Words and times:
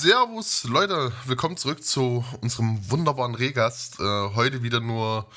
Servus, 0.00 0.62
Leute, 0.62 1.10
willkommen 1.26 1.56
zurück 1.56 1.82
zu 1.82 2.24
unserem 2.40 2.88
wunderbaren 2.88 3.34
Regast. 3.34 3.98
Äh, 3.98 4.30
heute 4.36 4.62
wieder 4.62 4.78
nur 4.78 5.28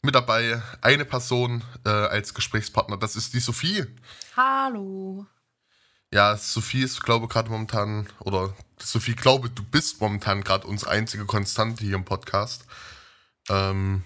mit 0.00 0.14
dabei 0.14 0.62
eine 0.80 1.04
Person 1.04 1.62
äh, 1.84 1.90
als 1.90 2.32
Gesprächspartner. 2.32 2.96
Das 2.96 3.16
ist 3.16 3.34
die 3.34 3.40
Sophie. 3.40 3.84
Hallo. 4.34 5.26
Ja, 6.10 6.38
Sophie 6.38 6.84
ist, 6.84 7.02
glaube 7.04 7.26
ich, 7.26 7.30
gerade 7.30 7.50
momentan, 7.50 8.08
oder 8.20 8.54
Sophie, 8.78 9.14
glaube, 9.14 9.50
du 9.50 9.62
bist 9.62 10.00
momentan 10.00 10.42
gerade 10.42 10.66
unsere 10.66 10.90
einzige 10.90 11.26
Konstante 11.26 11.84
hier 11.84 11.96
im 11.96 12.06
Podcast. 12.06 12.64
Ähm, 13.50 14.04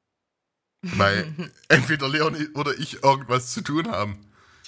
weil 0.80 1.52
entweder 1.68 2.08
Leon 2.08 2.34
oder 2.54 2.78
ich 2.78 3.02
irgendwas 3.02 3.52
zu 3.52 3.60
tun 3.60 3.90
haben. 3.90 4.18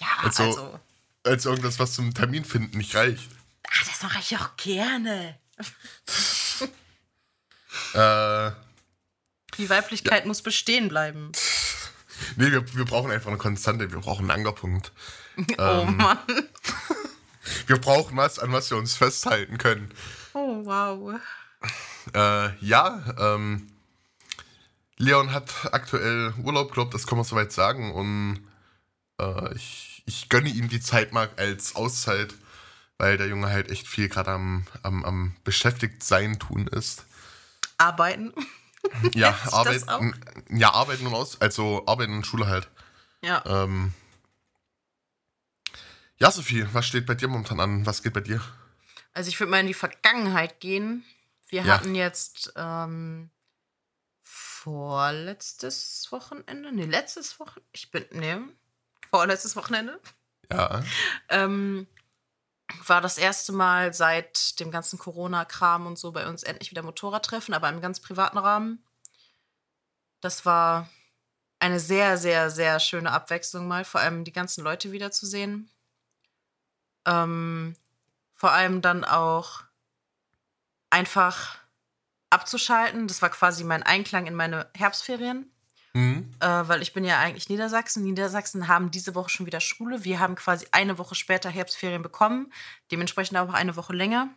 Ja, 0.00 0.06
also, 0.22 0.42
also, 0.42 0.80
als 1.24 1.46
irgendwas, 1.46 1.78
was 1.78 1.94
zum 1.94 2.12
Termin 2.12 2.44
finden 2.44 2.76
nicht 2.76 2.94
reicht. 2.94 3.35
Ach, 3.70 3.84
das 3.84 4.02
mache 4.02 4.18
ich 4.20 4.36
auch 4.36 4.56
gerne. 4.56 5.38
äh, 7.94 8.50
Die 9.58 9.68
Weiblichkeit 9.70 10.26
muss 10.26 10.42
bestehen 10.42 10.88
bleiben. 10.88 11.32
Nee, 12.36 12.50
wir, 12.50 12.74
wir 12.74 12.84
brauchen 12.84 13.10
einfach 13.10 13.28
eine 13.28 13.38
Konstante, 13.38 13.90
wir 13.92 14.00
brauchen 14.00 14.30
einen 14.30 14.38
Ankerpunkt. 14.40 14.92
Oh 15.58 15.84
ähm, 15.86 15.98
Mann. 15.98 16.18
wir 17.66 17.76
brauchen 17.76 18.16
was, 18.16 18.38
an 18.38 18.52
was 18.52 18.70
wir 18.70 18.78
uns 18.78 18.94
festhalten 18.94 19.58
können. 19.58 19.92
Oh, 20.32 20.64
wow. 20.64 21.20
Äh, 22.14 22.56
ja, 22.64 23.04
ähm, 23.18 23.66
Leon 24.96 25.32
hat 25.32 25.52
aktuell 25.72 26.32
Urlaub, 26.42 26.72
glaube 26.72 26.92
das 26.92 27.06
kann 27.06 27.18
man 27.18 27.26
soweit 27.26 27.52
sagen. 27.52 27.92
Und 27.92 28.46
äh, 29.20 29.54
ich, 29.54 30.02
ich 30.06 30.30
gönne 30.30 30.48
ihm 30.48 30.68
die 30.68 30.80
Zeit 30.80 31.12
mal 31.12 31.28
als 31.36 31.76
Auszeit 31.76 32.34
weil 32.98 33.16
der 33.16 33.26
Junge 33.28 33.48
halt 33.48 33.70
echt 33.70 33.86
viel 33.86 34.08
gerade 34.08 34.30
am, 34.30 34.66
am, 34.82 35.04
am 35.04 35.36
beschäftigt 35.44 36.02
sein 36.02 36.38
tun 36.38 36.66
ist. 36.66 37.04
Arbeiten. 37.78 38.32
Ja, 39.14 39.36
arbeiten. 39.50 40.14
Ja, 40.48 40.72
arbeiten 40.72 41.08
und 41.08 41.14
aus, 41.14 41.40
also 41.40 41.84
arbeiten 41.86 42.18
und 42.18 42.24
Schule 42.24 42.46
halt. 42.46 42.68
Ja. 43.20 43.42
Ähm, 43.44 43.92
ja, 46.18 46.30
Sophie, 46.30 46.66
was 46.72 46.86
steht 46.86 47.04
bei 47.04 47.16
dir 47.16 47.26
momentan 47.26 47.58
an? 47.58 47.84
Was 47.84 48.04
geht 48.04 48.12
bei 48.12 48.20
dir? 48.20 48.40
Also 49.12 49.28
ich 49.28 49.40
würde 49.40 49.50
mal 49.50 49.58
in 49.58 49.66
die 49.66 49.74
Vergangenheit 49.74 50.60
gehen. 50.60 51.04
Wir 51.48 51.62
ja. 51.62 51.74
hatten 51.74 51.96
jetzt 51.96 52.52
ähm, 52.54 53.30
vorletztes 54.22 56.06
Wochenende, 56.10 56.72
nee, 56.72 56.84
letztes 56.84 57.40
Wochenende, 57.40 57.68
ich 57.72 57.90
bin, 57.90 58.04
nee, 58.12 58.36
vorletztes 59.10 59.56
Wochenende. 59.56 60.00
Ja. 60.50 60.84
ähm, 61.28 61.86
war 62.86 63.00
das 63.00 63.18
erste 63.18 63.52
Mal 63.52 63.94
seit 63.94 64.58
dem 64.60 64.70
ganzen 64.70 64.98
Corona-Kram 64.98 65.86
und 65.86 65.98
so 65.98 66.12
bei 66.12 66.28
uns 66.28 66.42
endlich 66.42 66.70
wieder 66.70 66.82
Motorradtreffen, 66.82 67.54
aber 67.54 67.68
im 67.68 67.80
ganz 67.80 68.00
privaten 68.00 68.38
Rahmen. 68.38 68.84
Das 70.20 70.44
war 70.44 70.88
eine 71.58 71.80
sehr, 71.80 72.18
sehr, 72.18 72.50
sehr 72.50 72.80
schöne 72.80 73.12
Abwechslung 73.12 73.68
mal, 73.68 73.84
vor 73.84 74.00
allem 74.00 74.24
die 74.24 74.32
ganzen 74.32 74.64
Leute 74.64 74.92
wiederzusehen. 74.92 75.70
Ähm, 77.06 77.76
vor 78.34 78.52
allem 78.52 78.82
dann 78.82 79.04
auch 79.04 79.62
einfach 80.90 81.58
abzuschalten. 82.30 83.08
Das 83.08 83.22
war 83.22 83.30
quasi 83.30 83.64
mein 83.64 83.82
Einklang 83.82 84.26
in 84.26 84.34
meine 84.34 84.68
Herbstferien. 84.74 85.50
Mhm. 85.96 86.28
Äh, 86.40 86.46
weil 86.46 86.82
ich 86.82 86.92
bin 86.92 87.06
ja 87.06 87.18
eigentlich 87.20 87.48
Niedersachsen. 87.48 88.02
Niedersachsen 88.02 88.68
haben 88.68 88.90
diese 88.90 89.14
Woche 89.14 89.30
schon 89.30 89.46
wieder 89.46 89.60
Schule. 89.60 90.04
Wir 90.04 90.20
haben 90.20 90.34
quasi 90.34 90.66
eine 90.70 90.98
Woche 90.98 91.14
später 91.14 91.48
Herbstferien 91.48 92.02
bekommen. 92.02 92.52
Dementsprechend 92.90 93.38
auch 93.38 93.50
eine 93.54 93.76
Woche 93.76 93.94
länger. 93.94 94.28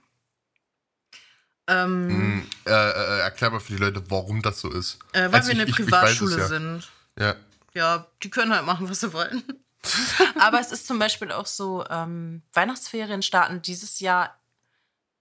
Ähm, 1.67 2.07
mhm. 2.07 2.47
äh, 2.65 2.71
äh, 2.71 3.19
erklär 3.19 3.49
mal 3.49 3.59
für 3.59 3.73
die 3.73 3.77
Leute, 3.77 4.01
warum 4.09 4.41
das 4.41 4.61
so 4.61 4.71
ist. 4.71 4.99
Äh, 5.11 5.23
weil 5.23 5.35
also 5.35 5.51
wir 5.51 5.61
eine 5.61 5.69
Privatschule 5.69 6.37
ja. 6.37 6.47
sind. 6.47 6.89
Ja. 7.19 7.35
Ja, 7.73 8.07
die 8.23 8.29
können 8.29 8.55
halt 8.55 8.65
machen, 8.65 8.89
was 8.89 9.01
sie 9.01 9.11
wollen. 9.11 9.43
Aber 10.39 10.61
es 10.61 10.71
ist 10.71 10.87
zum 10.87 10.97
Beispiel 10.97 11.33
auch 11.33 11.45
so, 11.45 11.85
ähm, 11.89 12.41
Weihnachtsferien 12.53 13.21
starten 13.21 13.61
dieses 13.61 13.99
Jahr, 13.99 14.39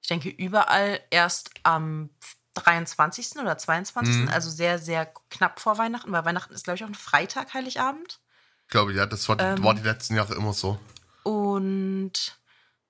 ich 0.03 0.09
denke, 0.09 0.29
überall 0.29 1.01
erst 1.11 1.51
am 1.65 2.11
23. 2.55 3.37
oder 3.41 3.57
22. 3.57 4.15
Mhm. 4.15 4.29
Also 4.29 4.51
sehr, 4.51 4.79
sehr 4.79 5.07
knapp 5.31 5.61
vor 5.61 5.79
Weihnachten, 5.79 6.13
weil 6.13 6.25
Weihnachten 6.25 6.55
ist, 6.55 6.65
glaube 6.65 6.77
ich, 6.77 6.85
auch 6.85 6.89
ein 6.89 6.95
Freitag, 6.95 7.55
Heiligabend. 7.55 8.21
Ich 8.67 8.71
glaube, 8.71 8.93
ja, 8.93 9.07
das 9.07 9.29
war 9.29 9.37
die, 9.37 9.45
ähm, 9.45 9.63
war 9.65 9.75
die 9.75 9.83
letzten 9.83 10.15
Jahre 10.15 10.35
immer 10.35 10.53
so. 10.53 10.79
Und 11.23 12.39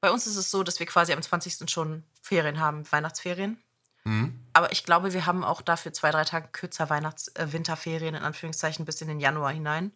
bei 0.01 0.11
uns 0.11 0.27
ist 0.27 0.37
es 0.37 0.51
so, 0.51 0.63
dass 0.63 0.79
wir 0.79 0.87
quasi 0.87 1.13
am 1.13 1.23
20. 1.23 1.71
schon 1.71 2.05
Ferien 2.23 2.61
haben, 2.61 2.91
Weihnachtsferien. 2.91 3.59
Mhm. 4.05 4.39
Aber 4.53 4.73
ich 4.73 4.85
glaube, 4.85 5.13
wir 5.13 5.27
haben 5.27 5.45
auch 5.45 5.61
dafür 5.61 5.93
zwei, 5.93 6.11
drei 6.11 6.25
Tage 6.25 6.49
kürzer 6.49 6.89
Weihnachts-, 6.89 7.29
äh, 7.35 7.53
Winterferien, 7.53 8.15
in 8.15 8.23
Anführungszeichen, 8.23 8.85
bis 8.85 9.01
in 9.01 9.09
den 9.09 9.21
Januar 9.21 9.53
hinein. 9.53 9.93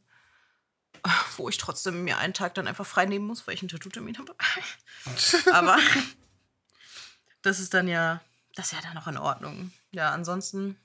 Wo 1.36 1.48
ich 1.48 1.58
trotzdem 1.58 2.04
mir 2.04 2.18
einen 2.18 2.34
Tag 2.34 2.54
dann 2.54 2.68
einfach 2.68 2.86
frei 2.86 3.06
nehmen 3.06 3.26
muss, 3.26 3.46
weil 3.46 3.54
ich 3.54 3.62
einen 3.62 3.70
Tattoo-Termin 3.70 4.18
habe. 4.18 4.34
Aber 5.52 5.78
das 7.42 7.58
ist 7.58 7.74
dann 7.74 7.88
ja 7.88 8.20
das 8.54 8.66
ist 8.66 8.72
ja 8.72 8.80
dann 8.80 8.94
noch 8.94 9.06
in 9.06 9.18
Ordnung. 9.18 9.72
Ja, 9.92 10.10
ansonsten 10.10 10.78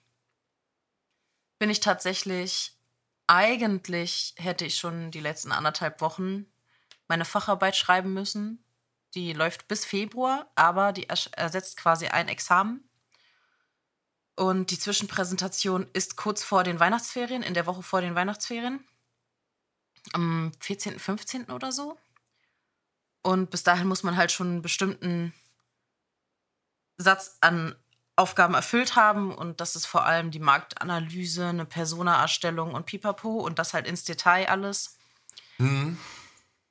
bin 1.60 1.70
ich 1.70 1.80
tatsächlich, 1.80 2.74
eigentlich 3.28 4.36
hätte 4.38 4.66
ich 4.66 4.78
schon 4.78 5.12
die 5.12 5.20
letzten 5.20 5.52
anderthalb 5.52 6.02
Wochen 6.02 6.46
meine 7.08 7.26
Facharbeit 7.26 7.76
schreiben 7.76 8.14
müssen. 8.14 8.64
Die 9.16 9.34
läuft 9.34 9.68
bis 9.68 9.86
Februar, 9.86 10.52
aber 10.56 10.94
die 10.94 11.08
ersetzt 11.08 11.78
quasi 11.78 12.08
ein 12.08 12.28
Examen. 12.28 12.88
Und 14.36 14.70
die 14.70 14.78
Zwischenpräsentation 14.78 15.88
ist 15.94 16.16
kurz 16.16 16.44
vor 16.44 16.64
den 16.64 16.80
Weihnachtsferien, 16.80 17.42
in 17.42 17.56
der 17.56 17.66
Woche 17.66 17.82
vor 17.82 18.02
den 18.02 18.14
Weihnachtsferien. 18.14 18.86
Am 20.14 20.52
14., 20.60 21.00
15. 21.00 21.46
oder 21.46 21.72
so. 21.72 21.98
Und 23.24 23.50
bis 23.50 23.64
dahin 23.64 23.88
muss 23.88 24.04
man 24.04 24.16
halt 24.16 24.32
schon 24.32 24.48
einen 24.48 24.62
bestimmten 24.62 25.34
Satz 26.98 27.38
an 27.42 27.76
Aufgaben 28.16 28.56
erfüllt 28.56 28.96
haben 28.96 29.34
und 29.34 29.62
das 29.62 29.76
ist 29.76 29.86
vor 29.86 30.06
allem 30.06 30.32
die 30.32 30.40
Marktanalyse, 30.40 31.48
eine 31.48 31.66
Persona-Erstellung 31.66 32.74
und 32.74 32.88
Pipapo 32.88 33.30
und 33.38 33.60
das 33.60 33.74
halt 33.74 33.86
ins 33.86 34.04
Detail 34.04 34.50
alles. 34.50 34.98
Mhm. 35.60 35.98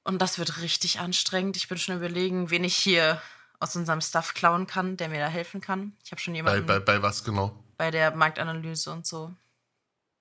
Und 0.02 0.20
das 0.20 0.38
wird 0.38 0.60
richtig 0.60 0.98
anstrengend. 0.98 1.56
Ich 1.56 1.68
bin 1.68 1.78
schon 1.78 1.96
überlegen, 1.96 2.50
wen 2.50 2.64
ich 2.64 2.76
hier 2.76 3.22
aus 3.60 3.76
unserem 3.76 4.00
Stuff 4.00 4.34
klauen 4.34 4.66
kann, 4.66 4.96
der 4.96 5.08
mir 5.08 5.20
da 5.20 5.28
helfen 5.28 5.60
kann. 5.60 5.96
Ich 6.04 6.10
habe 6.10 6.20
schon 6.20 6.34
jemanden. 6.34 6.66
Bei, 6.66 6.80
bei, 6.80 6.98
bei 6.98 7.02
was 7.02 7.24
genau? 7.24 7.54
Bei 7.76 7.90
der 7.90 8.14
Marktanalyse 8.14 8.92
und 8.92 9.06
so. 9.06 9.32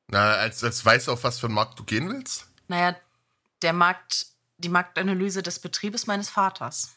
Na, 0.08 0.34
als, 0.34 0.64
als 0.64 0.86
weißt 0.86 1.08
du, 1.08 1.14
auf 1.14 1.24
was 1.24 1.40
für 1.40 1.48
einen 1.48 1.56
Markt 1.56 1.80
du 1.80 1.84
gehen 1.84 2.08
willst? 2.10 2.48
Naja, 2.68 2.96
der 3.62 3.74
Markt, 3.74 4.28
die 4.58 4.70
Marktanalyse 4.70 5.42
des 5.42 5.60
Betriebes 5.60 6.06
meines 6.06 6.30
Vaters. 6.30 6.96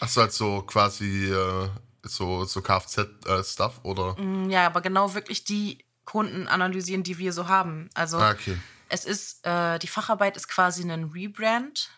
Achso, 0.00 0.20
also 0.20 0.62
quasi 0.62 1.32
äh, 1.32 1.70
so, 2.08 2.44
so 2.44 2.62
Kfz-Stuff 2.62 3.80
oder? 3.82 4.18
Mm, 4.18 4.50
ja, 4.50 4.66
aber 4.66 4.80
genau 4.80 5.14
wirklich 5.14 5.44
die 5.44 5.84
Kunden 6.04 6.48
analysieren, 6.48 7.02
die 7.02 7.18
wir 7.18 7.32
so 7.32 7.48
haben. 7.48 7.90
Also 7.94 8.18
ah, 8.18 8.30
okay. 8.30 8.56
es 8.88 9.04
ist, 9.04 9.44
äh, 9.44 9.78
die 9.78 9.88
Facharbeit 9.88 10.36
ist 10.36 10.48
quasi 10.48 10.90
ein 10.90 11.04
Rebrand 11.04 11.90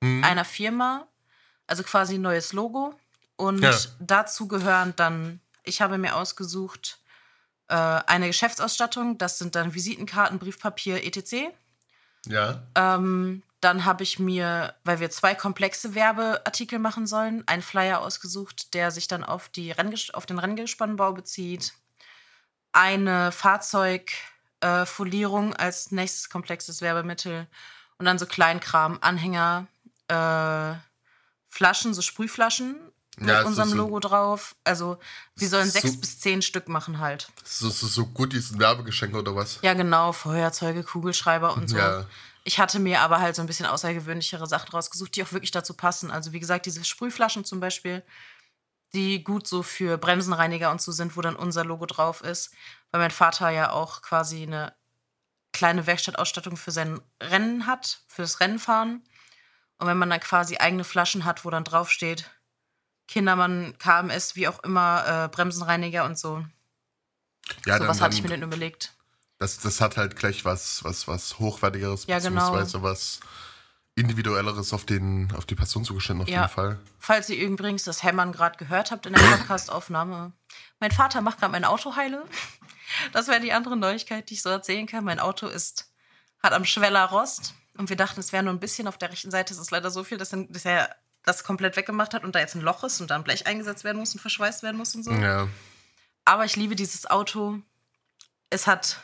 mhm. 0.00 0.24
einer 0.24 0.44
Firma, 0.44 1.06
also 1.66 1.82
quasi 1.82 2.14
ein 2.14 2.22
neues 2.22 2.52
Logo. 2.52 2.94
Und 3.36 3.60
ja. 3.62 3.74
dazu 4.00 4.48
gehören 4.48 4.94
dann, 4.96 5.40
ich 5.62 5.80
habe 5.80 5.98
mir 5.98 6.16
ausgesucht, 6.16 6.98
äh, 7.68 7.74
eine 7.74 8.26
Geschäftsausstattung, 8.26 9.18
das 9.18 9.38
sind 9.38 9.54
dann 9.54 9.74
Visitenkarten, 9.74 10.38
Briefpapier, 10.38 11.04
etc. 11.04 11.52
Ja. 12.26 12.62
Ähm, 12.74 13.42
dann 13.60 13.84
habe 13.84 14.02
ich 14.02 14.18
mir, 14.18 14.74
weil 14.84 14.98
wir 15.00 15.10
zwei 15.10 15.34
komplexe 15.34 15.94
Werbeartikel 15.94 16.78
machen 16.78 17.06
sollen, 17.06 17.46
einen 17.46 17.60
Flyer 17.62 18.00
ausgesucht, 18.00 18.72
der 18.74 18.90
sich 18.90 19.06
dann 19.06 19.22
auf, 19.22 19.50
die 19.50 19.70
Rennges 19.70 20.14
auf 20.14 20.24
den 20.24 20.38
Renngespannbau 20.38 21.12
bezieht. 21.12 21.74
Eine 22.72 23.32
Fahrzeugfolierung 23.32 25.52
äh, 25.52 25.56
als 25.56 25.90
nächstes 25.90 26.30
komplexes 26.30 26.80
Werbemittel. 26.80 27.46
Und 27.98 28.06
dann 28.06 28.18
so 28.18 28.24
Kleinkram, 28.24 28.96
Anhänger, 29.02 29.66
äh, 30.08 30.72
Flaschen, 31.50 31.92
so 31.92 32.00
Sprühflaschen 32.00 32.80
mit 33.18 33.28
ja, 33.28 33.42
unserem 33.42 33.68
so, 33.68 33.76
Logo 33.76 34.00
drauf. 34.00 34.56
Also 34.64 34.98
wir 35.36 35.50
sollen 35.50 35.66
so, 35.66 35.80
sechs 35.80 36.00
bis 36.00 36.18
zehn 36.20 36.40
Stück 36.40 36.66
machen 36.68 36.98
halt. 36.98 37.28
So, 37.44 37.68
so, 37.68 37.86
so 37.86 38.06
Goodies, 38.06 38.52
ein 38.52 38.58
Werbegeschenk 38.58 39.14
oder 39.14 39.36
was? 39.36 39.58
Ja, 39.60 39.74
genau. 39.74 40.12
Feuerzeuge, 40.12 40.82
Kugelschreiber 40.82 41.52
und 41.54 41.68
so. 41.68 41.76
Ja. 41.76 42.06
Ich 42.44 42.58
hatte 42.58 42.78
mir 42.78 43.00
aber 43.00 43.20
halt 43.20 43.36
so 43.36 43.42
ein 43.42 43.46
bisschen 43.46 43.66
außergewöhnlichere 43.66 44.46
Sachen 44.46 44.70
rausgesucht, 44.70 45.14
die 45.14 45.22
auch 45.22 45.32
wirklich 45.32 45.50
dazu 45.50 45.74
passen. 45.74 46.10
Also 46.10 46.32
wie 46.32 46.40
gesagt, 46.40 46.66
diese 46.66 46.84
Sprühflaschen 46.84 47.44
zum 47.44 47.60
Beispiel, 47.60 48.02
die 48.94 49.22
gut 49.22 49.46
so 49.46 49.62
für 49.62 49.98
Bremsenreiniger 49.98 50.70
und 50.70 50.80
so 50.80 50.92
sind, 50.92 51.16
wo 51.16 51.20
dann 51.20 51.36
unser 51.36 51.64
Logo 51.64 51.86
drauf 51.86 52.22
ist. 52.22 52.52
Weil 52.90 53.02
mein 53.02 53.10
Vater 53.10 53.50
ja 53.50 53.72
auch 53.72 54.02
quasi 54.02 54.42
eine 54.42 54.74
kleine 55.52 55.86
Werkstattausstattung 55.86 56.56
für 56.56 56.70
sein 56.70 57.00
Rennen 57.20 57.66
hat, 57.66 58.02
für 58.06 58.22
das 58.22 58.40
Rennenfahren. 58.40 59.04
Und 59.78 59.86
wenn 59.86 59.98
man 59.98 60.10
dann 60.10 60.20
quasi 60.20 60.56
eigene 60.58 60.84
Flaschen 60.84 61.24
hat, 61.24 61.44
wo 61.44 61.50
dann 61.50 61.64
draufsteht, 61.64 62.30
Kindermann, 63.08 63.76
KMS, 63.78 64.36
wie 64.36 64.48
auch 64.48 64.62
immer, 64.62 65.24
äh, 65.24 65.28
Bremsenreiniger 65.28 66.04
und 66.04 66.18
so. 66.18 66.44
Ja, 67.66 67.78
so 67.78 67.88
was 67.88 68.00
hatte 68.00 68.14
ich 68.14 68.22
mir 68.22 68.28
denn 68.28 68.42
überlegt. 68.42 68.94
Das, 69.40 69.58
das 69.58 69.80
hat 69.80 69.96
halt 69.96 70.16
gleich 70.16 70.44
was, 70.44 70.84
was, 70.84 71.08
was 71.08 71.38
Hochwertigeres, 71.38 72.06
Ja, 72.06 72.18
genau. 72.18 72.52
beziehungsweise 72.52 72.82
was 72.82 73.20
Individuelleres 73.94 74.72
auf, 74.74 74.84
den, 74.84 75.32
auf 75.34 75.46
die 75.46 75.54
Person 75.54 75.82
zugeschnitten, 75.84 76.22
auf 76.22 76.28
Ja. 76.28 76.42
jeden 76.42 76.52
Fall. 76.52 76.78
Falls 76.98 77.28
ihr 77.30 77.38
übrigens 77.44 77.84
das 77.84 78.02
Hämmern 78.02 78.32
gerade 78.32 78.58
gehört 78.58 78.90
habt 78.90 79.06
in 79.06 79.14
der 79.14 79.20
Podcast-Aufnahme. 79.20 80.32
Mein 80.78 80.90
Vater 80.92 81.22
macht 81.22 81.38
gerade 81.40 81.52
mein 81.52 81.64
Auto 81.64 81.96
heile. 81.96 82.22
Das 83.12 83.28
wäre 83.28 83.40
die 83.40 83.52
andere 83.52 83.76
Neuigkeit, 83.76 84.28
die 84.28 84.34
ich 84.34 84.42
so 84.42 84.48
erzählen 84.50 84.86
kann. 84.86 85.04
Mein 85.04 85.20
Auto 85.20 85.46
ist, 85.46 85.90
hat 86.42 86.52
am 86.52 86.64
Schweller 86.64 87.04
Rost. 87.06 87.54
Und 87.78 87.88
wir 87.88 87.96
dachten, 87.96 88.20
es 88.20 88.32
wäre 88.32 88.42
nur 88.42 88.52
ein 88.52 88.60
bisschen 88.60 88.88
auf 88.88 88.98
der 88.98 89.10
rechten 89.10 89.30
Seite. 89.30 89.54
Es 89.54 89.60
ist 89.60 89.70
leider 89.70 89.90
so 89.90 90.04
viel, 90.04 90.18
dass, 90.18 90.30
dass 90.30 90.64
er 90.64 90.94
das 91.22 91.44
komplett 91.44 91.76
weggemacht 91.76 92.12
hat 92.14 92.24
und 92.24 92.34
da 92.34 92.40
jetzt 92.40 92.56
ein 92.56 92.60
Loch 92.62 92.84
ist 92.84 93.00
und 93.00 93.10
da 93.10 93.16
ein 93.16 93.24
Blech 93.24 93.46
eingesetzt 93.46 93.84
werden 93.84 93.98
muss 93.98 94.12
und 94.14 94.20
verschweißt 94.20 94.62
werden 94.62 94.76
muss 94.76 94.94
und 94.94 95.04
so. 95.04 95.12
Ja. 95.12 95.48
Aber 96.26 96.44
ich 96.44 96.56
liebe 96.56 96.76
dieses 96.76 97.08
Auto. 97.08 97.58
Es 98.50 98.66
hat 98.66 98.98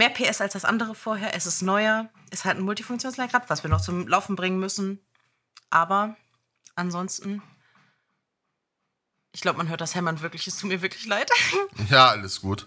mehr 0.00 0.10
PS 0.10 0.40
als 0.40 0.54
das 0.54 0.64
andere 0.64 0.94
vorher. 0.94 1.34
Es 1.36 1.44
ist 1.44 1.60
neuer. 1.60 2.08
Es 2.30 2.46
hat 2.46 2.56
ein 2.56 2.62
Multifunktionslenkrad, 2.62 3.50
was 3.50 3.62
wir 3.62 3.70
noch 3.70 3.82
zum 3.82 4.08
Laufen 4.08 4.34
bringen 4.34 4.58
müssen. 4.58 4.98
Aber 5.68 6.16
ansonsten, 6.74 7.42
ich 9.32 9.42
glaube, 9.42 9.58
man 9.58 9.68
hört 9.68 9.82
das 9.82 9.94
Hämmern 9.94 10.22
wirklich. 10.22 10.46
Es 10.46 10.56
tut 10.56 10.70
mir 10.70 10.80
wirklich 10.80 11.06
leid. 11.06 11.30
ja, 11.90 12.08
alles 12.08 12.40
gut. 12.40 12.66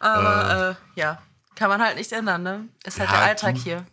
Aber 0.00 0.78
äh, 0.96 1.00
ja, 1.00 1.20
kann 1.54 1.68
man 1.68 1.82
halt 1.82 1.96
nicht 1.96 2.12
ändern, 2.12 2.42
ne? 2.42 2.68
Ist 2.84 2.98
halt 2.98 3.10
Ja, 3.10 3.16
der 3.18 3.26
Alltag 3.26 3.56
hier. 3.58 3.86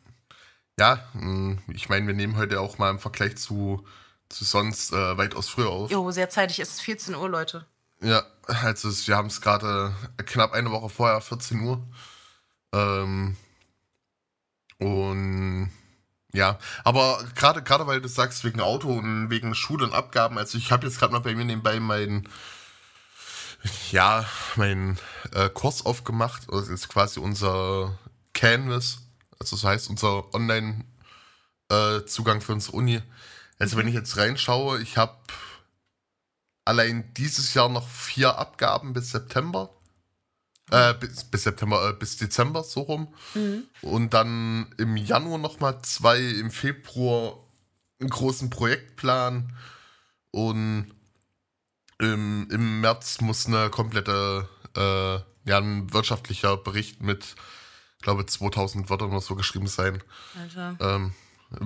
Ja, 0.80 1.04
mh, 1.14 1.58
ich 1.74 1.90
meine, 1.90 2.08
wir 2.08 2.14
nehmen 2.14 2.38
heute 2.38 2.62
auch 2.62 2.78
mal 2.78 2.90
im 2.90 3.00
Vergleich 3.00 3.36
zu, 3.36 3.86
zu 4.30 4.46
sonst 4.46 4.94
äh, 4.94 5.18
weitaus 5.18 5.50
früher 5.50 5.70
auf. 5.70 5.92
Jo, 5.92 6.10
sehr 6.12 6.30
zeitig. 6.30 6.60
Es 6.60 6.70
ist 6.70 6.82
14 6.82 7.16
Uhr, 7.16 7.28
Leute. 7.28 7.66
Ja, 8.00 8.24
also 8.46 8.90
wir 9.08 9.18
haben 9.18 9.28
es 9.28 9.42
gerade 9.42 9.94
knapp 10.26 10.54
eine 10.54 10.72
Woche 10.72 10.88
vorher, 10.88 11.20
14 11.20 11.60
Uhr. 11.62 11.86
Ähm, 12.74 13.38
und 14.80 15.72
ja, 16.34 16.60
aber 16.84 17.24
gerade 17.36 17.64
gerade 17.64 17.88
weil 17.88 18.02
du 18.02 18.08
sagst 18.10 18.44
wegen 18.44 18.62
Auto 18.62 18.90
und 18.90 19.30
wegen 19.30 19.56
Schule 19.56 19.86
und 19.86 19.94
Abgaben, 19.94 20.38
also 20.38 20.58
ich 20.58 20.72
habe 20.72 20.86
jetzt 20.86 21.00
gerade 21.00 21.14
mal 21.14 21.20
bei 21.20 21.36
mir 21.36 21.46
nebenbei 21.46 21.80
meinen 21.80 22.28
ja, 23.92 24.26
meinen 24.56 25.00
äh, 25.34 25.50
Kurs 25.50 25.86
aufgemacht, 25.86 26.44
das 26.52 26.68
ist 26.68 26.90
quasi 26.90 27.20
unser 27.20 27.98
Canvas, 28.34 29.00
also 29.40 29.56
das 29.56 29.64
heißt 29.64 29.90
unser 29.90 30.34
Online 30.34 30.86
äh, 31.70 32.06
Zugang 32.06 32.42
für 32.42 32.54
unsere 32.54 32.78
Uni. 32.78 33.02
Also 33.60 33.78
wenn 33.78 33.88
ich 33.88 33.96
jetzt 33.96 34.18
reinschaue, 34.18 34.82
ich 34.82 34.98
habe 34.98 35.18
allein 36.66 37.14
dieses 37.16 37.54
Jahr 37.54 37.70
noch 37.70 37.88
vier 37.88 38.38
Abgaben 38.38 38.94
bis 38.94 39.12
September. 39.12 39.70
Äh, 40.70 40.94
bis, 40.96 41.24
bis 41.24 41.44
September, 41.44 41.90
äh, 41.90 41.94
bis 41.94 42.18
Dezember, 42.18 42.64
so 42.64 42.82
rum. 42.82 43.14
Und 43.82 44.14
dann 44.14 44.74
im 44.78 44.98
Januar 44.98 45.38
nochmal 45.38 45.82
zwei, 45.82 46.20
im 46.20 46.52
Februar 46.52 47.38
einen 48.00 48.10
großen 48.10 48.50
Projektplan. 48.50 49.54
Und 50.32 50.92
im, 52.00 52.48
im 52.52 52.82
März 52.82 53.22
muss 53.22 53.48
eine 53.48 53.70
komplette, 53.70 54.48
äh, 54.76 55.50
ja, 55.50 55.58
ein 55.58 55.92
wirtschaftlicher 55.94 56.58
Bericht 56.58 57.02
mit, 57.02 57.36
ich 57.98 58.04
glaube, 58.04 58.26
2000 58.26 58.90
Wörtern 58.90 59.12
oder 59.12 59.22
so 59.22 59.36
geschrieben 59.36 59.68
sein. 59.68 60.04
Alter. 60.38 60.78
Ähm, 60.80 61.14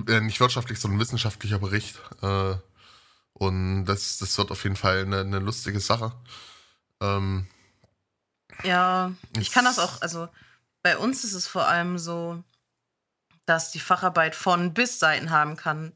äh, 0.08 0.22
nicht 0.22 0.40
wirtschaftlich, 0.40 0.80
sondern 0.80 1.00
wissenschaftlicher 1.00 1.60
Bericht. 1.60 2.00
Äh, 2.22 2.56
und 3.34 3.86
das, 3.86 4.20
das 4.20 4.38
wird 4.38 4.52
auf 4.52 4.64
jeden 4.64 4.76
Fall 4.76 5.02
eine, 5.02 5.22
eine 5.22 5.40
lustige 5.40 5.80
Sache. 5.80 6.14
Ähm, 7.02 7.48
Ja, 8.64 9.12
ich 9.38 9.52
kann 9.52 9.66
das 9.66 9.80
auch, 9.80 10.02
also 10.02 10.28
bei 10.84 10.98
uns 10.98 11.24
ist 11.24 11.34
es 11.34 11.48
vor 11.48 11.68
allem 11.68 11.98
so, 11.98 12.44
dass 13.46 13.72
die 13.72 13.80
Facharbeit 13.80 14.36
von 14.36 14.74
bis 14.74 15.00
Seiten 15.00 15.32
haben 15.32 15.56
kann. 15.58 15.94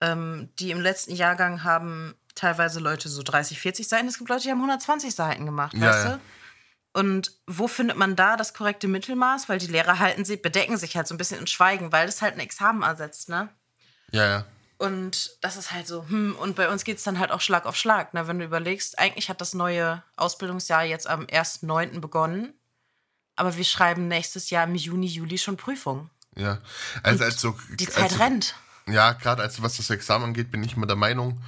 Ähm, 0.00 0.48
die 0.58 0.70
im 0.70 0.80
letzten 0.80 1.14
Jahrgang 1.14 1.64
haben 1.64 2.14
teilweise 2.34 2.78
Leute 2.78 3.08
so 3.08 3.22
30, 3.22 3.58
40 3.58 3.88
Seiten. 3.88 4.06
Es 4.08 4.18
gibt 4.18 4.30
Leute, 4.30 4.44
die 4.44 4.50
haben 4.50 4.58
120 4.58 5.14
Seiten 5.14 5.44
gemacht, 5.44 5.74
Ja, 5.74 5.88
weißt 5.88 6.04
ja. 6.04 6.12
du? 6.12 6.20
Und 7.00 7.32
wo 7.46 7.68
findet 7.68 7.96
man 7.96 8.16
da 8.16 8.36
das 8.36 8.54
korrekte 8.54 8.88
Mittelmaß? 8.88 9.48
Weil 9.48 9.58
die 9.58 9.66
Lehrer 9.66 9.98
halten 9.98 10.24
sie, 10.24 10.36
bedecken 10.36 10.76
sich 10.76 10.96
halt 10.96 11.06
so 11.06 11.14
ein 11.14 11.18
bisschen 11.18 11.40
in 11.40 11.46
Schweigen, 11.46 11.92
weil 11.92 12.06
das 12.06 12.22
halt 12.22 12.34
ein 12.34 12.40
Examen 12.40 12.82
ersetzt, 12.82 13.28
ne? 13.28 13.48
ja, 14.12 14.26
ja. 14.26 14.46
Und 14.78 15.36
das 15.40 15.56
ist 15.56 15.72
halt 15.72 15.88
so, 15.88 16.06
hm, 16.08 16.36
und 16.36 16.54
bei 16.54 16.70
uns 16.70 16.84
geht 16.84 16.98
es 16.98 17.02
dann 17.04 17.18
halt 17.18 17.32
auch 17.32 17.40
Schlag 17.40 17.66
auf 17.66 17.74
Schlag. 17.76 18.14
Ne? 18.14 18.28
Wenn 18.28 18.38
du 18.38 18.44
überlegst, 18.44 18.98
eigentlich 18.98 19.28
hat 19.28 19.40
das 19.40 19.52
neue 19.52 20.02
Ausbildungsjahr 20.16 20.84
jetzt 20.84 21.08
am 21.08 21.24
1.9. 21.26 22.00
begonnen, 22.00 22.54
aber 23.34 23.56
wir 23.56 23.64
schreiben 23.64 24.06
nächstes 24.06 24.50
Jahr 24.50 24.64
im 24.64 24.76
Juni, 24.76 25.06
Juli 25.06 25.36
schon 25.36 25.56
Prüfung. 25.56 26.10
Ja, 26.36 26.60
also, 27.02 27.24
Und 27.24 27.30
also, 27.30 27.58
Die 27.78 27.88
Zeit 27.88 28.04
also 28.12 28.22
rennt. 28.22 28.54
ja, 28.86 29.12
gerade 29.12 29.42
also 29.42 29.62
was 29.64 29.76
das 29.76 29.90
Examen 29.90 30.26
angeht, 30.26 30.52
bin 30.52 30.62
ich 30.62 30.76
immer 30.76 30.86
der 30.86 30.96
Meinung, 30.96 31.42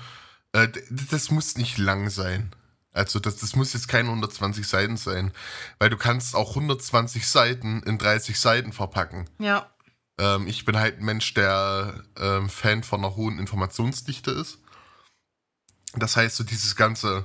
äh, 0.53 0.69
das 0.91 1.31
muss 1.31 1.57
nicht 1.57 1.79
lang 1.79 2.11
sein. 2.11 2.51
Also 2.93 3.21
das, 3.21 3.37
das 3.37 3.55
muss 3.55 3.73
jetzt 3.73 3.87
keine 3.87 4.09
120 4.09 4.67
Seiten 4.67 4.97
sein, 4.97 5.33
weil 5.79 5.91
du 5.91 5.97
kannst 5.97 6.35
auch 6.35 6.51
120 6.51 7.29
Seiten 7.29 7.83
in 7.85 7.99
30 7.99 8.39
Seiten 8.41 8.73
verpacken. 8.73 9.31
Ja. 9.39 9.71
Ähm, 10.21 10.47
ich 10.47 10.67
bin 10.67 10.77
halt 10.79 10.99
ein 10.99 11.05
Mensch, 11.05 11.33
der 11.33 12.05
ähm, 12.19 12.51
Fan 12.51 12.83
von 12.83 13.01
einer 13.01 13.17
hohen 13.17 13.39
Informationsdichte 13.39 14.31
ist. 14.31 14.59
Das 15.95 16.17
heißt, 16.17 16.37
so 16.37 16.45
dieses 16.45 16.77
ganze 16.77 17.25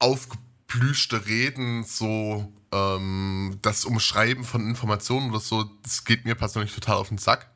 aufgeplüschte 0.00 1.24
Reden, 1.26 1.84
so 1.84 2.52
ähm, 2.72 3.60
das 3.62 3.84
Umschreiben 3.84 4.42
von 4.42 4.66
Informationen 4.68 5.30
oder 5.30 5.38
so, 5.38 5.62
das 5.84 6.04
geht 6.04 6.24
mir 6.24 6.34
persönlich 6.34 6.74
total 6.74 6.96
auf 6.96 7.08
den 7.08 7.18
Sack. 7.18 7.48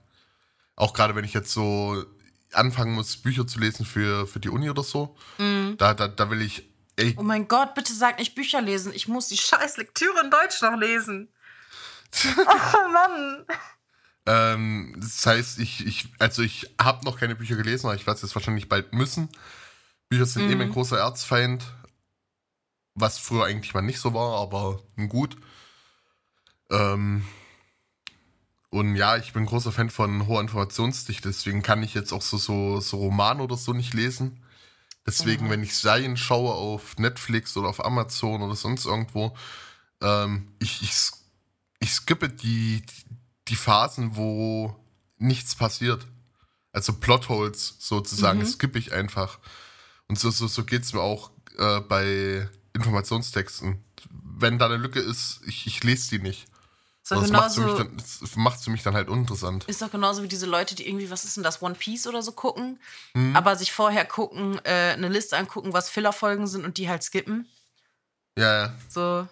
Auch 0.76 0.92
gerade 0.92 1.16
wenn 1.16 1.24
ich 1.24 1.34
jetzt 1.34 1.50
so 1.50 2.04
anfangen 2.52 2.94
muss, 2.94 3.16
Bücher 3.16 3.46
zu 3.46 3.58
lesen 3.58 3.84
für, 3.84 4.28
für 4.28 4.38
die 4.38 4.50
Uni 4.50 4.70
oder 4.70 4.84
so. 4.84 5.16
Da, 5.78 5.94
da, 5.94 6.06
da 6.06 6.30
will 6.30 6.42
ich, 6.42 6.70
ey, 6.94 7.16
Oh 7.18 7.22
mein 7.22 7.48
Gott, 7.48 7.74
bitte 7.74 7.92
sag 7.92 8.18
nicht 8.18 8.36
Bücher 8.36 8.62
lesen. 8.62 8.92
Ich 8.94 9.08
muss 9.08 9.28
die 9.28 9.36
scheiß 9.36 9.78
Lektüre 9.78 10.20
in 10.22 10.30
Deutsch 10.30 10.62
noch 10.62 10.78
lesen. 10.78 11.28
oh 12.24 12.88
Mann. 12.92 13.46
Ähm, 14.26 14.94
das 14.98 15.24
heißt, 15.24 15.58
ich, 15.60 15.86
ich, 15.86 16.08
also 16.18 16.42
ich 16.42 16.74
habe 16.80 17.04
noch 17.04 17.18
keine 17.18 17.36
Bücher 17.36 17.56
gelesen, 17.56 17.86
aber 17.86 17.94
ich 17.94 18.06
werde 18.06 18.16
es 18.16 18.22
jetzt 18.22 18.34
wahrscheinlich 18.34 18.68
bald 18.68 18.92
müssen. 18.92 19.28
Bücher 20.08 20.26
sind 20.26 20.48
eh 20.48 20.52
Mhm. 20.52 20.58
mein 20.58 20.70
großer 20.70 20.98
Erzfeind. 20.98 21.64
Was 22.94 23.18
früher 23.18 23.44
eigentlich 23.44 23.74
mal 23.74 23.82
nicht 23.82 24.00
so 24.00 24.14
war, 24.14 24.40
aber 24.40 24.82
gut. 25.08 25.36
Ähm, 26.70 27.24
und 28.70 28.96
ja, 28.96 29.16
ich 29.16 29.32
bin 29.32 29.46
großer 29.46 29.70
Fan 29.72 29.90
von 29.90 30.26
hoher 30.26 30.40
Informationsdichte, 30.40 31.28
deswegen 31.28 31.62
kann 31.62 31.82
ich 31.82 31.94
jetzt 31.94 32.12
auch 32.12 32.22
so, 32.22 32.36
so, 32.36 32.80
so 32.80 32.96
Romane 32.98 33.42
oder 33.42 33.56
so 33.56 33.72
nicht 33.72 33.94
lesen. 33.94 34.42
Deswegen, 35.06 35.46
Mhm. 35.46 35.50
wenn 35.50 35.62
ich 35.62 35.76
Serien 35.76 36.16
schaue 36.16 36.52
auf 36.52 36.98
Netflix 36.98 37.56
oder 37.56 37.68
auf 37.68 37.84
Amazon 37.84 38.42
oder 38.42 38.56
sonst 38.56 38.86
irgendwo, 38.86 39.36
ähm, 40.02 40.52
ich, 40.58 40.82
ich, 40.82 40.92
ich 41.78 41.92
skippe 41.92 42.28
die, 42.28 42.82
die 42.82 43.16
Phasen, 43.54 44.16
wo 44.16 44.74
nichts 45.18 45.54
passiert. 45.54 46.04
Also 46.72 46.92
Plotholes 46.94 47.76
sozusagen, 47.78 48.40
Mhm. 48.40 48.46
skippe 48.46 48.78
ich 48.80 48.92
einfach. 48.92 49.38
Und 50.08 50.18
so, 50.18 50.30
so, 50.30 50.48
so 50.48 50.64
geht 50.64 50.82
es 50.82 50.92
mir 50.92 51.00
auch 51.02 51.30
äh, 51.58 51.78
bei 51.80 52.48
Informationstexten. 52.74 53.82
Wenn 54.10 54.58
da 54.58 54.66
eine 54.66 54.76
Lücke 54.76 54.98
ist, 55.00 55.40
ich, 55.46 55.66
ich 55.68 55.84
lese 55.84 56.10
die 56.10 56.18
nicht. 56.22 56.46
So 57.02 57.14
das 57.14 57.30
macht 57.30 57.52
für, 57.54 57.72
dann, 57.76 57.96
das 57.96 58.34
macht 58.34 58.62
für 58.64 58.70
mich 58.70 58.82
dann 58.82 58.94
halt 58.94 59.08
uninteressant. 59.08 59.64
ist 59.68 59.80
doch 59.80 59.92
genauso 59.92 60.24
wie 60.24 60.28
diese 60.28 60.46
Leute, 60.46 60.74
die 60.74 60.88
irgendwie, 60.88 61.08
was 61.08 61.24
ist 61.24 61.36
denn 61.36 61.44
das, 61.44 61.62
One 61.62 61.76
Piece 61.76 62.08
oder 62.08 62.20
so 62.20 62.32
gucken, 62.32 62.80
Mhm. 63.14 63.36
aber 63.36 63.54
sich 63.54 63.72
vorher 63.72 64.04
gucken, 64.04 64.58
äh, 64.64 64.92
eine 64.94 65.08
Liste 65.08 65.36
angucken, 65.36 65.72
was 65.72 65.88
Fillerfolgen 65.88 66.48
sind 66.48 66.64
und 66.64 66.78
die 66.78 66.88
halt 66.88 67.04
skippen. 67.04 67.46
Ja, 68.36 68.66
ja. 68.66 68.74
So, 68.88 69.26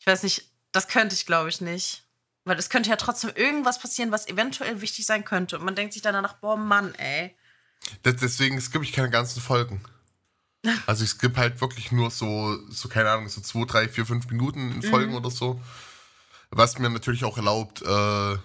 ich 0.00 0.06
weiß 0.06 0.24
nicht, 0.24 0.50
das 0.72 0.88
könnte 0.88 1.14
ich, 1.14 1.26
glaube 1.26 1.48
ich, 1.48 1.60
nicht. 1.60 2.02
Weil 2.46 2.60
es 2.60 2.70
könnte 2.70 2.90
ja 2.90 2.96
trotzdem 2.96 3.32
irgendwas 3.34 3.80
passieren, 3.80 4.12
was 4.12 4.28
eventuell 4.28 4.80
wichtig 4.80 5.04
sein 5.04 5.24
könnte. 5.24 5.58
Und 5.58 5.64
man 5.64 5.74
denkt 5.74 5.92
sich 5.92 6.02
dann 6.02 6.14
danach, 6.14 6.34
boah, 6.34 6.56
Mann, 6.56 6.94
ey. 6.94 7.36
Das, 8.04 8.16
deswegen 8.16 8.60
skippe 8.60 8.84
ich 8.84 8.92
keine 8.92 9.10
ganzen 9.10 9.42
Folgen. 9.42 9.82
Also 10.86 11.04
ich 11.04 11.10
skippe 11.10 11.36
halt 11.36 11.60
wirklich 11.60 11.92
nur 11.92 12.10
so, 12.10 12.58
so, 12.70 12.88
keine 12.88 13.08
Ahnung, 13.10 13.28
so 13.28 13.40
zwei, 13.40 13.64
drei, 13.66 13.88
vier, 13.88 14.04
fünf 14.04 14.28
Minuten 14.28 14.72
in 14.72 14.82
Folgen 14.82 15.14
oder 15.14 15.30
so. 15.30 15.60
Was 16.50 16.78
mir 16.80 16.90
natürlich 16.90 17.24
auch 17.24 17.36
erlaubt, 17.36 17.82
äh, 17.82 18.36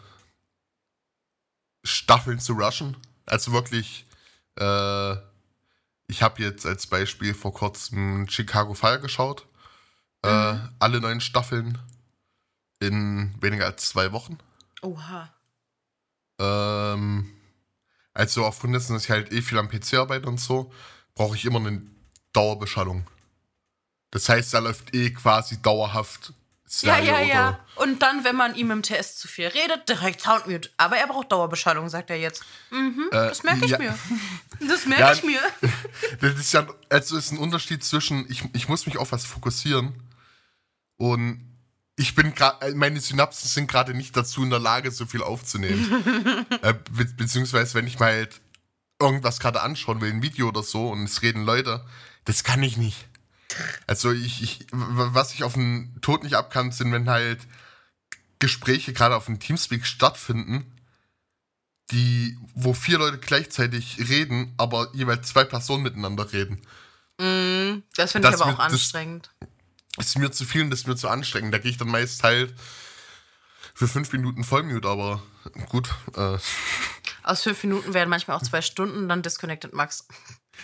Staffeln 1.83 2.39
zu 2.39 2.53
rushen. 2.53 2.95
Also 3.25 3.53
wirklich, 3.53 4.05
äh, 4.59 5.13
ich 6.07 6.21
habe 6.21 6.43
jetzt 6.43 6.65
als 6.67 6.85
Beispiel 6.85 7.33
vor 7.33 7.55
kurzem 7.55 8.27
Chicago 8.29 8.75
Fire 8.75 8.99
geschaut. 8.99 9.47
Äh, 10.21 10.57
alle 10.77 11.01
neun 11.01 11.21
Staffeln 11.21 11.79
in 12.81 13.33
weniger 13.39 13.65
als 13.65 13.89
zwei 13.89 14.11
Wochen. 14.11 14.37
Oha. 14.81 15.33
Ähm, 16.39 17.31
also 18.13 18.45
aufgrund 18.45 18.75
dessen, 18.75 18.93
dass 18.93 19.05
ich 19.05 19.11
halt 19.11 19.31
eh 19.31 19.41
viel 19.41 19.57
am 19.57 19.69
PC 19.69 19.95
arbeite 19.95 20.27
und 20.27 20.39
so, 20.39 20.71
brauche 21.15 21.35
ich 21.35 21.45
immer 21.45 21.59
eine 21.59 21.81
Dauerbeschallung. 22.33 23.07
Das 24.09 24.27
heißt, 24.27 24.53
da 24.53 24.59
läuft 24.59 24.93
eh 24.93 25.11
quasi 25.11 25.61
dauerhaft 25.61 26.33
Stereo 26.71 27.03
Ja, 27.03 27.19
ja, 27.19 27.27
ja. 27.27 27.59
Und 27.75 28.01
dann, 28.01 28.23
wenn 28.23 28.37
man 28.37 28.55
ihm 28.55 28.71
im 28.71 28.81
TS 28.81 29.17
zu 29.17 29.27
viel 29.27 29.47
redet, 29.47 29.89
direkt 29.89 30.21
Soundmute. 30.21 30.69
Aber 30.77 30.95
er 30.97 31.05
braucht 31.07 31.31
Dauerbeschallung, 31.31 31.89
sagt 31.89 32.09
er 32.09 32.17
jetzt. 32.17 32.45
Mhm, 32.69 33.09
äh, 33.11 33.27
das 33.27 33.43
merke 33.43 33.65
ich 33.65 33.71
ja. 33.71 33.77
mir. 33.77 33.97
Das 34.67 34.85
merke 34.85 35.03
ja, 35.03 35.13
ich 35.13 35.23
mir. 35.23 35.39
Das 36.21 36.35
ist 36.35 36.53
ja 36.53 36.65
also 36.89 37.17
ist 37.17 37.31
ein 37.31 37.39
Unterschied 37.39 37.83
zwischen, 37.83 38.29
ich, 38.29 38.43
ich 38.53 38.69
muss 38.69 38.85
mich 38.85 38.97
auf 38.97 39.11
was 39.11 39.25
fokussieren 39.25 39.93
und 40.97 41.50
ich 42.01 42.15
bin 42.15 42.33
gerade, 42.33 42.67
äh, 42.67 42.73
meine 42.73 42.99
Synapsen 42.99 43.47
sind 43.47 43.67
gerade 43.67 43.93
nicht 43.93 44.17
dazu 44.17 44.43
in 44.43 44.49
der 44.49 44.59
Lage, 44.59 44.91
so 44.91 45.05
viel 45.05 45.21
aufzunehmen. 45.21 46.45
äh, 46.61 46.73
be 46.73 47.05
beziehungsweise, 47.05 47.75
wenn 47.75 47.87
ich 47.87 47.99
mal 47.99 48.11
halt 48.11 48.41
irgendwas 48.99 49.39
gerade 49.39 49.61
anschauen 49.61 50.01
will, 50.01 50.11
ein 50.11 50.23
Video 50.23 50.49
oder 50.49 50.63
so, 50.63 50.89
und 50.89 51.03
es 51.03 51.21
reden 51.21 51.45
Leute, 51.45 51.85
das 52.25 52.43
kann 52.43 52.61
ich 52.63 52.77
nicht. 52.77 53.07
Also 53.85 54.11
ich, 54.11 54.41
ich 54.41 54.67
was 54.71 55.33
ich 55.33 55.43
auf 55.43 55.53
den 55.53 55.99
Tod 56.01 56.23
nicht 56.23 56.35
abkann, 56.35 56.71
sind, 56.71 56.91
wenn 56.91 57.09
halt 57.09 57.39
Gespräche 58.39 58.93
gerade 58.93 59.15
auf 59.15 59.25
dem 59.25 59.39
Teamspeak 59.39 59.85
stattfinden, 59.85 60.65
die, 61.91 62.37
wo 62.55 62.73
vier 62.73 62.97
Leute 62.97 63.17
gleichzeitig 63.19 63.97
reden, 64.09 64.53
aber 64.57 64.89
jeweils 64.93 65.27
zwei 65.27 65.43
Personen 65.43 65.83
miteinander 65.83 66.31
reden. 66.31 66.61
Mm, 67.19 67.83
das 67.95 68.13
finde 68.13 68.29
ich 68.29 68.35
aber 68.35 68.53
auch 68.53 68.59
anstrengend. 68.59 69.29
Das 69.39 69.49
ist 69.97 70.17
mir 70.17 70.31
zu 70.31 70.45
viel 70.45 70.63
und 70.63 70.69
das 70.69 70.81
ist 70.81 70.87
mir 70.87 70.95
zu 70.95 71.09
anstrengend. 71.09 71.53
Da 71.53 71.57
gehe 71.57 71.71
ich 71.71 71.77
dann 71.77 71.89
meist 71.89 72.23
halt 72.23 72.53
für 73.73 73.87
fünf 73.87 74.11
Minuten 74.13 74.43
Vollmute, 74.43 74.87
aber 74.87 75.21
gut. 75.69 75.89
Äh. 76.15 76.37
Aus 77.23 77.43
fünf 77.43 77.63
Minuten 77.63 77.93
werden 77.93 78.09
manchmal 78.09 78.37
auch 78.37 78.41
zwei 78.41 78.61
Stunden, 78.61 79.07
dann 79.09 79.21
disconnected 79.21 79.73
Max. 79.73 80.07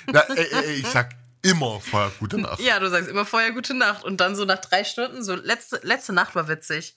Na, 0.07 0.21
ey, 0.21 0.47
ey, 0.51 0.73
ich 0.75 0.87
sag 0.87 1.15
immer 1.41 1.79
vorher 1.79 2.11
gute 2.19 2.39
Nacht. 2.39 2.59
Ja, 2.59 2.79
du 2.79 2.89
sagst 2.89 3.09
immer 3.09 3.25
vorher 3.25 3.51
gute 3.51 3.73
Nacht. 3.73 4.03
Und 4.03 4.17
dann 4.17 4.35
so 4.35 4.45
nach 4.45 4.59
drei 4.59 4.83
Stunden, 4.83 5.23
so 5.23 5.35
letzte, 5.35 5.79
letzte 5.83 6.13
Nacht 6.13 6.35
war 6.35 6.47
witzig. 6.47 6.95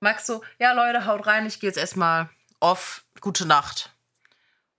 Max 0.00 0.26
so, 0.26 0.42
ja 0.58 0.72
Leute, 0.72 1.06
haut 1.06 1.26
rein, 1.26 1.46
ich 1.46 1.60
gehe 1.60 1.68
jetzt 1.68 1.76
erstmal 1.76 2.30
off, 2.60 3.04
gute 3.20 3.46
Nacht. 3.46 3.90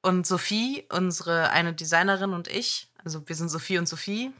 Und 0.01 0.25
Sophie, 0.25 0.85
unsere 0.89 1.51
eine 1.51 1.73
Designerin 1.73 2.33
und 2.33 2.47
ich, 2.47 2.89
also 3.03 3.27
wir 3.27 3.35
sind 3.35 3.49
Sophie 3.49 3.77
und 3.77 3.87
Sophie. 3.87 4.31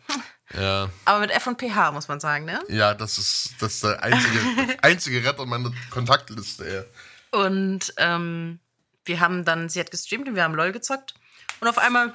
Ja. 0.57 0.89
Aber 1.05 1.19
mit 1.19 1.31
F 1.31 1.47
und 1.47 1.59
PH, 1.59 1.91
muss 1.91 2.07
man 2.07 2.19
sagen, 2.19 2.45
ne? 2.45 2.59
Ja, 2.67 2.93
das 2.93 3.17
ist, 3.17 3.53
das 3.59 3.75
ist 3.75 3.83
der 3.83 4.03
einzige, 4.03 4.77
einzige 4.81 5.23
Retter 5.23 5.45
meiner 5.45 5.71
Kontaktliste, 5.89 6.87
ja. 7.31 7.39
Und 7.39 7.93
ähm, 7.97 8.59
wir 9.05 9.19
haben 9.19 9.45
dann, 9.45 9.69
sie 9.69 9.79
hat 9.79 9.91
gestreamt 9.91 10.27
und 10.27 10.35
wir 10.35 10.43
haben 10.43 10.55
LOL 10.55 10.71
gezockt. 10.71 11.13
Und 11.59 11.67
auf 11.67 11.77
einmal, 11.77 12.13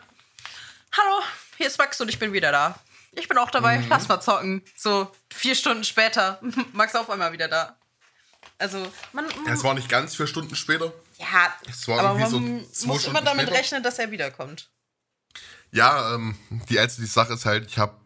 hallo, 0.92 1.22
hier 1.56 1.66
ist 1.66 1.78
Max 1.78 2.00
und 2.00 2.08
ich 2.08 2.18
bin 2.18 2.32
wieder 2.32 2.52
da. 2.52 2.78
Ich 3.12 3.28
bin 3.28 3.38
auch 3.38 3.50
dabei, 3.50 3.78
mhm. 3.78 3.86
lass 3.88 4.08
mal 4.08 4.20
zocken. 4.20 4.62
So 4.76 5.10
vier 5.32 5.54
Stunden 5.54 5.84
später, 5.84 6.40
Max 6.72 6.94
auf 6.94 7.08
einmal 7.08 7.32
wieder 7.32 7.48
da. 7.48 7.76
Also, 8.58 8.90
man. 9.12 9.26
es 9.46 9.64
war 9.64 9.74
nicht 9.74 9.88
ganz 9.88 10.14
vier 10.14 10.26
Stunden 10.26 10.54
später. 10.54 10.92
Ja, 11.18 11.52
es 11.68 11.88
war 11.88 11.98
aber 12.00 12.18
man 12.18 12.30
so 12.30 12.86
muss 12.86 13.06
immer 13.06 13.22
damit 13.22 13.46
später. 13.46 13.58
rechnen, 13.58 13.82
dass 13.82 13.98
er 13.98 14.10
wiederkommt. 14.10 14.70
Ja, 15.72 16.14
ähm, 16.14 16.36
die 16.68 16.78
einzige 16.78 17.06
Sache 17.06 17.34
ist 17.34 17.44
halt, 17.44 17.66
ich 17.66 17.78
habe, 17.78 17.96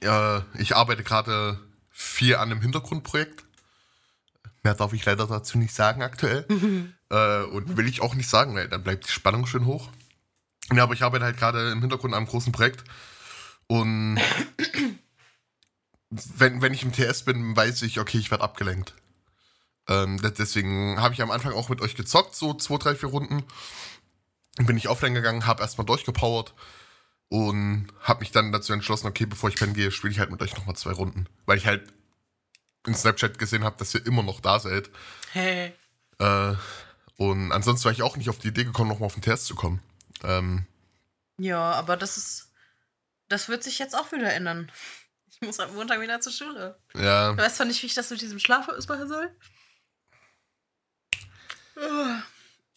äh, 0.00 0.40
ich 0.58 0.76
arbeite 0.76 1.02
gerade 1.02 1.58
viel 1.90 2.36
an 2.36 2.50
einem 2.50 2.60
Hintergrundprojekt. 2.60 3.44
Mehr 4.62 4.74
darf 4.74 4.92
ich 4.92 5.04
leider 5.04 5.26
dazu 5.26 5.58
nicht 5.58 5.74
sagen 5.74 6.02
aktuell. 6.02 6.46
Äh, 7.10 7.44
und 7.44 7.78
will 7.78 7.88
ich 7.88 8.02
auch 8.02 8.14
nicht 8.14 8.28
sagen, 8.28 8.54
weil 8.54 8.68
dann 8.68 8.82
bleibt 8.82 9.06
die 9.06 9.10
Spannung 9.10 9.46
schön 9.46 9.64
hoch. 9.64 9.88
Ja, 10.70 10.82
aber 10.82 10.92
ich 10.92 11.04
arbeite 11.04 11.24
halt 11.24 11.38
gerade 11.38 11.70
im 11.70 11.80
Hintergrund 11.80 12.12
an 12.12 12.18
einem 12.18 12.26
großen 12.26 12.52
Projekt. 12.52 12.84
Und 13.66 14.20
wenn, 16.10 16.60
wenn 16.60 16.74
ich 16.74 16.82
im 16.82 16.92
TS 16.92 17.22
bin, 17.22 17.56
weiß 17.56 17.80
ich, 17.80 17.98
okay, 17.98 18.18
ich 18.18 18.30
werde 18.30 18.44
abgelenkt. 18.44 18.92
Ähm, 19.88 20.20
deswegen 20.20 21.00
habe 21.00 21.14
ich 21.14 21.22
am 21.22 21.30
Anfang 21.30 21.54
auch 21.54 21.70
mit 21.70 21.80
euch 21.80 21.96
gezockt, 21.96 22.36
so 22.36 22.52
zwei, 22.52 22.76
drei, 22.76 22.94
vier 22.94 23.08
Runden. 23.08 23.42
Bin 24.58 24.76
ich 24.76 24.90
offline 24.90 25.14
gegangen, 25.14 25.46
habe 25.46 25.62
erstmal 25.62 25.86
durchgepowert 25.86 26.52
und 27.28 27.88
habe 28.00 28.20
mich 28.20 28.30
dann 28.30 28.52
dazu 28.52 28.72
entschlossen, 28.72 29.06
okay, 29.06 29.26
bevor 29.26 29.50
ich 29.50 29.56
pennen 29.56 29.74
gehe, 29.74 29.90
spiele 29.90 30.12
ich 30.12 30.18
halt 30.18 30.30
mit 30.30 30.40
euch 30.42 30.56
nochmal 30.56 30.76
zwei 30.76 30.92
Runden. 30.92 31.26
Weil 31.46 31.58
ich 31.58 31.66
halt 31.66 31.92
in 32.86 32.94
Snapchat 32.94 33.38
gesehen 33.38 33.64
habe, 33.64 33.76
dass 33.78 33.94
ihr 33.94 34.04
immer 34.06 34.22
noch 34.22 34.40
da 34.40 34.58
seid. 34.58 34.90
Hey. 35.32 35.74
Äh, 36.18 36.54
und 37.16 37.52
ansonsten 37.52 37.84
war 37.84 37.92
ich 37.92 38.02
auch 38.02 38.16
nicht 38.16 38.30
auf 38.30 38.38
die 38.38 38.48
Idee 38.48 38.64
gekommen, 38.64 38.88
nochmal 38.88 39.06
auf 39.06 39.14
den 39.14 39.22
TS 39.22 39.44
zu 39.44 39.54
kommen. 39.54 39.82
Ähm, 40.24 40.66
ja, 41.38 41.72
aber 41.72 41.96
das 41.96 42.16
ist. 42.16 42.44
Das 43.28 43.50
wird 43.50 43.62
sich 43.62 43.78
jetzt 43.78 43.94
auch 43.94 44.10
wieder 44.10 44.32
ändern. 44.32 44.72
Ich 45.30 45.42
muss 45.42 45.60
am 45.60 45.74
Montag 45.74 46.00
wieder 46.00 46.20
zur 46.20 46.32
Schule. 46.32 46.78
Ja. 46.94 47.32
Du 47.32 47.36
weißt 47.36 47.56
zwar 47.56 47.66
nicht, 47.66 47.82
wie 47.82 47.86
ich 47.86 47.94
das 47.94 48.08
mit 48.08 48.22
diesem 48.22 48.38
Schlaf 48.38 48.68
machen 48.68 49.08
soll. 49.08 49.30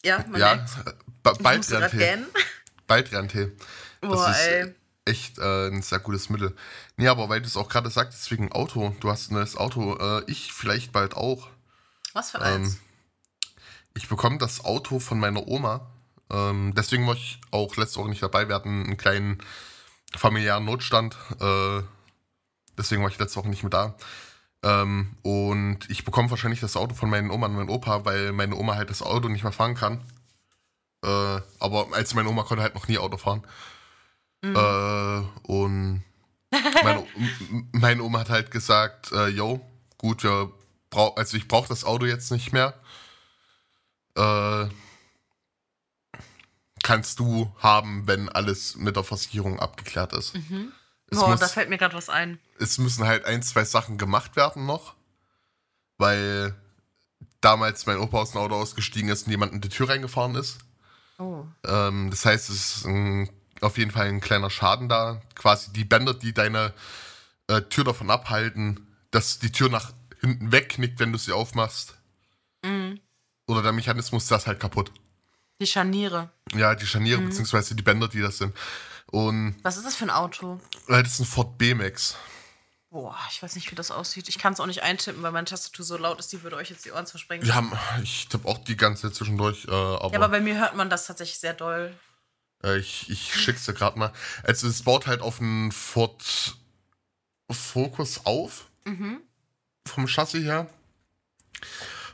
Ja, 0.04 0.24
man 0.28 0.40
ja, 0.40 0.66
Baldrian-Tee. 1.22 2.24
Baldrian-Tee. 2.86 3.46
Das 3.46 3.66
Boah, 4.02 4.30
ist 4.30 4.46
ey. 4.46 4.74
echt 5.04 5.38
äh, 5.38 5.68
ein 5.68 5.82
sehr 5.82 6.00
gutes 6.00 6.28
Mittel. 6.28 6.54
Nee, 6.96 7.08
aber 7.08 7.28
weil 7.28 7.40
du 7.40 7.46
es 7.46 7.56
auch 7.56 7.68
gerade 7.68 7.90
sagtest, 7.90 8.30
wegen 8.30 8.52
Auto. 8.52 8.94
Du 9.00 9.10
hast 9.10 9.30
ein 9.30 9.34
neues 9.34 9.56
Auto. 9.56 9.96
Äh, 9.96 10.24
ich 10.26 10.52
vielleicht 10.52 10.92
bald 10.92 11.14
auch. 11.14 11.48
Was 12.12 12.32
für 12.32 12.40
eins? 12.42 12.74
Ähm, 12.74 12.80
ich 13.94 14.08
bekomme 14.08 14.38
das 14.38 14.64
Auto 14.64 14.98
von 14.98 15.18
meiner 15.18 15.46
Oma. 15.46 15.90
Ähm, 16.30 16.72
deswegen 16.76 17.06
war 17.06 17.14
ich 17.14 17.40
auch 17.50 17.76
letzte 17.76 18.00
Woche 18.00 18.08
nicht 18.08 18.22
dabei. 18.22 18.48
Wir 18.48 18.54
hatten 18.54 18.84
einen 18.84 18.96
kleinen 18.96 19.38
familiären 20.16 20.64
Notstand. 20.64 21.16
Äh, 21.40 21.82
deswegen 22.76 23.02
war 23.02 23.10
ich 23.10 23.18
letzte 23.18 23.36
Woche 23.36 23.48
nicht 23.48 23.62
mehr 23.62 23.70
da. 23.70 23.94
Ähm, 24.64 25.16
und 25.22 25.90
ich 25.90 26.04
bekomme 26.04 26.30
wahrscheinlich 26.30 26.60
das 26.60 26.76
Auto 26.76 26.94
von 26.94 27.10
meinen 27.10 27.30
Oma 27.30 27.46
und 27.46 27.56
meinem 27.56 27.70
Opa, 27.70 28.04
weil 28.04 28.32
meine 28.32 28.56
Oma 28.56 28.76
halt 28.76 28.90
das 28.90 29.02
Auto 29.02 29.28
nicht 29.28 29.42
mehr 29.42 29.52
fahren 29.52 29.74
kann. 29.74 30.02
Äh, 31.04 31.40
aber 31.58 31.88
als 31.92 32.14
meine 32.14 32.28
Oma 32.28 32.44
konnte 32.44 32.62
halt 32.62 32.74
noch 32.74 32.88
nie 32.88 32.98
Auto 32.98 33.16
fahren. 33.16 33.42
Mhm. 34.42 34.56
Äh, 34.56 35.22
und 35.50 36.02
meine, 36.82 37.06
meine, 37.72 38.02
Oma 38.02 38.20
hat 38.20 38.30
halt 38.30 38.50
gesagt, 38.50 39.12
äh, 39.12 39.28
yo, 39.28 39.60
gut, 39.98 40.22
wir 40.22 40.52
brauch, 40.90 41.16
also 41.16 41.36
ich 41.36 41.48
brauche 41.48 41.68
das 41.68 41.84
Auto 41.84 42.04
jetzt 42.04 42.30
nicht 42.30 42.52
mehr. 42.52 42.74
Äh, 44.16 44.66
kannst 46.82 47.20
du 47.20 47.54
haben, 47.58 48.06
wenn 48.06 48.28
alles 48.28 48.76
mit 48.76 48.96
der 48.96 49.04
Versicherung 49.04 49.60
abgeklärt 49.60 50.12
ist. 50.12 50.34
Mhm. 50.34 50.72
Boah, 51.10 51.28
muss, 51.28 51.40
da 51.40 51.48
fällt 51.48 51.68
mir 51.68 51.78
gerade 51.78 51.94
was 51.94 52.08
ein. 52.08 52.38
Es 52.58 52.78
müssen 52.78 53.06
halt 53.06 53.24
ein, 53.24 53.42
zwei 53.42 53.64
Sachen 53.64 53.98
gemacht 53.98 54.34
werden 54.36 54.66
noch, 54.66 54.94
weil 55.98 56.54
damals 57.40 57.86
mein 57.86 57.98
Opa 57.98 58.18
aus 58.18 58.32
dem 58.32 58.40
Auto 58.40 58.54
ausgestiegen 58.54 59.10
ist 59.10 59.26
und 59.26 59.30
jemand 59.30 59.52
in 59.52 59.60
die 59.60 59.68
Tür 59.68 59.88
reingefahren 59.88 60.34
ist. 60.34 60.58
Oh. 61.18 61.44
Ähm, 61.64 62.10
das 62.10 62.24
heißt, 62.24 62.50
es 62.50 62.76
ist 62.76 62.86
ein, 62.86 63.28
auf 63.62 63.78
jeden 63.78 63.90
Fall 63.90 64.08
ein 64.08 64.20
kleiner 64.20 64.50
Schaden 64.50 64.88
da. 64.88 65.20
Quasi 65.34 65.72
die 65.72 65.84
Bänder, 65.84 66.14
die 66.14 66.32
deine 66.32 66.72
äh, 67.48 67.62
Tür 67.62 67.84
davon 67.84 68.10
abhalten, 68.10 68.86
dass 69.10 69.38
die 69.38 69.52
Tür 69.52 69.68
nach 69.68 69.92
hinten 70.20 70.52
wegknickt, 70.52 70.98
wenn 71.00 71.12
du 71.12 71.18
sie 71.18 71.32
aufmachst. 71.32 71.94
Mhm. 72.64 73.00
Oder 73.46 73.62
der 73.62 73.72
Mechanismus, 73.72 74.26
das 74.26 74.46
halt 74.46 74.60
kaputt. 74.60 74.92
Die 75.60 75.66
Scharniere. 75.66 76.30
Ja, 76.54 76.74
die 76.74 76.86
Scharniere, 76.86 77.20
mhm. 77.20 77.28
beziehungsweise 77.28 77.74
die 77.74 77.82
Bänder, 77.82 78.08
die 78.08 78.20
das 78.20 78.38
sind. 78.38 78.54
Und 79.06 79.56
Was 79.62 79.76
ist 79.76 79.84
das 79.84 79.94
für 79.94 80.04
ein 80.04 80.10
Auto? 80.10 80.60
Das 80.88 81.06
ist 81.06 81.20
ein 81.20 81.26
Ford 81.26 81.58
B-Max. 81.58 82.16
Boah, 82.90 83.16
ich 83.30 83.42
weiß 83.42 83.54
nicht, 83.54 83.70
wie 83.70 83.74
das 83.74 83.90
aussieht. 83.90 84.28
Ich 84.28 84.38
kann 84.38 84.52
es 84.52 84.60
auch 84.60 84.66
nicht 84.66 84.82
eintippen, 84.82 85.22
weil 85.22 85.32
meine 85.32 85.46
Tastatur 85.46 85.84
so 85.84 85.96
laut 85.96 86.18
ist, 86.18 86.32
die 86.32 86.42
würde 86.42 86.56
euch 86.56 86.68
jetzt 86.68 86.84
die 86.84 86.92
Ohren 86.92 87.06
zersprengen. 87.06 87.46
Wir 87.46 87.54
haben, 87.54 87.72
ich 88.02 88.28
tippe 88.28 88.46
auch 88.46 88.58
die 88.58 88.76
ganze 88.76 89.02
Zeit 89.02 89.14
zwischendurch. 89.14 89.66
Äh, 89.66 89.70
aber 89.70 90.10
ja, 90.12 90.16
aber 90.16 90.28
bei 90.28 90.40
mir 90.40 90.58
hört 90.58 90.76
man 90.76 90.90
das 90.90 91.06
tatsächlich 91.06 91.38
sehr 91.38 91.54
doll. 91.54 91.94
Äh, 92.64 92.78
ich, 92.78 93.10
ich 93.10 93.34
schick's 93.34 93.64
dir 93.64 93.74
gerade 93.74 93.98
mal. 93.98 94.12
Also 94.42 94.68
es 94.68 94.82
baut 94.82 95.06
halt 95.06 95.20
auf 95.20 95.40
einen 95.40 95.72
Ford 95.72 96.56
Focus 97.50 98.24
auf. 98.24 98.68
Mhm. 98.84 99.20
Vom 99.86 100.06
Chassis 100.06 100.44
her. 100.44 100.68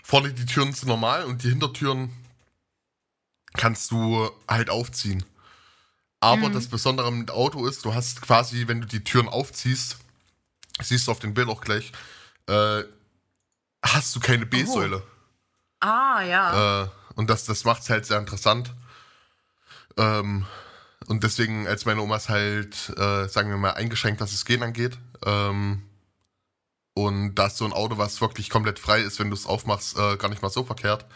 Vorne 0.02 0.32
die 0.32 0.46
Türen 0.46 0.72
sind 0.72 0.88
normal 0.88 1.24
und 1.24 1.42
die 1.42 1.50
Hintertüren 1.50 2.10
kannst 3.54 3.90
du 3.90 4.30
halt 4.48 4.70
aufziehen. 4.70 5.24
Aber 6.20 6.48
mhm. 6.48 6.54
das 6.54 6.68
Besondere 6.68 7.12
mit 7.12 7.28
dem 7.28 7.34
Auto 7.34 7.66
ist, 7.66 7.84
du 7.84 7.94
hast 7.94 8.22
quasi, 8.22 8.66
wenn 8.66 8.80
du 8.80 8.86
die 8.86 9.04
Türen 9.04 9.28
aufziehst, 9.28 9.98
siehst 10.80 11.06
du 11.06 11.12
auf 11.12 11.18
dem 11.20 11.34
Bild 11.34 11.48
auch 11.48 11.60
gleich, 11.60 11.92
äh, 12.46 12.82
hast 13.82 14.16
du 14.16 14.20
keine 14.20 14.46
B-Säule. 14.46 15.02
Oh. 15.04 15.18
Ah, 15.80 16.22
ja. 16.22 16.82
Äh, 16.82 16.88
und 17.14 17.30
das, 17.30 17.44
das 17.44 17.64
macht 17.64 17.82
es 17.82 17.90
halt 17.90 18.06
sehr 18.06 18.18
interessant. 18.18 18.72
Ähm, 19.98 20.46
und 21.06 21.24
deswegen, 21.24 21.66
als 21.66 21.84
meine 21.84 22.00
Omas 22.00 22.28
halt, 22.28 22.90
äh, 22.96 23.28
sagen 23.28 23.50
wir 23.50 23.56
mal, 23.56 23.72
eingeschränkt, 23.72 24.20
dass 24.20 24.32
es 24.32 24.44
gehen 24.44 24.62
angeht. 24.62 24.98
Ähm, 25.24 25.88
und 26.94 27.36
da 27.36 27.46
ist 27.46 27.56
so 27.56 27.64
ein 27.64 27.72
Auto, 27.72 27.98
was 27.98 28.20
wirklich 28.20 28.50
komplett 28.50 28.78
frei 28.78 29.00
ist, 29.00 29.18
wenn 29.20 29.30
du 29.30 29.34
es 29.34 29.46
aufmachst, 29.46 29.96
äh, 29.96 30.16
gar 30.16 30.28
nicht 30.28 30.42
mal 30.42 30.50
so 30.50 30.64
verkehrt. 30.64 31.06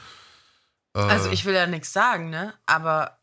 Also, 0.93 1.09
äh, 1.09 1.13
also 1.13 1.31
ich 1.31 1.45
will 1.45 1.55
ja 1.55 1.67
nichts 1.67 1.93
sagen, 1.93 2.31
ne? 2.31 2.55
Aber 2.67 3.19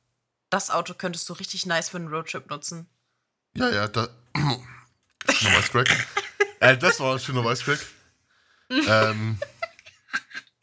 das 0.49 0.69
Auto 0.69 0.93
könntest 0.93 1.29
du 1.29 1.33
richtig 1.33 1.65
nice 1.65 1.89
für 1.89 1.97
einen 1.97 2.09
Roadtrip 2.09 2.49
nutzen. 2.49 2.89
Ja, 3.55 3.69
ja, 3.69 3.87
da. 3.87 4.09
schöner 5.29 5.55
Voice 5.55 5.69
Crack. 5.71 6.07
äh, 6.59 6.77
das 6.77 6.99
war 6.99 7.13
ein 7.13 7.19
schöner 7.19 7.43
Voice 7.43 7.63
Crack. 7.63 7.79
ähm, 8.69 9.39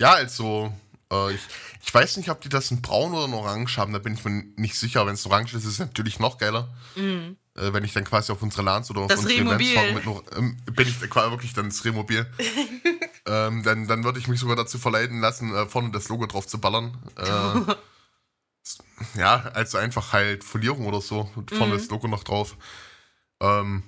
ja, 0.01 0.13
also, 0.13 0.73
äh, 1.13 1.33
ich, 1.35 1.41
ich 1.85 1.95
weiß 1.95 2.17
nicht, 2.17 2.31
ob 2.31 2.41
die 2.41 2.49
das 2.49 2.71
in 2.71 2.83
braun 2.83 3.13
oder 3.15 3.27
in 3.27 3.35
orange 3.35 3.77
haben, 3.79 3.93
da 3.93 3.99
bin 3.99 4.15
ich 4.15 4.25
mir 4.25 4.45
nicht 4.57 4.77
sicher. 4.77 5.07
Wenn 5.07 5.15
es 5.15 5.27
orange 5.27 5.55
ist, 5.55 5.65
ist 5.65 5.73
es 5.75 5.79
natürlich 5.79 6.19
noch 6.19 6.39
geiler. 6.39 6.75
Mhm. 6.95 7.37
Äh, 7.57 7.73
wenn 7.73 7.85
ich 7.85 7.93
dann 7.93 8.05
quasi 8.05 8.33
auf 8.33 8.43
unsere 8.43 8.63
Lans 8.63 8.91
oder 8.91 9.03
auf 9.03 9.09
Das 9.09 9.21
unsere 9.21 9.65
fahre, 9.75 9.93
mit 9.95 10.05
noch, 10.05 10.23
ähm, 10.37 10.59
bin 10.73 10.87
ich 10.89 10.99
quasi 11.09 11.31
wirklich 11.31 11.55
dann 11.55 11.71
das 11.71 11.85
Remobil. 11.85 12.27
ähm, 13.27 13.63
dann 13.63 13.87
dann 13.87 14.05
würde 14.05 14.19
ich 14.19 14.29
mich 14.29 14.41
sogar 14.41 14.57
dazu 14.57 14.79
verleiten 14.79 15.21
lassen, 15.21 15.55
äh, 15.55 15.67
vorne 15.67 15.91
das 15.91 16.09
Logo 16.09 16.27
drauf 16.27 16.47
zu 16.47 16.61
ballern. 16.61 16.99
Äh, 17.17 17.75
ja, 19.19 19.37
also 19.55 19.79
einfach 19.79 20.13
halt 20.13 20.45
Folierung 20.45 20.87
oder 20.87 21.01
so. 21.01 21.31
Und 21.35 21.51
vorne 21.51 21.75
Mhm. 21.75 21.79
das 21.79 21.89
Logo 21.89 22.09
noch 22.09 22.25
drauf. 22.25 22.57
Ähm, 23.41 23.83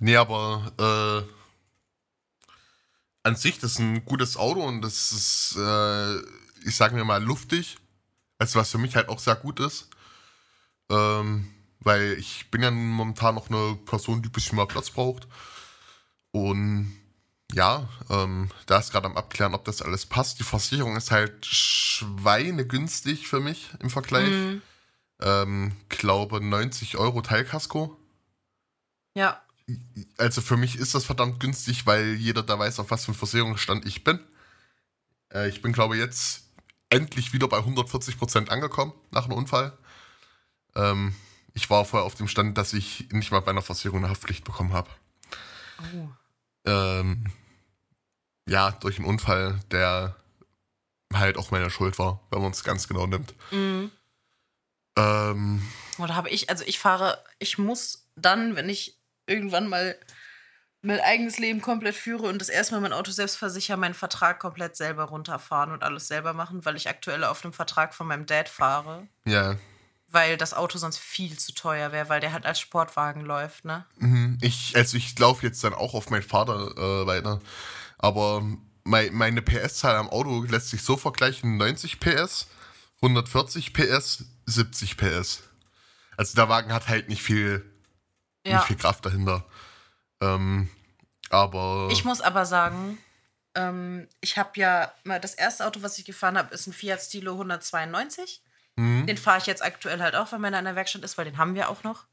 nee, 0.00 0.16
aber 0.16 0.72
äh, 0.78 1.43
an 3.24 3.36
sich, 3.36 3.58
das 3.58 3.72
ist 3.72 3.78
ein 3.80 4.04
gutes 4.04 4.36
Auto 4.36 4.62
und 4.62 4.82
das 4.82 5.10
ist, 5.12 5.56
äh, 5.58 6.18
ich 6.66 6.76
sage 6.76 6.94
mir 6.94 7.04
mal, 7.04 7.22
luftig. 7.22 7.78
Also 8.38 8.58
was 8.60 8.70
für 8.70 8.78
mich 8.78 8.94
halt 8.94 9.08
auch 9.08 9.18
sehr 9.18 9.36
gut 9.36 9.60
ist. 9.60 9.88
Ähm, 10.90 11.50
weil 11.80 12.12
ich 12.18 12.50
bin 12.50 12.62
ja 12.62 12.70
momentan 12.70 13.34
noch 13.34 13.50
eine 13.50 13.76
Person, 13.86 14.22
die 14.22 14.28
ein 14.28 14.32
bisschen 14.32 14.56
mehr 14.56 14.66
Platz 14.66 14.90
braucht. 14.90 15.26
Und 16.30 16.94
ja, 17.52 17.88
ähm, 18.10 18.50
da 18.66 18.78
ist 18.78 18.92
gerade 18.92 19.06
am 19.06 19.16
Abklären, 19.16 19.54
ob 19.54 19.64
das 19.64 19.82
alles 19.82 20.06
passt. 20.06 20.38
Die 20.40 20.44
Versicherung 20.44 20.96
ist 20.96 21.10
halt 21.10 21.46
schweinegünstig 21.46 23.28
für 23.28 23.40
mich 23.40 23.70
im 23.80 23.90
Vergleich. 23.90 24.30
Mhm. 24.30 24.62
Ähm, 25.20 25.76
glaube 25.88 26.40
90 26.40 26.96
Euro 26.98 27.22
Teilkasko. 27.22 27.96
Ja. 29.14 29.43
Also 30.18 30.40
für 30.40 30.56
mich 30.56 30.76
ist 30.76 30.94
das 30.94 31.04
verdammt 31.04 31.40
günstig, 31.40 31.86
weil 31.86 32.14
jeder 32.14 32.42
da 32.42 32.58
weiß, 32.58 32.78
auf 32.80 32.90
was 32.90 33.04
für 33.04 33.12
einen 33.12 33.18
Versicherungsstand 33.18 33.86
ich 33.86 34.04
bin. 34.04 34.20
Äh, 35.32 35.48
ich 35.48 35.62
bin, 35.62 35.72
glaube 35.72 35.96
jetzt 35.96 36.44
endlich 36.90 37.32
wieder 37.32 37.48
bei 37.48 37.58
140% 37.58 38.48
angekommen 38.48 38.92
nach 39.10 39.24
einem 39.24 39.38
Unfall. 39.38 39.76
Ähm, 40.74 41.14
ich 41.54 41.70
war 41.70 41.84
vorher 41.84 42.06
auf 42.06 42.14
dem 42.14 42.28
Stand, 42.28 42.58
dass 42.58 42.72
ich 42.72 43.08
nicht 43.12 43.30
mal 43.30 43.40
bei 43.40 43.50
einer 43.50 43.62
Versicherung 43.62 43.98
eine 44.00 44.10
Haftpflicht 44.10 44.44
bekommen 44.44 44.72
habe. 44.72 44.90
Oh. 45.80 46.08
Ähm, 46.66 47.32
ja, 48.48 48.72
durch 48.72 48.98
einen 48.98 49.06
Unfall, 49.06 49.60
der 49.70 50.16
halt 51.12 51.36
auch 51.36 51.50
meine 51.50 51.70
Schuld 51.70 51.98
war, 51.98 52.20
wenn 52.30 52.42
man 52.42 52.52
es 52.52 52.64
ganz 52.64 52.88
genau 52.88 53.06
nimmt. 53.06 53.34
Mhm. 53.50 53.90
Ähm, 54.96 55.62
Oder 55.98 56.14
habe 56.14 56.28
ich, 56.30 56.50
also 56.50 56.64
ich 56.66 56.78
fahre, 56.78 57.22
ich 57.38 57.58
muss 57.58 58.08
dann, 58.16 58.56
wenn 58.56 58.68
ich 58.68 59.00
irgendwann 59.26 59.68
mal 59.68 59.96
mein 60.82 61.00
eigenes 61.00 61.38
Leben 61.38 61.62
komplett 61.62 61.94
führe 61.94 62.24
und 62.28 62.40
das 62.40 62.50
erstmal 62.50 62.80
mein 62.80 62.92
Auto 62.92 63.10
selbst 63.10 63.36
versichere, 63.36 63.78
meinen 63.78 63.94
Vertrag 63.94 64.38
komplett 64.38 64.76
selber 64.76 65.04
runterfahren 65.04 65.72
und 65.72 65.82
alles 65.82 66.08
selber 66.08 66.34
machen, 66.34 66.64
weil 66.66 66.76
ich 66.76 66.88
aktuell 66.88 67.24
auf 67.24 67.40
dem 67.40 67.54
Vertrag 67.54 67.94
von 67.94 68.06
meinem 68.06 68.26
Dad 68.26 68.50
fahre. 68.50 69.08
ja, 69.24 69.56
Weil 70.08 70.36
das 70.36 70.52
Auto 70.52 70.76
sonst 70.76 70.98
viel 70.98 71.38
zu 71.38 71.54
teuer 71.54 71.90
wäre, 71.90 72.10
weil 72.10 72.20
der 72.20 72.34
halt 72.34 72.44
als 72.44 72.60
Sportwagen 72.60 73.22
läuft, 73.22 73.64
ne? 73.64 73.86
Mhm. 73.96 74.36
Ich, 74.42 74.76
also 74.76 74.98
ich 74.98 75.18
laufe 75.18 75.46
jetzt 75.46 75.64
dann 75.64 75.72
auch 75.72 75.94
auf 75.94 76.10
meinen 76.10 76.22
Vater 76.22 76.76
äh, 76.76 77.06
weiter. 77.06 77.40
Aber 77.96 78.42
mei, 78.84 79.08
meine 79.10 79.40
PS-Zahl 79.40 79.96
am 79.96 80.10
Auto 80.10 80.42
lässt 80.42 80.68
sich 80.68 80.82
so 80.82 80.98
vergleichen: 80.98 81.56
90 81.56 81.98
PS, 81.98 82.46
140 82.96 83.72
PS, 83.72 84.24
70 84.44 84.98
PS. 84.98 85.42
Also 86.18 86.34
der 86.36 86.50
Wagen 86.50 86.72
hat 86.72 86.88
halt 86.88 87.08
nicht 87.08 87.22
viel, 87.22 87.64
Ja. 88.46 88.56
nicht 88.58 88.66
viel 88.66 88.76
Kraft 88.76 89.04
dahinter. 89.06 89.44
Ähm, 90.20 90.68
aber 91.30 91.88
Ich 91.90 92.04
muss 92.04 92.20
aber 92.20 92.44
sagen, 92.46 92.98
ähm, 93.54 94.08
ich 94.20 94.36
habe 94.38 94.50
ja 94.60 94.92
mal 95.04 95.20
das 95.20 95.34
erste 95.34 95.66
Auto, 95.66 95.82
was 95.82 95.98
ich 95.98 96.04
gefahren 96.04 96.36
habe, 96.38 96.54
ist 96.54 96.66
ein 96.66 96.72
Fiat 96.72 97.00
Stilo 97.00 97.32
192. 97.32 98.42
Mhm. 98.76 99.06
Den 99.06 99.16
fahre 99.16 99.38
ich 99.38 99.46
jetzt 99.46 99.62
aktuell 99.62 100.00
halt 100.00 100.14
auch, 100.16 100.32
wenn 100.32 100.40
meiner 100.40 100.58
in 100.58 100.64
der 100.64 100.76
Werkstatt 100.76 101.02
ist, 101.04 101.16
weil 101.16 101.24
den 101.24 101.38
haben 101.38 101.54
wir 101.54 101.68
auch 101.68 101.82
noch. 101.84 102.04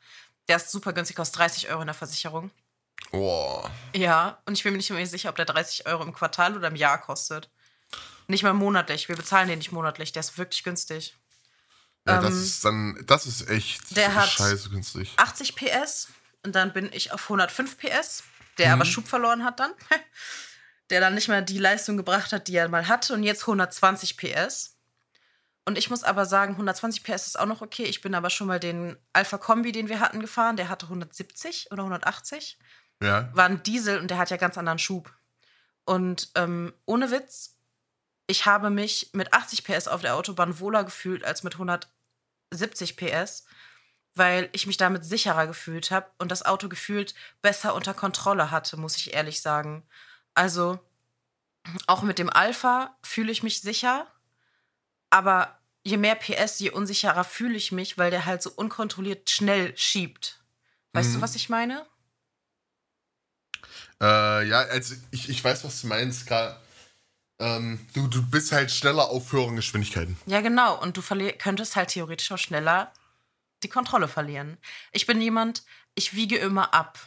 Der 0.47 0.57
ist 0.57 0.71
super 0.71 0.93
günstig, 0.93 1.15
kostet 1.15 1.39
30 1.39 1.69
Euro 1.69 1.81
in 1.81 1.87
der 1.87 1.93
Versicherung. 1.95 2.51
oh, 3.11 3.63
Ja, 3.95 4.37
und 4.45 4.53
ich 4.57 4.63
bin 4.63 4.73
mir 4.73 4.77
nicht 4.77 4.89
mehr 4.89 5.05
sicher, 5.07 5.29
ob 5.29 5.35
der 5.35 5.45
30 5.45 5.85
Euro 5.87 6.03
im 6.03 6.13
Quartal 6.13 6.55
oder 6.55 6.67
im 6.67 6.75
Jahr 6.75 6.99
kostet. 6.99 7.49
Nicht 8.27 8.43
mal 8.43 8.53
monatlich. 8.53 9.09
Wir 9.09 9.15
bezahlen 9.17 9.47
den 9.49 9.57
nicht 9.57 9.71
monatlich. 9.71 10.11
Der 10.13 10.21
ist 10.21 10.37
wirklich 10.37 10.63
günstig. 10.63 11.15
ja, 12.07 12.21
das 12.21 12.33
ähm, 12.33 12.41
ist 12.43 12.65
dann, 12.65 13.03
das 13.07 13.25
ist 13.25 13.49
echt 13.49 13.95
der 13.97 14.13
hat- 14.15 14.29
scheiße 14.29 14.69
günstig. 14.69 15.11
80 15.17 15.55
PS 15.55 16.07
und 16.45 16.55
dann 16.55 16.73
bin 16.73 16.89
ich 16.93 17.11
auf 17.11 17.23
105 17.23 17.77
PS, 17.77 18.23
der 18.57 18.73
aber 18.73 18.85
Schub 18.85 19.07
verloren 19.07 19.43
hat 19.43 19.59
dann. 19.59 19.71
der 20.89 20.99
dann 20.99 21.15
nicht 21.15 21.29
mehr 21.29 21.41
die 21.41 21.57
Leistung 21.57 21.97
gebracht 21.97 22.33
hat, 22.33 22.47
die 22.47 22.55
er 22.55 22.67
mal 22.67 22.87
hatte 22.87 23.13
und 23.13 23.23
jetzt 23.23 23.43
120 23.43 24.17
PS. 24.17 24.75
Und 25.63 25.77
ich 25.77 25.89
muss 25.89 26.03
aber 26.03 26.25
sagen, 26.25 26.53
120 26.53 27.03
PS 27.03 27.27
ist 27.27 27.39
auch 27.39 27.45
noch 27.45 27.61
okay. 27.61 27.83
Ich 27.83 28.01
bin 28.01 28.13
aber 28.13 28.29
schon 28.29 28.47
mal 28.47 28.59
den 28.59 28.97
Alpha 29.13 29.37
Kombi, 29.37 29.71
den 29.71 29.89
wir 29.89 29.99
hatten, 29.99 30.19
gefahren. 30.19 30.57
Der 30.57 30.69
hatte 30.69 30.87
170 30.87 31.71
oder 31.71 31.83
180. 31.83 32.57
Ja, 33.01 33.29
War 33.33 33.45
ein 33.45 33.63
Diesel 33.63 33.99
und 33.99 34.09
der 34.09 34.17
hat 34.17 34.31
ja 34.31 34.37
ganz 34.37 34.57
anderen 34.57 34.79
Schub. 34.79 35.13
Und 35.85 36.29
ähm, 36.35 36.73
ohne 36.85 37.09
Witz, 37.09 37.57
ich 38.27 38.45
habe 38.45 38.69
mich 38.69 39.11
mit 39.13 39.33
80 39.33 39.63
PS 39.63 39.87
auf 39.87 40.01
der 40.01 40.15
Autobahn 40.15 40.59
wohler 40.59 40.83
gefühlt 40.83 41.23
als 41.23 41.43
mit 41.43 41.53
170 41.53 42.97
PS, 42.97 43.45
weil 44.15 44.49
ich 44.51 44.67
mich 44.67 44.77
damit 44.77 45.05
sicherer 45.05 45.47
gefühlt 45.47 45.91
habe 45.91 46.09
und 46.17 46.31
das 46.31 46.43
Auto 46.45 46.67
gefühlt 46.69 47.15
besser 47.41 47.73
unter 47.73 47.93
Kontrolle 47.93 48.51
hatte, 48.51 48.77
muss 48.77 48.97
ich 48.97 49.13
ehrlich 49.13 49.41
sagen. 49.41 49.83
Also 50.33 50.79
auch 51.87 52.01
mit 52.01 52.19
dem 52.19 52.29
Alpha 52.29 52.95
fühle 53.03 53.31
ich 53.31 53.43
mich 53.43 53.61
sicher, 53.61 54.07
aber 55.09 55.57
je 55.83 55.97
mehr 55.97 56.15
PS, 56.15 56.59
je 56.59 56.71
unsicherer 56.71 57.23
fühle 57.23 57.55
ich 57.55 57.71
mich, 57.71 57.97
weil 57.97 58.11
der 58.11 58.25
halt 58.25 58.41
so 58.41 58.51
unkontrolliert 58.51 59.29
schnell 59.29 59.75
schiebt. 59.77 60.41
Weißt 60.93 61.09
Mhm. 61.09 61.13
du, 61.15 61.21
was 61.21 61.35
ich 61.35 61.49
meine? 61.49 61.85
Äh, 64.01 64.47
ja, 64.47 64.59
also 64.61 64.95
ich, 65.11 65.29
ich 65.29 65.43
weiß, 65.43 65.63
was 65.63 65.81
du 65.81 65.87
meinst. 65.87 66.27
Gerade, 66.27 66.59
ähm, 67.39 67.85
du, 67.93 68.07
du 68.07 68.23
bist 68.23 68.51
halt 68.51 68.71
schneller 68.71 69.09
auf 69.09 69.31
höheren 69.31 69.55
Geschwindigkeiten. 69.55 70.17
Ja, 70.25 70.41
genau. 70.41 70.79
Und 70.81 70.97
du 70.97 71.01
könntest 71.37 71.75
halt 71.75 71.89
theoretisch 71.89 72.31
auch 72.31 72.37
schneller 72.37 72.91
die 73.63 73.69
Kontrolle 73.69 74.07
verlieren. 74.07 74.57
Ich 74.91 75.05
bin 75.05 75.21
jemand, 75.21 75.63
ich 75.95 76.15
wiege 76.15 76.37
immer 76.37 76.73
ab. 76.73 76.99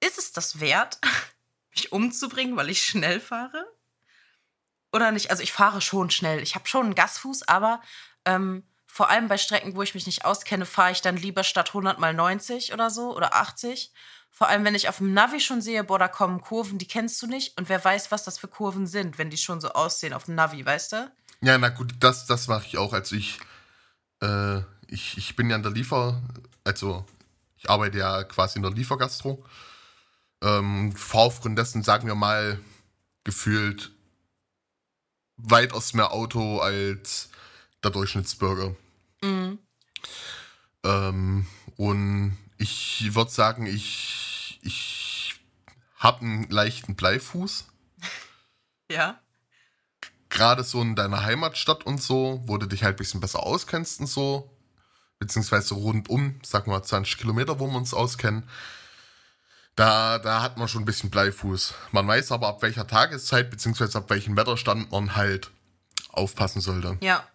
Ist 0.00 0.18
es 0.18 0.32
das 0.32 0.60
wert, 0.60 0.98
mich 1.70 1.92
umzubringen, 1.92 2.56
weil 2.56 2.70
ich 2.70 2.84
schnell 2.84 3.20
fahre? 3.20 3.66
Oder 4.92 5.12
nicht? 5.12 5.30
Also 5.30 5.42
ich 5.42 5.52
fahre 5.52 5.80
schon 5.80 6.10
schnell. 6.10 6.42
Ich 6.42 6.54
habe 6.54 6.68
schon 6.68 6.86
einen 6.86 6.94
Gasfuß, 6.94 7.46
aber 7.48 7.82
ähm, 8.24 8.64
vor 8.86 9.10
allem 9.10 9.28
bei 9.28 9.36
Strecken, 9.36 9.76
wo 9.76 9.82
ich 9.82 9.94
mich 9.94 10.06
nicht 10.06 10.24
auskenne, 10.24 10.66
fahre 10.66 10.92
ich 10.92 11.02
dann 11.02 11.16
lieber 11.16 11.44
statt 11.44 11.68
100 11.68 11.98
mal 11.98 12.14
90 12.14 12.72
oder 12.72 12.90
so 12.90 13.14
oder 13.14 13.34
80. 13.34 13.92
Vor 14.30 14.48
allem, 14.48 14.64
wenn 14.64 14.74
ich 14.74 14.88
auf 14.88 14.98
dem 14.98 15.12
Navi 15.14 15.40
schon 15.40 15.60
sehe, 15.60 15.84
boah, 15.84 15.98
da 15.98 16.08
kommen 16.08 16.40
Kurven, 16.40 16.78
die 16.78 16.86
kennst 16.86 17.20
du 17.22 17.26
nicht. 17.26 17.58
Und 17.58 17.68
wer 17.68 17.84
weiß, 17.84 18.10
was 18.10 18.24
das 18.24 18.38
für 18.38 18.48
Kurven 18.48 18.86
sind, 18.86 19.18
wenn 19.18 19.30
die 19.30 19.36
schon 19.36 19.60
so 19.60 19.70
aussehen 19.70 20.12
auf 20.12 20.24
dem 20.24 20.36
Navi, 20.36 20.64
weißt 20.64 20.92
du? 20.92 21.12
Ja, 21.40 21.58
na 21.58 21.68
gut, 21.68 21.94
das, 22.00 22.26
das 22.26 22.48
mache 22.48 22.66
ich 22.66 22.78
auch. 22.78 22.92
Also 22.92 23.16
ich, 23.16 23.38
äh, 24.20 24.60
ich, 24.88 25.16
ich 25.18 25.36
bin 25.36 25.50
ja 25.50 25.56
in 25.56 25.62
der 25.62 25.72
Liefer, 25.72 26.20
also 26.64 27.04
ich 27.56 27.68
arbeite 27.70 27.98
ja 27.98 28.24
quasi 28.24 28.58
in 28.58 28.62
der 28.62 28.72
Liefergastro. 28.72 29.44
Ähm, 30.42 30.92
fahre 30.92 31.26
aufgrund 31.26 31.58
dessen, 31.58 31.82
sagen 31.82 32.06
wir 32.06 32.14
mal, 32.14 32.60
gefühlt 33.24 33.90
weitaus 35.36 35.94
mehr 35.94 36.12
Auto 36.12 36.58
als 36.58 37.30
der 37.82 37.90
Durchschnittsbürger. 37.90 38.74
Mhm. 39.22 39.58
Ähm, 40.84 41.46
und 41.76 42.38
ich 42.56 43.14
würde 43.14 43.30
sagen, 43.30 43.66
ich, 43.66 44.60
ich 44.62 45.40
habe 45.96 46.20
einen 46.20 46.50
leichten 46.50 46.94
Bleifuß. 46.94 47.66
Ja. 48.90 49.20
Gerade 50.30 50.64
so 50.64 50.80
in 50.80 50.96
deiner 50.96 51.24
Heimatstadt 51.24 51.84
und 51.84 52.02
so, 52.02 52.42
wo 52.46 52.56
du 52.56 52.64
dich 52.64 52.84
halt 52.84 52.94
ein 52.94 52.96
bisschen 52.96 53.20
besser 53.20 53.42
auskennst 53.42 54.00
und 54.00 54.06
so. 54.06 54.57
Beziehungsweise 55.18 55.74
rundum, 55.74 56.40
sag 56.42 56.66
mal 56.66 56.82
20 56.82 57.18
Kilometer, 57.18 57.58
wo 57.58 57.66
wir 57.66 57.76
uns 57.76 57.92
auskennen. 57.92 58.48
Da, 59.74 60.18
da 60.18 60.42
hat 60.42 60.58
man 60.58 60.68
schon 60.68 60.82
ein 60.82 60.86
bisschen 60.86 61.10
Bleifuß. 61.10 61.74
Man 61.92 62.06
weiß 62.06 62.32
aber, 62.32 62.48
ab 62.48 62.62
welcher 62.62 62.86
Tageszeit, 62.86 63.50
beziehungsweise 63.50 63.98
ab 63.98 64.10
welchem 64.10 64.36
Wetterstand 64.36 64.90
man 64.90 65.14
halt 65.14 65.50
aufpassen 66.10 66.60
sollte. 66.60 66.98
Ja. 67.00 67.26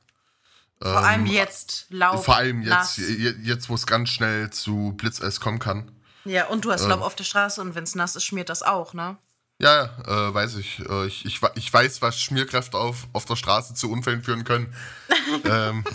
Vor 0.81 0.97
allem 0.97 1.25
jetzt 1.25 1.85
Laub. 1.89 2.15
Ähm, 2.15 2.23
Vor 2.23 2.35
allem 2.35 2.61
jetzt, 2.61 2.97
nass. 2.99 2.99
jetzt 3.43 3.69
wo 3.69 3.75
es 3.75 3.85
ganz 3.85 4.09
schnell 4.09 4.49
zu 4.49 4.93
Blitzeis 4.97 5.39
kommen 5.39 5.59
kann. 5.59 5.89
Ja, 6.25 6.47
und 6.47 6.65
du 6.65 6.71
hast 6.71 6.83
Ähm. 6.83 6.89
Laub 6.89 7.01
auf 7.01 7.15
der 7.15 7.23
Straße 7.23 7.61
und 7.61 7.75
wenn 7.75 7.85
es 7.85 7.95
nass 7.95 8.17
ist, 8.17 8.25
schmiert 8.25 8.49
das 8.49 8.63
auch, 8.63 8.93
ne? 8.93 9.17
Ja, 9.59 9.85
äh, 10.05 10.33
weiß 10.33 10.55
ich. 10.55 10.79
Äh, 10.79 11.05
ich, 11.07 11.25
ich. 11.25 11.39
Ich 11.55 11.71
weiß, 11.73 12.01
was 12.01 12.19
Schmierkräfte 12.19 12.77
auf, 12.77 13.07
auf 13.13 13.23
der 13.23 13.37
Straße 13.37 13.75
zu 13.75 13.89
Unfällen 13.89 14.23
führen 14.23 14.43
können. 14.43 14.73
ähm, 15.45 15.85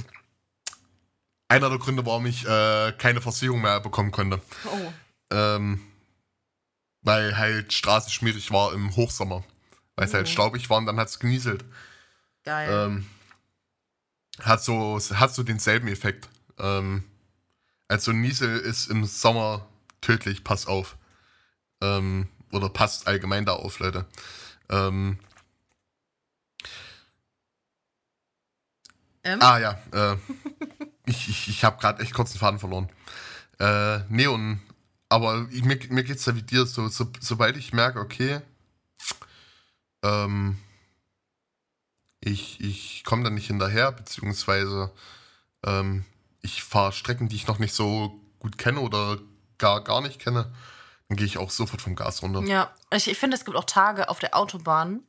einer 1.49 1.69
der 1.71 1.79
Gründe, 1.79 2.05
warum 2.07 2.27
ich 2.27 2.47
äh, 2.47 2.93
keine 2.99 3.21
Versicherung 3.21 3.63
mehr 3.63 3.81
bekommen 3.81 4.11
konnte. 4.11 4.41
Oh. 4.67 4.93
Ähm, 5.31 5.81
weil 7.03 7.37
halt 7.39 7.73
Straße 7.73 8.11
schmierig 8.11 8.51
war 8.51 8.73
im 8.73 8.95
Hochsommer. 8.97 9.45
Weil 9.97 10.07
es 10.07 10.15
halt 10.15 10.27
Mhm. 10.27 10.33
staubig 10.33 10.69
war 10.71 10.79
und 10.79 10.87
dann 10.87 10.99
hat 10.99 11.09
es 11.09 11.19
genieselt. 11.19 11.65
Geil. 12.45 12.69
Ähm, 12.71 13.07
hat, 14.41 14.63
so, 14.63 15.01
hat 15.15 15.35
so 15.35 15.43
denselben 15.43 15.89
Effekt. 15.89 16.29
Ähm, 16.59 17.05
also 17.89 18.13
Niesel 18.13 18.59
ist 18.59 18.91
im 18.91 19.05
Sommer 19.07 19.67
tödlich, 20.01 20.45
pass 20.45 20.67
auf. 20.67 20.97
Ähm, 21.81 22.29
oder 22.53 22.69
passt 22.69 23.07
allgemein 23.07 23.45
da 23.47 23.55
auf, 23.55 23.79
Leute. 23.79 24.07
Ähm, 24.69 25.19
Ähm? 29.25 29.43
ah 29.43 29.59
ja, 29.59 29.79
äh, 29.93 30.17
ich, 31.09 31.29
ich, 31.29 31.49
ich 31.49 31.65
habe 31.65 31.81
gerade 31.81 32.03
echt 32.03 32.15
kurz 32.15 32.33
den 32.33 32.39
Faden 32.39 32.61
verloren. 32.61 32.89
Äh, 33.59 34.01
nee, 34.09 34.29
aber 35.09 35.47
ich, 35.51 35.65
mir, 35.65 35.79
mir 35.89 36.05
geht's 36.05 36.25
da 36.25 36.37
wie 36.37 36.43
dir, 36.43 36.67
so, 36.67 36.89
so, 36.89 37.11
sobald 37.21 37.57
ich 37.57 37.73
merke, 37.73 37.99
okay, 37.99 38.41
ähm, 40.03 40.59
ich, 42.21 42.61
ich 42.61 43.05
komme 43.05 43.25
da 43.25 43.31
nicht 43.31 43.47
hinterher, 43.47 43.91
beziehungsweise 43.93 44.93
ähm, 45.65 46.05
ich 46.43 46.63
fahre 46.63 46.93
Strecken, 46.93 47.29
die 47.29 47.37
ich 47.37 47.47
noch 47.47 47.59
nicht 47.59 47.75
so 47.75 48.21
gut 48.39 48.59
kenne 48.59 48.81
oder 48.81 49.19
gar, 49.57 49.83
gar 49.83 50.01
nicht 50.03 50.21
kenne, 50.21 50.53
dann 51.09 51.17
gehe 51.17 51.27
ich 51.27 51.39
auch 51.39 51.51
sofort 51.51 51.83
vom 51.83 51.97
Gas 51.97 52.23
runter. 52.23 52.43
Ja, 52.43 52.73
ich, 52.93 53.09
ich 53.09 53.19
finde, 53.19 53.37
es 53.37 53.45
gibt 53.45 53.57
auch 53.57 53.65
Tage 53.65 54.09
auf 54.09 54.19
der 54.19 54.37
Autobahn, 54.37 55.03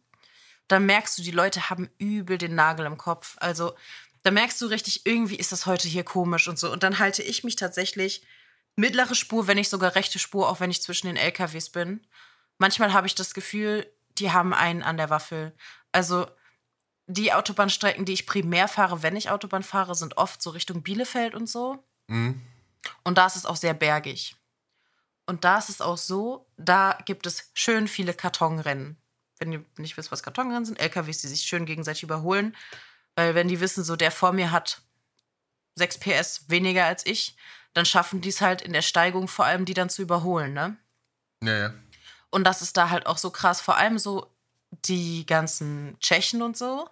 da 0.70 0.80
merkst 0.80 1.18
du, 1.18 1.24
die 1.24 1.32
Leute 1.32 1.70
haben 1.70 1.90
übel 1.98 2.38
den 2.38 2.56
Nagel 2.56 2.86
im 2.86 2.98
Kopf. 2.98 3.36
Also, 3.40 3.74
da 4.24 4.32
merkst 4.32 4.60
du 4.62 4.66
richtig, 4.68 5.06
irgendwie 5.06 5.38
ist 5.38 5.52
das 5.52 5.66
heute 5.66 5.88
hier 5.88 6.04
komisch 6.04 6.48
und 6.48 6.60
so. 6.60 6.72
Und 6.72 6.84
dann 6.84 7.00
halte 7.00 7.24
ich 7.24 7.44
mich 7.44 7.56
tatsächlich 7.56 8.24
mittlere 8.76 9.16
Spur, 9.16 9.48
wenn 9.48 9.58
nicht 9.58 9.70
sogar 9.70 9.96
rechte 9.96 10.20
Spur, 10.20 10.50
auch 10.50 10.60
wenn 10.60 10.72
ich 10.72 10.82
zwischen 10.82 11.08
den 11.08 11.18
LKWs 11.18 11.70
bin. 11.70 12.06
Manchmal 12.58 12.94
habe 12.94 13.08
ich 13.08 13.16
das 13.16 13.34
Gefühl, 13.34 13.90
die 14.18 14.32
haben 14.32 14.54
einen 14.54 14.84
an 14.84 14.98
der 14.98 15.10
Waffel. 15.10 15.54
Also, 15.92 16.28
die 17.08 17.34
Autobahnstrecken, 17.34 18.06
die 18.06 18.14
ich 18.14 18.28
primär 18.28 18.68
fahre, 18.68 19.02
wenn 19.02 19.16
ich 19.16 19.32
Autobahn 19.32 19.64
fahre, 19.64 19.96
sind 19.96 20.18
oft 20.18 20.42
so 20.42 20.52
Richtung 20.52 20.84
Bielefeld 20.84 21.34
und 21.34 21.50
so. 21.50 21.84
Mhm. 22.08 22.42
Und 23.04 23.18
da 23.18 23.26
ist 23.26 23.36
es 23.36 23.46
auch 23.46 23.56
sehr 23.56 23.74
bergig. 23.74 24.36
Und 25.26 25.44
da 25.44 25.58
ist 25.58 25.70
es 25.70 25.82
auch 25.82 25.98
so, 25.98 26.48
da 26.58 26.98
gibt 27.06 27.26
es 27.26 27.52
schön 27.54 27.88
viele 27.88 28.14
Kartonrennen. 28.14 28.98
Wenn 29.38 29.52
ihr 29.52 29.66
nicht 29.78 29.96
wisst, 29.98 30.12
was 30.12 30.24
Kartonrennen 30.24 30.66
sind, 30.66 30.80
LKWs, 30.80 31.22
die 31.22 31.28
sich 31.28 31.42
schön 31.42 31.66
gegenseitig 31.66 32.04
überholen. 32.04 32.56
Weil 33.20 33.36
wenn 33.36 33.50
die 33.50 33.60
wissen, 33.60 33.84
so 33.84 33.98
der 33.98 34.12
vor 34.12 34.32
mir 34.32 34.50
hat 34.50 34.82
6 35.76 35.98
PS 35.98 36.46
weniger 36.48 36.86
als 36.86 37.06
ich, 37.06 37.36
dann 37.74 37.86
schaffen 37.86 38.22
die 38.22 38.30
es 38.30 38.40
halt 38.40 38.62
in 38.62 38.72
der 38.72 38.82
Steigung 38.82 39.28
vor 39.28 39.44
allem, 39.44 39.66
die 39.66 39.74
dann 39.74 39.90
zu 39.90 40.02
überholen, 40.02 40.54
ne? 40.54 40.78
Ja, 41.44 41.58
ja. 41.58 41.74
Und 42.30 42.46
das 42.46 42.62
ist 42.62 42.78
da 42.78 42.90
halt 42.90 43.08
auch 43.08 43.18
so 43.18 43.30
krass. 43.30 43.60
Vor 43.60 43.76
allem 43.76 44.00
so 44.00 44.34
die 44.86 45.26
ganzen 45.26 45.98
Tschechen 46.00 46.42
und 46.42 46.56
so, 46.56 46.88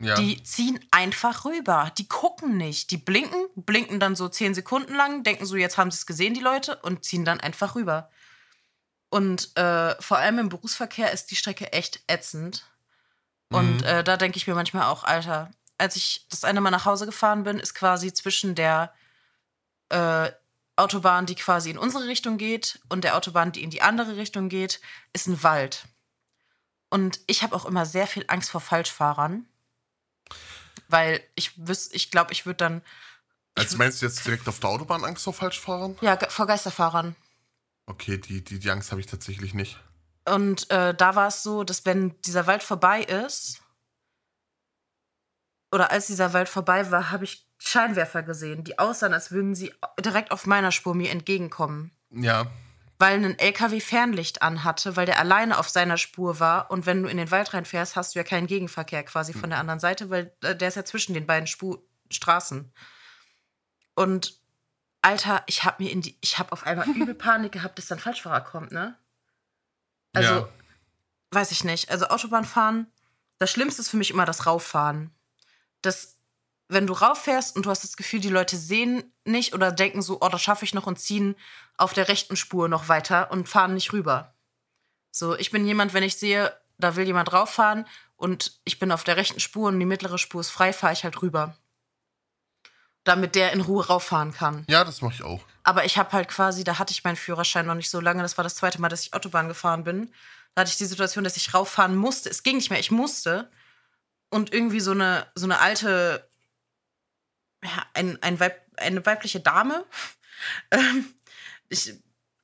ja. 0.00 0.14
die 0.14 0.40
ziehen 0.44 0.78
einfach 0.92 1.44
rüber. 1.44 1.90
Die 1.98 2.06
gucken 2.06 2.56
nicht. 2.56 2.92
Die 2.92 2.96
blinken, 2.96 3.48
blinken 3.56 3.98
dann 3.98 4.14
so 4.14 4.28
zehn 4.28 4.54
Sekunden 4.54 4.94
lang, 4.94 5.24
denken 5.24 5.44
so, 5.44 5.56
jetzt 5.56 5.76
haben 5.76 5.90
sie 5.90 5.96
es 5.96 6.06
gesehen, 6.06 6.34
die 6.34 6.40
Leute, 6.40 6.76
und 6.82 7.04
ziehen 7.04 7.24
dann 7.24 7.40
einfach 7.40 7.74
rüber. 7.74 8.12
Und 9.10 9.56
äh, 9.56 10.00
vor 10.00 10.18
allem 10.18 10.38
im 10.38 10.50
Berufsverkehr 10.50 11.10
ist 11.10 11.32
die 11.32 11.36
Strecke 11.36 11.72
echt 11.72 12.04
ätzend. 12.06 12.64
Und 13.50 13.78
Mhm. 13.78 13.84
äh, 13.84 14.04
da 14.04 14.16
denke 14.16 14.36
ich 14.36 14.46
mir 14.46 14.54
manchmal 14.54 14.84
auch, 14.84 15.04
Alter, 15.04 15.50
als 15.78 15.96
ich 15.96 16.26
das 16.28 16.44
eine 16.44 16.60
Mal 16.60 16.70
nach 16.70 16.84
Hause 16.84 17.06
gefahren 17.06 17.44
bin, 17.44 17.58
ist 17.58 17.74
quasi 17.74 18.12
zwischen 18.12 18.54
der 18.54 18.92
äh, 19.88 20.30
Autobahn, 20.76 21.26
die 21.26 21.34
quasi 21.34 21.70
in 21.70 21.78
unsere 21.78 22.06
Richtung 22.06 22.36
geht, 22.36 22.80
und 22.88 23.04
der 23.04 23.16
Autobahn, 23.16 23.52
die 23.52 23.62
in 23.62 23.70
die 23.70 23.82
andere 23.82 24.16
Richtung 24.16 24.48
geht, 24.48 24.80
ist 25.12 25.26
ein 25.26 25.42
Wald. 25.42 25.84
Und 26.90 27.20
ich 27.26 27.42
habe 27.42 27.54
auch 27.56 27.64
immer 27.64 27.84
sehr 27.86 28.06
viel 28.06 28.24
Angst 28.28 28.50
vor 28.50 28.60
Falschfahrern. 28.60 29.46
Weil 30.88 31.22
ich 31.34 31.52
wüs 31.56 31.90
ich 31.92 32.10
glaube, 32.10 32.32
ich 32.32 32.46
würde 32.46 32.56
dann. 32.58 32.82
Ich 33.56 33.64
also 33.64 33.76
meinst 33.76 34.00
du 34.00 34.06
jetzt 34.06 34.24
direkt 34.24 34.48
auf 34.48 34.60
der 34.60 34.70
Autobahn 34.70 35.04
Angst 35.04 35.24
vor 35.24 35.34
Falschfahrern? 35.34 35.96
ja, 36.00 36.16
vor 36.28 36.46
Geisterfahrern. 36.46 37.14
Okay, 37.86 38.18
die, 38.18 38.42
die, 38.44 38.58
die 38.58 38.70
Angst 38.70 38.90
habe 38.90 39.00
ich 39.00 39.06
tatsächlich 39.06 39.54
nicht. 39.54 39.78
Und 40.28 40.70
äh, 40.70 40.94
da 40.94 41.14
war 41.14 41.28
es 41.28 41.42
so, 41.42 41.64
dass 41.64 41.84
wenn 41.86 42.14
dieser 42.22 42.46
Wald 42.46 42.62
vorbei 42.62 43.02
ist, 43.02 43.60
oder 45.72 45.90
als 45.90 46.06
dieser 46.06 46.32
Wald 46.32 46.48
vorbei 46.48 46.90
war, 46.90 47.10
habe 47.10 47.24
ich 47.24 47.46
Scheinwerfer 47.58 48.22
gesehen, 48.22 48.64
die 48.64 48.78
aussahen, 48.78 49.12
als 49.12 49.30
würden 49.30 49.54
sie 49.54 49.74
direkt 50.00 50.30
auf 50.30 50.46
meiner 50.46 50.72
Spur 50.72 50.94
mir 50.94 51.10
entgegenkommen. 51.10 51.90
Ja, 52.10 52.46
Weil 52.98 53.24
ein 53.24 53.38
LKW 53.38 53.80
Fernlicht 53.80 54.42
anhatte, 54.42 54.96
weil 54.96 55.06
der 55.06 55.18
alleine 55.18 55.58
auf 55.58 55.68
seiner 55.68 55.98
Spur 55.98 56.40
war. 56.40 56.70
Und 56.70 56.86
wenn 56.86 57.02
du 57.02 57.08
in 57.08 57.16
den 57.16 57.30
Wald 57.30 57.52
reinfährst, 57.52 57.96
hast 57.96 58.14
du 58.14 58.18
ja 58.18 58.24
keinen 58.24 58.46
Gegenverkehr 58.46 59.04
quasi 59.04 59.32
von 59.32 59.50
der 59.50 59.58
anderen 59.58 59.78
Seite, 59.78 60.10
weil 60.10 60.32
äh, 60.42 60.56
der 60.56 60.68
ist 60.68 60.76
ja 60.76 60.84
zwischen 60.84 61.14
den 61.14 61.26
beiden 61.26 61.46
Spu 61.46 61.78
Straßen. 62.10 62.72
Und 63.94 64.40
Alter, 65.02 65.42
ich 65.46 65.64
habe 65.64 65.82
mir 65.82 65.92
in 65.92 66.00
die, 66.00 66.16
ich 66.22 66.38
habe 66.38 66.52
auf 66.52 66.64
einmal 66.64 66.88
übel 66.88 67.14
Panik 67.14 67.52
gehabt, 67.52 67.78
dass 67.78 67.86
dann 67.86 67.98
Falschfahrer 67.98 68.40
kommt, 68.40 68.72
ne? 68.72 68.96
Also, 70.18 70.34
ja. 70.34 70.48
weiß 71.30 71.50
ich 71.52 71.64
nicht. 71.64 71.90
Also 71.90 72.06
Autobahn 72.08 72.44
fahren, 72.44 72.86
das 73.38 73.50
Schlimmste 73.50 73.82
ist 73.82 73.90
für 73.90 73.96
mich 73.96 74.10
immer 74.10 74.24
das 74.24 74.46
Rauffahren. 74.46 75.10
Das, 75.82 76.16
wenn 76.68 76.86
du 76.86 76.92
rauffährst 76.92 77.56
und 77.56 77.66
du 77.66 77.70
hast 77.70 77.84
das 77.84 77.96
Gefühl, 77.96 78.20
die 78.20 78.28
Leute 78.28 78.56
sehen 78.56 79.12
nicht 79.24 79.54
oder 79.54 79.72
denken 79.72 80.02
so, 80.02 80.18
oh, 80.20 80.28
das 80.28 80.42
schaffe 80.42 80.64
ich 80.64 80.74
noch 80.74 80.86
und 80.86 80.98
ziehen 80.98 81.36
auf 81.76 81.92
der 81.92 82.08
rechten 82.08 82.36
Spur 82.36 82.68
noch 82.68 82.88
weiter 82.88 83.30
und 83.30 83.48
fahren 83.48 83.74
nicht 83.74 83.92
rüber. 83.92 84.34
So, 85.10 85.36
ich 85.36 85.50
bin 85.50 85.66
jemand, 85.66 85.94
wenn 85.94 86.02
ich 86.02 86.16
sehe, 86.16 86.52
da 86.78 86.96
will 86.96 87.06
jemand 87.06 87.32
rauffahren 87.32 87.86
und 88.16 88.60
ich 88.64 88.78
bin 88.78 88.92
auf 88.92 89.04
der 89.04 89.16
rechten 89.16 89.40
Spur 89.40 89.68
und 89.68 89.78
die 89.78 89.86
mittlere 89.86 90.18
Spur 90.18 90.40
ist 90.40 90.50
frei, 90.50 90.72
fahre 90.72 90.92
ich 90.92 91.04
halt 91.04 91.22
rüber. 91.22 91.56
Damit 93.08 93.34
der 93.34 93.52
in 93.52 93.62
Ruhe 93.62 93.86
rauffahren 93.86 94.32
kann. 94.32 94.64
ja, 94.68 94.84
das 94.84 95.00
mache 95.00 95.14
ich 95.14 95.22
auch. 95.22 95.40
Aber 95.62 95.84
ich 95.86 95.96
habe 95.96 96.12
halt 96.12 96.28
quasi, 96.28 96.62
da 96.62 96.78
hatte 96.78 96.92
ich 96.92 97.04
meinen 97.04 97.16
Führerschein 97.16 97.66
noch 97.66 97.74
nicht 97.74 97.88
so 97.88 98.00
lange. 98.00 98.22
Das 98.22 98.36
war 98.36 98.42
das 98.44 98.54
zweite 98.54 98.80
Mal, 98.80 98.88
dass 98.90 99.02
ich 99.02 99.14
Autobahn 99.14 99.48
gefahren 99.48 99.82
bin. 99.82 100.12
Da 100.54 100.60
hatte 100.60 100.70
ich 100.70 100.76
die 100.76 100.84
Situation, 100.84 101.24
dass 101.24 101.36
ich 101.36 101.54
rauffahren 101.54 101.96
musste. 101.96 102.28
Es 102.28 102.42
ging 102.42 102.56
nicht 102.56 102.68
mehr, 102.70 102.80
ich 102.80 102.90
musste. 102.90 103.50
Und 104.28 104.52
irgendwie 104.52 104.80
so 104.80 104.90
eine, 104.90 105.26
so 105.34 105.46
eine 105.46 105.58
alte, 105.60 106.28
ja, 107.64 107.86
ein, 107.94 108.22
ein 108.22 108.38
Weib, 108.40 108.60
eine 108.76 109.04
weibliche 109.04 109.40
Dame. 109.40 109.84
Ähm, 110.70 111.12
ich 111.68 111.94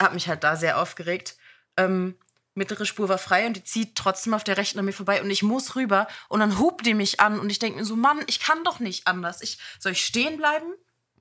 habe 0.03 0.15
mich 0.15 0.27
halt 0.27 0.43
da 0.43 0.57
sehr 0.57 0.81
aufgeregt. 0.81 1.37
Ähm, 1.77 2.17
mittlere 2.55 2.87
Spur 2.87 3.09
war 3.09 3.19
frei 3.19 3.47
und 3.47 3.57
die 3.57 3.65
zieht 3.65 3.97
trotzdem 3.97 4.35
auf 4.35 4.45
der 4.45 4.57
rechten 4.57 4.79
an 4.79 4.85
mir 4.85 4.93
vorbei 4.93 5.21
und 5.21 5.31
ich 5.31 5.43
muss 5.43 5.77
rüber 5.77 6.07
und 6.29 6.41
dann 6.41 6.59
hupt 6.59 6.87
die 6.87 6.95
mich 6.95 7.21
an 7.21 7.39
und 7.39 7.51
ich 7.51 7.59
denke 7.59 7.79
mir 7.79 7.85
so, 7.85 7.97
Mann, 7.97 8.23
ich 8.27 8.41
kann 8.41 8.63
doch 8.65 8.81
nicht 8.81 9.07
anders. 9.07 9.43
Ich, 9.43 9.59
soll 9.79 9.93
ich 9.93 10.05
stehen 10.05 10.37
bleiben? 10.37 10.67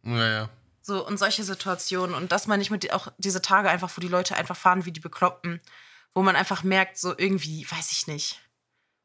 Ja, 0.04 0.30
ja. 0.30 0.50
So, 0.82 1.06
und 1.06 1.18
solche 1.18 1.44
Situationen. 1.44 2.14
Und 2.14 2.32
das 2.32 2.46
meine 2.46 2.62
ich 2.62 2.70
mit 2.70 2.92
auch 2.92 3.08
diese 3.18 3.42
Tage 3.42 3.70
einfach, 3.70 3.90
wo 3.96 4.02
die 4.02 4.10
Leute 4.10 4.36
einfach 4.36 4.58
fahren 4.58 4.86
wie 4.86 4.92
die 4.92 5.00
Bekloppten. 5.00 5.62
Wo 6.14 6.22
man 6.22 6.36
einfach 6.36 6.64
merkt, 6.64 6.98
so 6.98 7.18
irgendwie, 7.18 7.66
weiß 7.72 7.92
ich 7.92 8.06
nicht. 8.08 8.42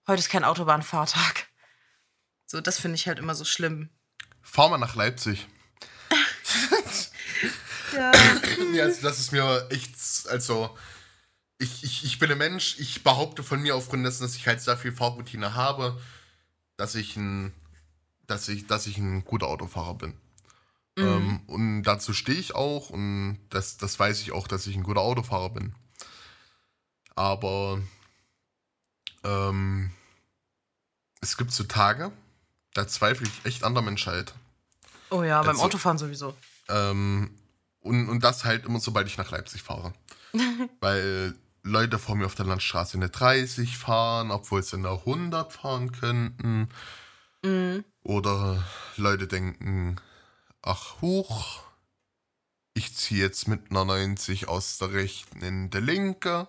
Heute 0.07 0.19
ist 0.19 0.29
kein 0.29 0.45
Autobahnfahrtag. 0.45 1.47
So, 2.47 2.61
das 2.61 2.79
finde 2.79 2.97
ich 2.97 3.07
halt 3.07 3.19
immer 3.19 3.35
so 3.35 3.45
schlimm. 3.45 3.91
Fahr 4.43 4.69
mal 4.69 4.79
nach 4.79 4.95
Leipzig. 4.95 5.47
Ja. 7.95 8.13
ja, 8.75 8.85
also 8.85 9.01
das 9.01 9.19
ist 9.19 9.33
mir 9.33 9.67
echt, 9.71 9.95
also 10.29 10.77
ich, 11.59 11.83
ich, 11.85 12.05
ich 12.05 12.19
bin 12.19 12.31
ein 12.31 12.39
Mensch, 12.39 12.79
ich 12.79 13.03
behaupte 13.03 13.43
von 13.43 13.61
mir 13.61 13.75
aufgrund 13.77 14.05
dessen, 14.07 14.23
dass 14.23 14.37
ich 14.37 14.47
halt 14.47 14.61
sehr 14.61 14.77
viel 14.77 14.93
Fahrroutine 14.93 15.55
habe, 15.55 16.01
dass 16.77 16.95
ich 16.95 17.17
ein, 17.17 17.53
dass 18.27 18.49
ich, 18.49 18.67
dass 18.67 18.87
ich 18.87 18.99
ein 18.99 19.25
guter 19.25 19.49
Autofahrer 19.49 19.95
bin. 19.95 20.15
Ähm, 20.97 21.41
und 21.47 21.85
dazu 21.85 22.13
stehe 22.13 22.39
ich 22.39 22.57
auch 22.57 22.91
und 22.91 23.39
das, 23.51 23.77
das 23.77 23.99
weiß 24.01 24.21
ich 24.21 24.33
auch, 24.33 24.49
dass 24.49 24.67
ich 24.67 24.75
ein 24.75 24.83
guter 24.83 25.01
Autofahrer 25.03 25.51
bin. 25.51 25.73
Aber 27.15 27.81
ähm, 29.23 29.93
es 31.21 31.37
gibt 31.37 31.53
so 31.53 31.65
Tage, 31.65 32.11
da 32.75 32.87
zweifle 32.89 33.27
ich 33.29 33.45
echt 33.45 33.65
an 33.65 33.75
der 33.75 33.83
Menschheit. 33.83 34.35
Oh 35.11 35.23
ja, 35.23 35.41
beim 35.41 35.51
Also- 35.51 35.63
Autofahren 35.63 35.99
sowieso. 35.99 36.37
Ähm, 36.69 37.31
und, 37.81 38.09
und 38.09 38.25
das 38.25 38.45
halt 38.45 38.67
immer, 38.67 38.81
sobald 38.81 39.07
ich 39.07 39.19
nach 39.19 39.31
Leipzig 39.31 39.63
fahre. 39.63 39.95
Weil 40.81 41.35
Leute 41.63 41.99
vor 41.99 42.17
mir 42.17 42.27
auf 42.27 42.35
der 42.35 42.47
Landstraße 42.47 42.97
eine 42.97 43.11
30 43.11 43.77
fahren, 43.77 44.31
obwohl 44.31 44.63
sie 44.63 44.77
eine 44.77 44.91
100 44.91 45.53
fahren 45.53 45.93
könnten. 45.93 46.69
Mhm. 47.43 47.85
Oder 48.03 48.65
Leute 48.97 49.27
denken, 49.27 50.01
ach 50.63 51.01
huch, 51.01 51.63
ich 52.75 52.95
ziehe 52.95 53.21
jetzt 53.21 53.49
mit 53.49 53.71
einer 53.71 53.85
90 53.85 54.49
aus 54.49 54.79
der 54.79 54.93
rechten 54.93 55.43
in 55.43 55.71
die 55.71 55.79
linke. 55.79 56.47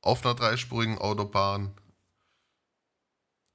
Auf 0.00 0.24
einer 0.24 0.34
dreispurigen 0.34 0.98
Autobahn. 0.98 1.74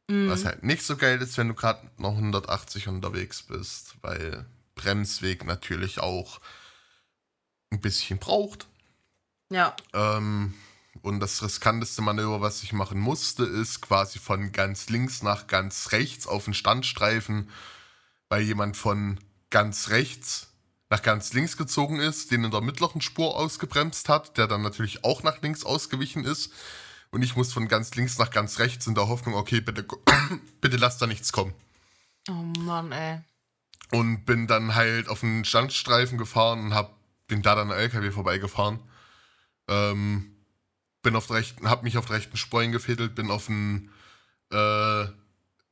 Mhm. 0.08 0.30
Was 0.30 0.46
halt 0.46 0.64
nicht 0.64 0.84
so 0.84 0.98
geil 0.98 1.22
ist, 1.22 1.38
wenn 1.38 1.48
du 1.48 1.54
gerade 1.54 1.90
noch 1.98 2.16
180 2.16 2.88
unterwegs 2.88 3.44
bist, 3.44 3.96
weil 4.02 4.46
Bremsweg 4.76 5.46
natürlich 5.46 6.00
auch 6.00 6.40
ein 7.72 7.82
bisschen 7.82 8.20
braucht. 8.20 8.68
Ja. 9.52 9.76
Ähm, 9.94 10.54
und 11.02 11.20
das 11.20 11.44
riskanteste 11.44 12.02
Manöver, 12.02 12.42
was 12.42 12.64
ich 12.64 12.74
machen 12.74 13.00
musste, 13.00 13.44
ist 13.44 13.82
quasi 13.82 14.18
von 14.18 14.52
ganz 14.52 14.90
links 14.90 15.24
nach 15.24 15.48
ganz 15.48 15.92
rechts 15.92 16.26
auf 16.26 16.46
den 16.46 16.54
Standstreifen, 16.54 17.50
weil 18.30 18.42
jemand 18.44 18.78
von 18.78 19.20
ganz 19.50 19.90
rechts 19.90 20.48
nach 20.90 21.02
ganz 21.02 21.34
links 21.34 21.58
gezogen 21.58 22.00
ist, 22.00 22.32
den 22.32 22.46
in 22.46 22.52
der 22.52 22.62
mittleren 22.62 23.02
Spur 23.02 23.36
ausgebremst 23.36 24.10
hat, 24.10 24.38
der 24.38 24.48
dann 24.48 24.62
natürlich 24.62 25.04
auch 25.04 25.22
nach 25.24 25.42
links 25.42 25.66
ausgewichen 25.66 26.24
ist. 26.24 26.52
Und 27.12 27.22
ich 27.22 27.36
muss 27.36 27.52
von 27.52 27.68
ganz 27.68 27.94
links 27.96 28.18
nach 28.18 28.32
ganz 28.32 28.60
rechts 28.60 28.88
in 28.88 28.96
der 28.96 29.10
Hoffnung, 29.10 29.36
okay, 29.36 29.60
bitte, 29.60 29.86
bitte 30.62 30.78
lass 30.78 30.98
da 30.98 31.08
nichts 31.08 31.34
kommen. 31.34 31.54
Oh 32.30 32.60
Mann, 32.60 32.92
ey. 32.94 33.20
Und 33.92 34.26
bin 34.26 34.48
dann 34.48 34.76
halt 34.76 35.10
auf 35.10 35.20
den 35.20 35.44
Standstreifen 35.44 36.18
gefahren 36.18 36.60
und 36.66 36.74
hab, 36.74 36.96
bin 37.28 37.42
da 37.42 37.56
dann 37.56 37.72
an 37.72 37.78
LKW 37.78 38.12
vorbeigefahren. 38.12 38.80
Ähm, 39.72 40.36
bin 41.02 41.16
auf 41.16 41.28
der 41.28 41.38
rechten, 41.38 41.70
hab 41.70 41.84
mich 41.84 41.98
auf 41.98 42.06
der 42.06 42.18
rechten 42.18 42.38
Spur 42.38 42.62
eingefädelt, 42.62 43.16
bin 43.16 43.32
auf 43.32 43.46
den, 43.48 43.90
äh, 44.52 45.06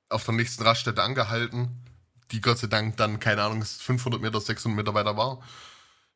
auf 0.09 0.23
der 0.25 0.33
nächsten 0.33 0.63
Raststätte 0.63 1.03
angehalten, 1.03 1.69
die 2.31 2.41
Gott 2.41 2.59
sei 2.59 2.67
Dank 2.67 2.97
dann, 2.97 3.19
keine 3.19 3.43
Ahnung, 3.43 3.63
500 3.63 4.21
Meter, 4.21 4.39
600 4.39 4.75
Meter 4.75 4.93
weiter 4.93 5.17
war. 5.17 5.41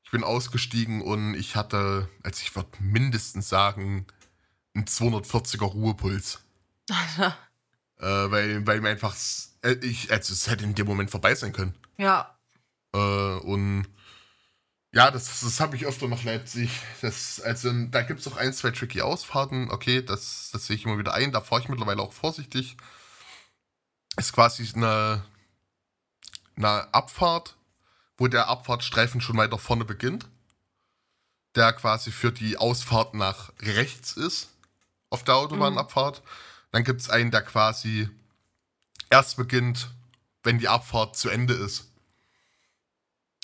Ich 0.03 0.11
bin 0.11 0.23
ausgestiegen 0.23 1.01
und 1.01 1.35
ich 1.35 1.55
hatte, 1.55 2.09
also 2.23 2.41
ich 2.41 2.55
würde 2.55 2.69
mindestens 2.79 3.49
sagen, 3.49 4.05
einen 4.73 4.85
240er 4.85 5.65
Ruhepuls. 5.65 6.39
äh, 7.19 7.31
weil, 8.05 8.65
weil 8.65 8.81
mir 8.81 8.89
einfach, 8.89 9.15
äh, 9.61 9.73
ich, 9.81 10.11
also 10.11 10.33
es 10.33 10.49
hätte 10.49 10.63
in 10.63 10.75
dem 10.75 10.87
Moment 10.87 11.11
vorbei 11.11 11.35
sein 11.35 11.53
können. 11.53 11.75
Ja. 11.97 12.37
Äh, 12.93 12.97
und 12.97 13.87
ja, 14.93 15.09
das, 15.09 15.41
das 15.41 15.59
habe 15.59 15.75
ich 15.75 15.87
öfter 15.87 16.07
nach 16.07 16.23
Leipzig. 16.23 16.69
Das, 17.01 17.41
also 17.41 17.71
da 17.87 18.03
gibt 18.03 18.19
es 18.19 18.27
auch 18.27 18.37
ein, 18.37 18.53
zwei 18.53 18.69
tricky 18.69 19.01
Ausfahrten. 19.01 19.71
Okay, 19.71 20.03
das, 20.03 20.51
das 20.53 20.67
sehe 20.67 20.75
ich 20.75 20.85
immer 20.85 20.99
wieder 20.99 21.15
ein. 21.15 21.31
Da 21.31 21.41
fahre 21.41 21.61
ich 21.61 21.67
mittlerweile 21.67 22.01
auch 22.01 22.13
vorsichtig. 22.13 22.77
Ist 24.17 24.33
quasi 24.33 24.69
eine, 24.75 25.25
eine 26.55 26.93
Abfahrt, 26.93 27.55
wo 28.17 28.27
der 28.27 28.47
Abfahrtstreifen 28.49 29.19
schon 29.19 29.37
weiter 29.37 29.57
vorne 29.57 29.83
beginnt. 29.83 30.27
Der 31.55 31.73
quasi 31.73 32.11
für 32.11 32.31
die 32.31 32.57
Ausfahrt 32.57 33.15
nach 33.15 33.51
rechts 33.59 34.13
ist 34.13 34.49
auf 35.09 35.23
der 35.23 35.35
Autobahnabfahrt. 35.35 36.21
Mhm. 36.21 36.27
Dann 36.71 36.83
gibt 36.83 37.01
es 37.01 37.09
einen, 37.09 37.31
der 37.31 37.41
quasi 37.41 38.09
erst 39.09 39.37
beginnt, 39.37 39.89
wenn 40.43 40.59
die 40.59 40.67
Abfahrt 40.67 41.17
zu 41.17 41.29
Ende 41.29 41.55
ist. 41.55 41.92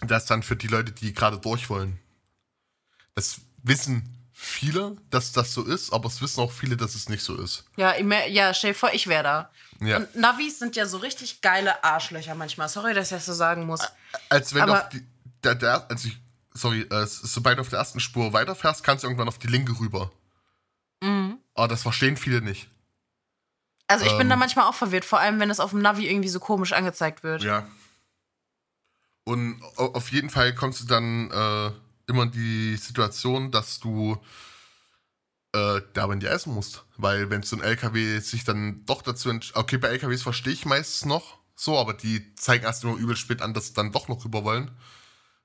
Das 0.02 0.24
ist 0.24 0.30
dann 0.30 0.44
für 0.44 0.56
die 0.56 0.68
Leute, 0.68 0.92
die 0.92 1.14
gerade 1.14 1.38
durch 1.38 1.70
wollen. 1.70 2.00
Das 3.16 3.42
wissen 3.64 4.16
viele, 4.32 4.96
dass 5.10 5.34
das 5.34 5.54
so 5.54 5.64
ist, 5.64 5.92
aber 5.92 6.08
es 6.08 6.22
wissen 6.22 6.40
auch 6.40 6.52
viele, 6.52 6.78
dass 6.78 6.96
es 6.96 7.10
nicht 7.10 7.24
so 7.24 7.36
ist. 7.36 7.66
Ja, 7.76 7.98
ja 7.98 8.54
stell 8.54 8.72
dir 8.72 8.78
vor, 8.78 8.94
ich 8.94 9.08
wäre 9.08 9.24
da. 9.24 9.52
Ja. 9.82 9.98
Und 9.98 10.16
Navis 10.16 10.60
sind 10.60 10.76
ja 10.76 10.86
so 10.86 10.98
richtig 10.98 11.42
geile 11.42 11.84
Arschlöcher 11.84 12.36
manchmal. 12.36 12.70
Sorry, 12.70 12.94
dass 12.94 13.12
ich 13.12 13.18
das 13.18 13.26
so 13.26 13.34
sagen 13.34 13.66
muss. 13.66 13.82
Als 14.30 14.54
wenn 14.54 14.62
aber 14.62 14.84
auf 14.84 14.90
die, 14.90 15.06
der, 15.44 15.56
der, 15.56 15.90
also 15.90 16.08
ich, 16.08 16.18
sorry, 16.54 16.82
äh, 16.82 17.06
sobald 17.06 17.58
du 17.58 17.62
auf 17.62 17.70
der 17.70 17.80
ersten 17.80 18.00
Spur 18.00 18.32
weiterfährst, 18.32 18.84
kannst 18.84 19.04
du 19.04 19.08
irgendwann 19.08 19.28
auf 19.28 19.40
die 19.40 19.48
linke 19.48 19.78
rüber. 19.80 20.12
Mhm. 21.02 21.38
Aber 21.54 21.68
das 21.68 21.82
verstehen 21.82 22.18
viele 22.18 22.42
nicht. 22.42 22.70
Also 23.88 24.06
ich 24.06 24.12
ähm, 24.12 24.20
bin 24.20 24.30
da 24.30 24.34
ähm. 24.34 24.40
manchmal 24.40 24.66
auch 24.66 24.76
verwirrt, 24.76 25.04
vor 25.04 25.20
allem 25.20 25.40
wenn 25.40 25.50
es 25.50 25.60
auf 25.60 25.72
dem 25.72 25.82
Navi 25.82 26.08
irgendwie 26.08 26.30
so 26.30 26.40
komisch 26.40 26.74
angezeigt 26.74 27.24
wird. 27.24 27.44
Ja. 27.44 27.68
Und 29.30 29.62
auf 29.78 30.12
jeden 30.12 30.32
Fall 30.32 30.56
kommst 30.56 30.82
du 30.82 30.86
dann 30.88 31.30
äh, 31.30 31.72
immer 32.08 32.24
in 32.24 32.32
die 32.32 32.76
Situation, 32.78 33.52
dass 33.52 33.80
du 33.80 34.18
äh, 35.54 35.82
da 35.94 36.12
in 36.12 36.20
die 36.20 36.26
essen 36.26 36.56
musst. 36.56 36.84
Weil 36.98 37.30
wenn 37.30 37.44
so 37.44 37.56
ein 37.56 37.62
LKW 37.62 38.18
sich 38.22 38.44
dann 38.44 38.84
doch 38.88 39.04
dazu 39.04 39.30
Okay, 39.54 39.78
bei 39.78 39.90
LKWs 39.90 40.24
verstehe 40.24 40.54
ich 40.54 40.66
meistens 40.66 41.06
noch 41.06 41.38
so, 41.56 41.78
aber 41.78 41.94
die 41.94 42.34
zeigen 42.34 42.64
erst 42.64 42.84
immer 42.84 42.98
übel 42.98 43.16
spät 43.16 43.44
an, 43.44 43.54
dass 43.54 43.68
sie 43.68 43.74
dann 43.74 43.92
doch 43.92 44.08
noch 44.08 44.26
rüber 44.26 44.44
wollen. 44.44 44.70
Und 44.70 44.76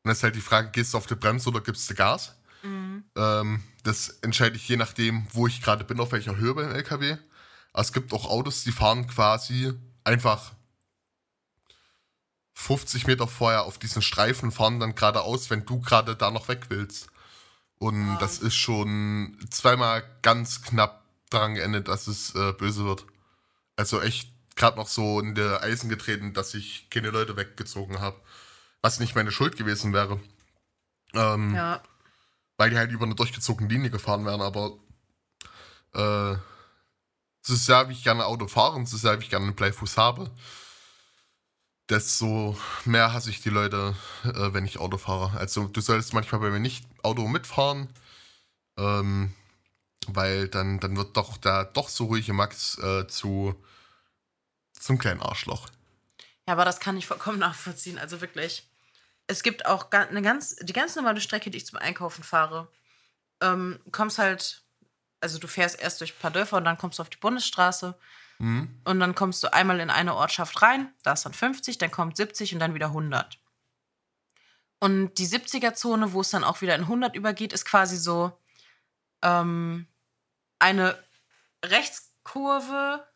dann 0.05 0.13
ist 0.13 0.23
halt 0.23 0.35
die 0.35 0.41
Frage, 0.41 0.71
gehst 0.71 0.95
du 0.95 0.97
auf 0.97 1.07
die 1.07 1.17
Bremse 1.17 1.51
oder 1.51 1.61
gibst 1.61 1.91
du 1.91 1.95
Gas? 1.95 2.35
Mhm. 2.63 3.05
Ähm, 3.17 3.63
das 3.83 4.09
entscheide 4.23 4.57
ich 4.57 4.67
je 4.67 4.79
nachdem, 4.79 5.27
wo 5.35 5.47
ich 5.47 5.61
gerade 5.61 5.85
bin, 5.85 6.01
auf 6.01 6.13
welcher 6.13 6.39
Höhe 6.39 6.55
beim 6.55 6.71
LKW. 6.71 7.19
Aber 7.75 7.83
es 7.83 7.93
gibt 7.93 8.15
auch 8.15 8.31
Autos, 8.31 8.65
die 8.65 8.73
fahren 8.73 9.07
quasi 9.07 9.75
einfach 10.05 10.54
50 12.55 13.07
Meter 13.07 13.27
vorher 13.27 13.65
auf 13.65 13.79
diesen 13.79 14.01
Streifen, 14.01 14.53
fahren 14.53 14.81
dann 14.81 14.95
geradeaus, 14.95 15.51
wenn 15.51 15.67
du 15.67 15.81
gerade 15.81 16.17
da 16.17 16.31
noch 16.31 16.49
weg 16.49 16.67
willst. 16.69 17.09
Und 17.79 18.15
oh. 18.15 18.17
das 18.21 18.39
ist 18.39 18.55
schon 18.55 19.37
zweimal 19.51 20.05
ganz 20.23 20.63
knapp 20.63 21.05
daran 21.31 21.55
geendet, 21.55 21.89
dass 21.89 22.07
es 22.07 22.35
äh, 22.35 22.53
böse 22.53 22.85
wird. 22.85 23.05
Also 23.77 24.01
echt 24.01 24.31
gerade 24.55 24.77
noch 24.77 24.89
so 24.89 25.19
in 25.21 25.35
der 25.35 25.63
Eisen 25.63 25.89
getreten, 25.89 26.33
dass 26.33 26.55
ich 26.55 26.89
keine 26.91 27.11
Leute 27.11 27.37
weggezogen 27.37 28.01
habe. 28.01 28.21
Was 28.81 29.01
nicht 29.01 29.17
meine 29.17 29.33
Schuld 29.33 29.57
gewesen 29.57 29.93
wäre. 29.93 30.21
Ähm, 31.13 31.55
ja. 31.55 31.83
Weil 32.57 32.71
die 32.71 32.77
halt 32.77 32.93
über 32.93 33.05
eine 33.05 33.17
durchgezogene 33.17 33.69
Linie 33.69 33.91
gefahren 33.91 34.25
wären, 34.25 34.41
aber 34.41 34.79
äh, 35.95 36.37
es 37.43 37.51
ist 37.51 37.69
ja, 37.69 37.89
wie 37.89 37.93
ich 37.93 38.05
gerne 38.05 38.25
Auto 38.27 38.47
fahre 38.47 38.77
und 38.77 38.85
es 38.85 38.93
ist 38.93 39.05
ja, 39.05 39.19
wie 39.19 39.25
ich 39.25 39.31
gerne 39.31 39.47
einen 39.47 39.57
Bleifuß 39.57 39.97
habe 39.97 40.31
desto 41.89 42.57
mehr 42.85 43.13
hasse 43.13 43.31
ich 43.31 43.43
die 43.43 43.51
Leute, 43.51 43.95
äh, 44.25 44.53
wenn 44.53 44.65
ich 44.65 44.79
Auto 44.79 44.99
fahre. 44.99 45.37
Also 45.39 45.67
du 45.67 45.81
solltest 45.81 46.15
manchmal 46.15 46.41
bei 46.41 46.51
mir 46.51 46.61
nicht 46.61 46.87
Auto 47.03 47.27
mitfahren, 47.27 47.89
ähm, 48.79 49.35
weil 50.07 50.49
dann, 50.49 50.81
dann 50.81 50.97
wird 50.97 51.17
doch 51.17 51.37
der 51.37 51.65
doch 51.65 51.89
so 51.89 52.07
ruhige 52.07 52.33
Max 52.33 52.79
äh, 52.79 53.07
zu 53.07 53.55
zum 54.79 54.99
kleinen 54.99 55.23
Arschloch. 55.23 55.69
Ja, 56.47 56.53
aber 56.53 56.65
das 56.65 56.81
kann 56.81 56.97
ich 56.97 57.07
vollkommen 57.07 57.39
nachvollziehen. 57.39 57.99
Also 57.99 58.21
wirklich. 58.21 58.69
Es 59.27 59.43
gibt 59.43 59.65
auch 59.65 59.91
eine 59.91 60.21
ganz, 60.21 60.57
die 60.57 60.75
ganz 60.75 60.95
normale 60.97 61.21
Strecke, 61.23 61.51
die 61.51 61.57
ich 61.57 61.67
zum 61.67 61.79
Einkaufen 61.79 62.23
fahre. 62.23 62.69
Ähm, 63.41 63.81
kommst 63.91 64.19
halt, 64.19 64.63
also 65.21 65.39
du 65.39 65.47
fährst 65.47 65.81
erst 65.81 66.01
durch 66.01 66.13
ein 66.13 66.21
paar 66.21 66.31
Dörfer 66.31 66.59
und 66.59 66.65
dann 66.65 66.77
kommst 66.77 66.99
du 66.99 67.03
auf 67.03 67.09
die 67.09 67.17
Bundesstraße 67.17 67.99
Mhm. 68.39 68.81
Und 68.85 69.01
dann 69.01 69.15
kommst 69.15 69.43
du 69.43 69.53
einmal 69.53 69.81
in 69.81 69.91
eine 69.91 70.15
Ortschaft 70.15 70.63
rein, 70.63 70.93
da 71.03 71.13
ist 71.13 71.25
dann 71.25 71.33
50, 71.35 71.79
dann 71.79 71.91
kommt 71.91 72.17
70 72.17 72.55
und 72.55 72.61
dann 72.61 72.75
wieder 72.75 72.87
100. 72.87 73.39
Und 74.81 75.15
die 75.15 75.27
70er-Zone, 75.27 76.13
wo 76.13 76.21
es 76.21 76.31
dann 76.31 76.45
auch 76.45 76.61
wieder 76.61 76.75
in 76.75 76.83
100 76.83 77.17
übergeht, 77.17 77.53
ist 77.53 77.65
quasi 77.65 77.97
so 77.97 78.39
ähm, 79.23 79.87
eine 80.59 80.99
Rechtskurve, 81.65 83.07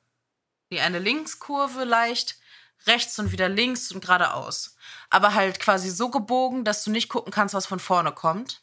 wie 0.70 0.80
eine 0.80 0.98
Linkskurve 0.98 1.84
leicht, 1.84 2.38
rechts 2.86 3.18
und 3.18 3.32
wieder 3.32 3.48
links 3.48 3.92
und 3.92 4.00
geradeaus. 4.00 4.76
Aber 5.10 5.34
halt 5.34 5.60
quasi 5.60 5.90
so 5.90 6.10
gebogen, 6.10 6.64
dass 6.64 6.84
du 6.84 6.90
nicht 6.90 7.08
gucken 7.08 7.32
kannst, 7.32 7.54
was 7.54 7.66
von 7.66 7.80
vorne 7.80 8.12
kommt. 8.12 8.62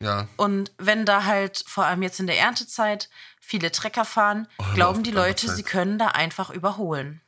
Ja. 0.00 0.28
Und 0.36 0.72
wenn 0.78 1.06
da 1.06 1.24
halt, 1.24 1.64
vor 1.66 1.84
allem 1.84 2.02
jetzt 2.02 2.20
in 2.20 2.26
der 2.26 2.38
Erntezeit, 2.38 3.08
viele 3.40 3.70
Trecker 3.70 4.04
fahren, 4.04 4.48
oh, 4.58 4.64
glauben 4.74 5.02
die 5.02 5.10
Leute, 5.10 5.48
sie 5.48 5.62
können 5.62 5.98
da 5.98 6.08
einfach 6.08 6.50
überholen. 6.50 7.20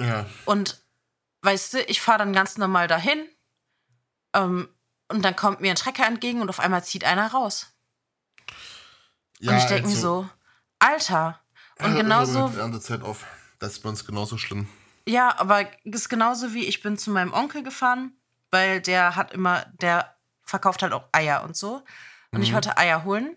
Ja. 0.00 0.26
Und 0.44 0.82
weißt 1.42 1.74
du, 1.74 1.82
ich 1.82 2.00
fahre 2.00 2.18
dann 2.18 2.32
ganz 2.32 2.56
normal 2.56 2.88
dahin 2.88 3.26
ähm, 4.34 4.68
und 5.08 5.24
dann 5.24 5.36
kommt 5.36 5.60
mir 5.60 5.70
ein 5.70 5.76
Trecker 5.76 6.06
entgegen 6.06 6.40
und 6.40 6.48
auf 6.48 6.60
einmal 6.60 6.84
zieht 6.84 7.04
einer 7.04 7.30
raus. 7.30 7.72
Ja, 9.40 9.52
und 9.52 9.58
ich 9.58 9.64
denke 9.64 9.88
also, 9.88 9.94
mir 9.94 10.00
so, 10.00 10.30
Alter. 10.78 11.40
Und 11.80 11.96
genauso. 11.96 12.48
Mit 12.48 12.58
Erntezeit 12.58 13.02
auf. 13.02 13.24
Das 13.58 13.72
ist 13.72 13.80
bei 13.80 13.88
uns 13.88 14.06
genauso 14.06 14.38
schlimm. 14.38 14.68
Ja, 15.06 15.38
aber 15.38 15.66
ist 15.84 16.08
genauso 16.08 16.54
wie 16.54 16.64
ich 16.64 16.82
bin 16.82 16.96
zu 16.96 17.10
meinem 17.10 17.32
Onkel 17.32 17.62
gefahren, 17.62 18.12
weil 18.50 18.80
der 18.80 19.16
hat 19.16 19.32
immer, 19.32 19.66
der 19.80 20.16
verkauft 20.44 20.82
halt 20.82 20.92
auch 20.92 21.08
Eier 21.12 21.44
und 21.44 21.56
so. 21.56 21.82
Und 22.30 22.38
mhm. 22.38 22.42
ich 22.42 22.52
wollte 22.52 22.76
Eier 22.76 23.04
holen. 23.04 23.36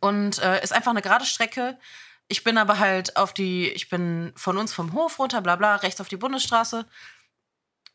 Und 0.00 0.38
äh, 0.38 0.62
ist 0.62 0.72
einfach 0.72 0.90
eine 0.90 1.02
gerade 1.02 1.26
Strecke. 1.26 1.78
Ich 2.28 2.44
bin 2.44 2.58
aber 2.58 2.78
halt 2.78 3.16
auf 3.16 3.32
die, 3.32 3.68
ich 3.70 3.88
bin 3.88 4.32
von 4.36 4.58
uns 4.58 4.72
vom 4.72 4.92
Hof 4.92 5.18
runter, 5.18 5.40
bla 5.40 5.56
bla, 5.56 5.76
rechts 5.76 6.00
auf 6.00 6.08
die 6.08 6.16
Bundesstraße. 6.16 6.86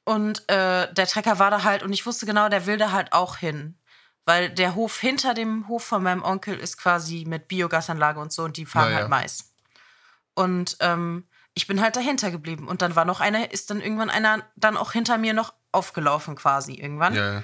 Und 0.06 0.50
äh, 0.50 0.92
der 0.94 1.08
Trecker 1.08 1.40
war 1.40 1.52
da 1.52 1.64
halt 1.64 1.84
und 1.84 1.94
ich 1.94 2.06
wusste 2.06 2.26
genau, 2.26 2.50
der 2.50 2.66
will 2.66 2.78
da 2.78 2.92
halt 2.92 3.14
auch 3.14 3.38
hin. 3.38 3.78
Weil 4.26 4.50
der 4.50 4.76
Hof 4.76 5.00
hinter 5.00 5.34
dem 5.34 5.68
Hof 5.68 5.84
von 5.84 6.02
meinem 6.02 6.24
Onkel 6.24 6.58
ist 6.58 6.78
quasi 6.78 7.26
mit 7.28 7.48
Biogasanlage 7.48 8.20
und 8.20 8.32
so 8.32 8.44
und 8.44 8.58
die 8.58 8.66
fahren 8.66 8.86
naja. 8.86 8.98
halt 9.00 9.10
Mais. 9.10 9.54
Und 10.34 10.78
ähm, 10.80 11.28
ich 11.54 11.68
bin 11.68 11.82
halt 11.82 11.96
dahinter 11.96 12.32
geblieben. 12.32 12.68
Und 12.68 12.82
dann 12.82 12.96
war 12.96 13.06
noch 13.06 13.20
einer, 13.20 13.52
ist 13.52 13.70
dann 13.70 13.82
irgendwann 13.82 14.10
einer 14.10 14.44
dann 14.56 14.78
auch 14.78 14.92
hinter 14.92 15.18
mir 15.18 15.34
noch 15.34 15.54
aufgelaufen 15.72 16.36
quasi 16.36 16.74
irgendwann. 16.74 17.16
Ja. 17.16 17.44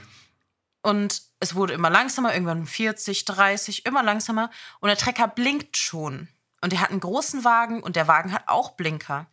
Und 0.89 1.21
es 1.39 1.55
wurde 1.55 1.73
immer 1.73 1.89
langsamer, 1.89 2.33
irgendwann 2.33 2.65
40, 2.65 3.25
30, 3.25 3.85
immer 3.85 4.03
langsamer. 4.03 4.49
Und 4.79 4.87
der 4.87 4.97
Trecker 4.97 5.27
blinkt 5.27 5.77
schon. 5.77 6.27
Und 6.61 6.73
er 6.73 6.81
hat 6.81 6.89
einen 6.89 6.99
großen 6.99 7.43
Wagen 7.43 7.81
und 7.83 7.95
der 7.95 8.07
Wagen 8.07 8.33
hat 8.33 8.47
auch 8.47 8.71
Blinker. 8.71 9.27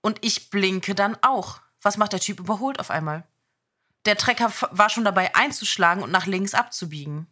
Und 0.00 0.18
ich 0.24 0.50
blinke 0.50 0.94
dann 0.94 1.16
auch. 1.22 1.60
Was 1.82 1.96
macht 1.96 2.12
der 2.12 2.20
Typ 2.20 2.38
überholt 2.40 2.80
auf 2.80 2.90
einmal? 2.90 3.24
der 4.06 4.16
Trecker 4.16 4.52
war 4.70 4.88
schon 4.88 5.04
dabei 5.04 5.34
einzuschlagen 5.34 6.02
und 6.02 6.12
nach 6.12 6.26
links 6.26 6.54
abzubiegen. 6.54 7.26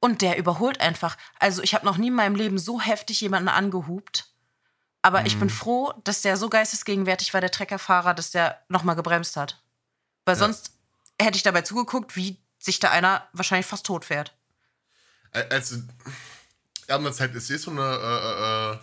Und 0.00 0.22
der 0.22 0.38
überholt 0.38 0.80
einfach. 0.80 1.16
Also 1.38 1.62
ich 1.62 1.74
habe 1.74 1.84
noch 1.84 1.98
nie 1.98 2.08
in 2.08 2.14
meinem 2.14 2.34
Leben 2.34 2.58
so 2.58 2.80
heftig 2.80 3.20
jemanden 3.20 3.48
angehupt. 3.48 4.32
Aber 5.02 5.26
ich 5.26 5.38
bin 5.38 5.50
froh, 5.50 5.92
dass 6.04 6.22
der 6.22 6.38
so 6.38 6.48
geistesgegenwärtig 6.48 7.34
war, 7.34 7.42
der 7.42 7.50
Treckerfahrer, 7.50 8.14
dass 8.14 8.30
der 8.30 8.58
nochmal 8.68 8.96
gebremst 8.96 9.36
hat. 9.36 9.62
Weil 10.24 10.34
Ja. 10.34 10.38
sonst 10.38 10.72
hätte 11.20 11.36
ich 11.36 11.42
dabei 11.42 11.60
zugeguckt, 11.60 12.16
wie 12.16 12.42
sich 12.64 12.80
da 12.80 12.90
einer 12.90 13.28
wahrscheinlich 13.32 13.66
fast 13.66 13.86
tot 13.86 14.04
fährt. 14.04 14.34
Also, 15.32 15.82
Erdnetzeit 16.86 17.34
ist 17.34 17.50
eh 17.50 17.56
so 17.56 17.70
eine 17.70 17.82
äh, 17.82 18.72
äh, 18.74 18.78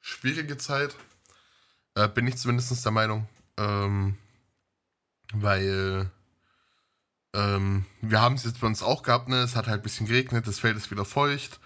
schwierige 0.00 0.56
Zeit. 0.56 0.94
Äh, 1.94 2.08
bin 2.08 2.26
ich 2.26 2.36
zumindest 2.36 2.84
der 2.84 2.92
Meinung. 2.92 3.28
Ähm, 3.56 4.16
weil 5.32 6.10
ähm, 7.34 7.84
wir 8.00 8.20
haben 8.20 8.36
es 8.36 8.44
jetzt 8.44 8.60
bei 8.60 8.66
uns 8.66 8.82
auch 8.82 9.02
gehabt, 9.02 9.28
ne? 9.28 9.42
Es 9.42 9.56
hat 9.56 9.66
halt 9.66 9.80
ein 9.80 9.82
bisschen 9.82 10.06
geregnet, 10.06 10.46
das 10.46 10.60
Feld 10.60 10.76
ist 10.76 10.90
wieder 10.90 11.04
feucht. 11.04 11.58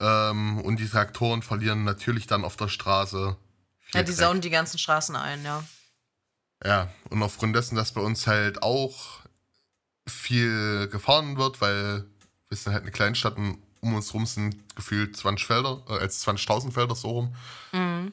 Ähm, 0.00 0.60
und 0.60 0.78
die 0.80 0.88
Traktoren 0.88 1.42
verlieren 1.42 1.84
natürlich 1.84 2.26
dann 2.26 2.44
auf 2.44 2.56
der 2.56 2.68
Straße. 2.68 3.36
viel 3.80 4.00
Ja, 4.00 4.02
die 4.02 4.12
Dreck. 4.12 4.18
sauen 4.18 4.40
die 4.40 4.50
ganzen 4.50 4.78
Straßen 4.78 5.14
ein, 5.16 5.44
ja. 5.44 5.64
Ja, 6.64 6.92
und 7.08 7.22
aufgrund 7.22 7.54
dessen, 7.56 7.76
dass 7.76 7.92
bei 7.92 8.00
uns 8.00 8.26
halt 8.26 8.62
auch 8.62 9.19
viel 10.10 10.88
gefahren 10.88 11.36
wird, 11.36 11.60
weil 11.60 12.04
wir 12.48 12.56
sind 12.56 12.72
halt 12.72 12.82
eine 12.82 12.92
Kleinstadt 12.92 13.36
und 13.36 13.58
um 13.80 13.94
uns 13.94 14.12
rum 14.12 14.26
sind 14.26 14.76
gefühlt 14.76 15.16
20 15.16 15.46
Felder, 15.46 15.82
äh, 15.88 15.98
als 15.98 16.26
20.000 16.26 16.72
Felder 16.72 16.94
so 16.94 17.08
rum. 17.10 17.34
Mhm. 17.72 18.12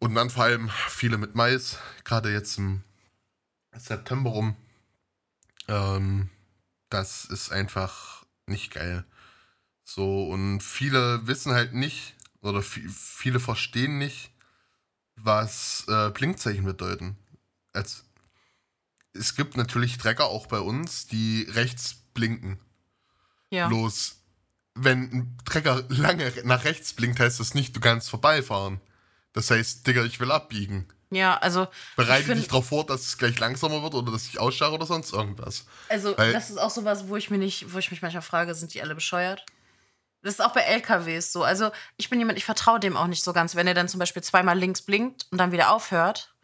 Und 0.00 0.14
dann 0.14 0.30
vor 0.30 0.44
allem 0.44 0.70
viele 0.88 1.18
mit 1.18 1.34
Mais, 1.34 1.78
gerade 2.04 2.32
jetzt 2.32 2.58
im 2.58 2.82
September 3.76 4.30
rum. 4.30 4.56
Ähm, 5.68 6.30
das 6.90 7.24
ist 7.24 7.52
einfach 7.52 8.24
nicht 8.46 8.72
geil. 8.72 9.04
So, 9.84 10.28
und 10.28 10.60
viele 10.60 11.26
wissen 11.26 11.52
halt 11.52 11.74
nicht, 11.74 12.14
oder 12.40 12.60
vi- 12.60 12.88
viele 12.88 13.40
verstehen 13.40 13.98
nicht, 13.98 14.30
was 15.16 15.84
äh, 15.88 16.10
Blinkzeichen 16.10 16.64
bedeuten. 16.64 17.16
Als, 17.72 18.04
es 19.18 19.34
gibt 19.34 19.56
natürlich 19.56 19.98
Trecker 19.98 20.26
auch 20.26 20.46
bei 20.46 20.60
uns, 20.60 21.06
die 21.06 21.46
rechts 21.50 21.96
blinken. 22.14 22.58
Ja. 23.50 23.68
Bloß, 23.68 24.16
wenn 24.74 25.02
ein 25.12 25.38
Trecker 25.44 25.84
lange 25.88 26.32
nach 26.44 26.64
rechts 26.64 26.92
blinkt, 26.92 27.20
heißt 27.20 27.40
das 27.40 27.54
nicht, 27.54 27.74
du 27.74 27.80
kannst 27.80 28.10
vorbeifahren. 28.10 28.80
Das 29.32 29.50
heißt, 29.50 29.86
Digga, 29.86 30.04
ich 30.04 30.20
will 30.20 30.30
abbiegen. 30.32 30.88
Ja, 31.10 31.36
also. 31.38 31.68
Bereite 31.96 32.24
find- 32.26 32.38
dich 32.38 32.48
darauf 32.48 32.68
vor, 32.68 32.84
dass 32.84 33.02
es 33.06 33.18
gleich 33.18 33.38
langsamer 33.38 33.82
wird 33.82 33.94
oder 33.94 34.12
dass 34.12 34.26
ich 34.26 34.38
ausstarre 34.38 34.74
oder 34.74 34.84
sonst 34.86 35.12
irgendwas. 35.12 35.64
Also, 35.88 36.16
Weil- 36.18 36.32
das 36.32 36.50
ist 36.50 36.58
auch 36.58 36.70
sowas, 36.70 37.08
wo 37.08 37.16
ich 37.16 37.30
mir 37.30 37.38
nicht, 37.38 37.72
wo 37.72 37.78
ich 37.78 37.90
mich 37.90 38.02
manchmal 38.02 38.22
frage, 38.22 38.54
sind 38.54 38.74
die 38.74 38.82
alle 38.82 38.94
bescheuert? 38.94 39.44
Das 40.22 40.34
ist 40.34 40.40
auch 40.40 40.52
bei 40.52 40.62
LKWs 40.62 41.32
so. 41.32 41.44
Also, 41.44 41.70
ich 41.96 42.10
bin 42.10 42.18
jemand, 42.18 42.36
ich 42.38 42.44
vertraue 42.44 42.80
dem 42.80 42.96
auch 42.96 43.06
nicht 43.06 43.22
so 43.24 43.32
ganz. 43.32 43.54
Wenn 43.54 43.66
er 43.68 43.74
dann 43.74 43.88
zum 43.88 44.00
Beispiel 44.00 44.22
zweimal 44.22 44.58
links 44.58 44.82
blinkt 44.82 45.26
und 45.30 45.38
dann 45.38 45.52
wieder 45.52 45.70
aufhört, 45.72 46.34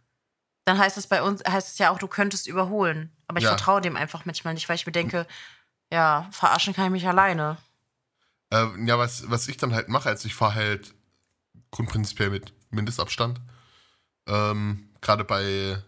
dann 0.65 0.79
heißt 0.79 0.97
es 0.97 1.07
bei 1.07 1.23
uns, 1.23 1.43
heißt 1.45 1.73
es 1.73 1.79
ja 1.79 1.91
auch, 1.91 1.99
du 1.99 2.09
könntest 2.09 2.47
überholen. 2.47 3.13
Aber 3.27 3.39
ich 3.39 3.45
Ja. 3.45 3.51
vertraue 3.51 3.81
dem 3.81 3.97
einfach 3.97 4.25
manchmal 4.25 4.55
nicht, 4.55 4.69
weil 4.69 4.77
ich 4.77 4.87
mir 4.87 4.93
denke, 4.93 5.27
ja, 5.93 6.29
verarschen 6.31 6.75
kann 6.75 6.87
ich 6.87 6.91
mich 6.93 7.07
alleine. 7.09 7.59
Äh, 8.51 8.67
ja, 8.87 8.99
was, 8.99 9.31
was 9.31 9.49
ich 9.49 9.57
dann 9.57 9.75
halt 9.75 9.89
mache, 9.89 10.09
als 10.09 10.25
ich 10.25 10.35
fahre 10.35 10.55
halt 10.55 10.95
grundprinzipiell 11.71 12.31
mit 12.31 12.53
Mindestabstand. 12.71 13.41
Ähm, 14.27 14.91
Gerade 15.01 15.25
bei 15.25 15.83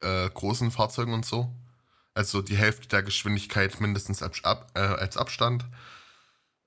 äh, 0.00 0.28
großen 0.30 0.70
Fahrzeugen 0.70 1.14
und 1.14 1.24
so. 1.24 1.50
Also 2.14 2.42
die 2.42 2.56
Hälfte 2.56 2.88
der 2.88 3.02
Geschwindigkeit 3.02 3.80
mindestens 3.80 4.22
ab, 4.22 4.34
ab, 4.42 4.70
äh, 4.74 4.80
als 4.80 5.16
Abstand. 5.16 5.64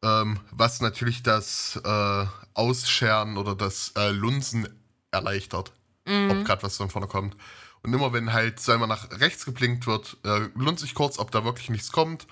Ähm, 0.04 0.40
was 0.52 0.82
natürlich 0.82 1.22
das 1.24 1.80
äh, 1.84 2.26
Ausscheren 2.54 3.38
oder 3.38 3.56
das 3.56 3.92
äh, 3.96 4.10
Lunsen 4.10 4.68
erleichtert. 5.12 5.72
Mhm. 6.06 6.32
ob 6.32 6.46
gerade 6.46 6.64
was 6.64 6.78
von 6.78 6.90
vorne 6.90 7.08
kommt. 7.08 7.36
Und 7.82 7.94
immer 7.94 8.14
wenn 8.14 8.34
halt, 8.34 8.60
sagen 8.60 8.82
wir, 8.82 8.88
nach 8.88 9.10
rechts 9.20 9.46
geblinkt 9.46 9.86
wird, 9.86 10.18
äh, 10.24 10.50
lunze 10.56 10.86
ich 10.86 10.96
kurz, 10.96 11.20
ob 11.20 11.32
da 11.32 11.44
wirklich 11.44 11.70
nichts 11.70 11.92
kommt. 11.92 12.26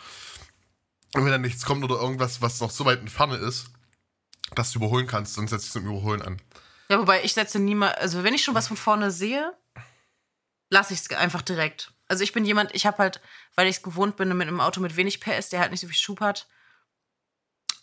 Und 1.14 1.26
wenn 1.26 1.32
da 1.32 1.38
nichts 1.38 1.66
kommt 1.66 1.84
oder 1.84 1.96
irgendwas, 1.96 2.42
was 2.42 2.60
noch 2.60 2.72
so 2.72 2.86
weit 2.86 3.02
in 3.02 3.08
Ferne 3.08 3.36
ist, 3.36 3.68
dass 4.56 4.72
du 4.72 4.80
überholen 4.80 5.08
kannst, 5.08 5.38
dann 5.38 5.48
setze 5.48 5.66
ich 5.68 5.72
zum 5.72 5.86
Überholen 5.86 6.22
an. 6.22 6.42
Ja, 6.90 7.00
wobei 7.00 7.24
ich 7.24 7.34
setze 7.34 7.60
niemals, 7.60 7.98
also 7.98 8.24
wenn 8.24 8.34
ich 8.34 8.44
schon 8.44 8.56
was 8.56 8.68
von 8.68 8.78
vorne 8.78 9.12
sehe, 9.12 9.56
lasse 10.70 10.94
ich 10.94 11.02
es 11.02 11.10
einfach 11.12 11.42
direkt. 11.42 11.94
Also 12.08 12.24
ich 12.24 12.34
bin 12.34 12.46
jemand, 12.46 12.74
ich 12.76 12.86
habe 12.86 12.98
halt, 12.98 13.22
weil 13.56 13.68
ich 13.68 13.78
es 13.78 13.84
gewohnt 13.84 14.18
bin, 14.18 14.36
mit 14.36 14.48
einem 14.48 14.60
Auto 14.60 14.82
mit 14.82 14.96
wenig 14.96 15.22
PS, 15.22 15.50
der 15.50 15.60
halt 15.60 15.72
nicht 15.72 15.82
so 15.82 15.88
viel 15.88 15.96
Schub 15.96 16.20
hat, 16.20 16.48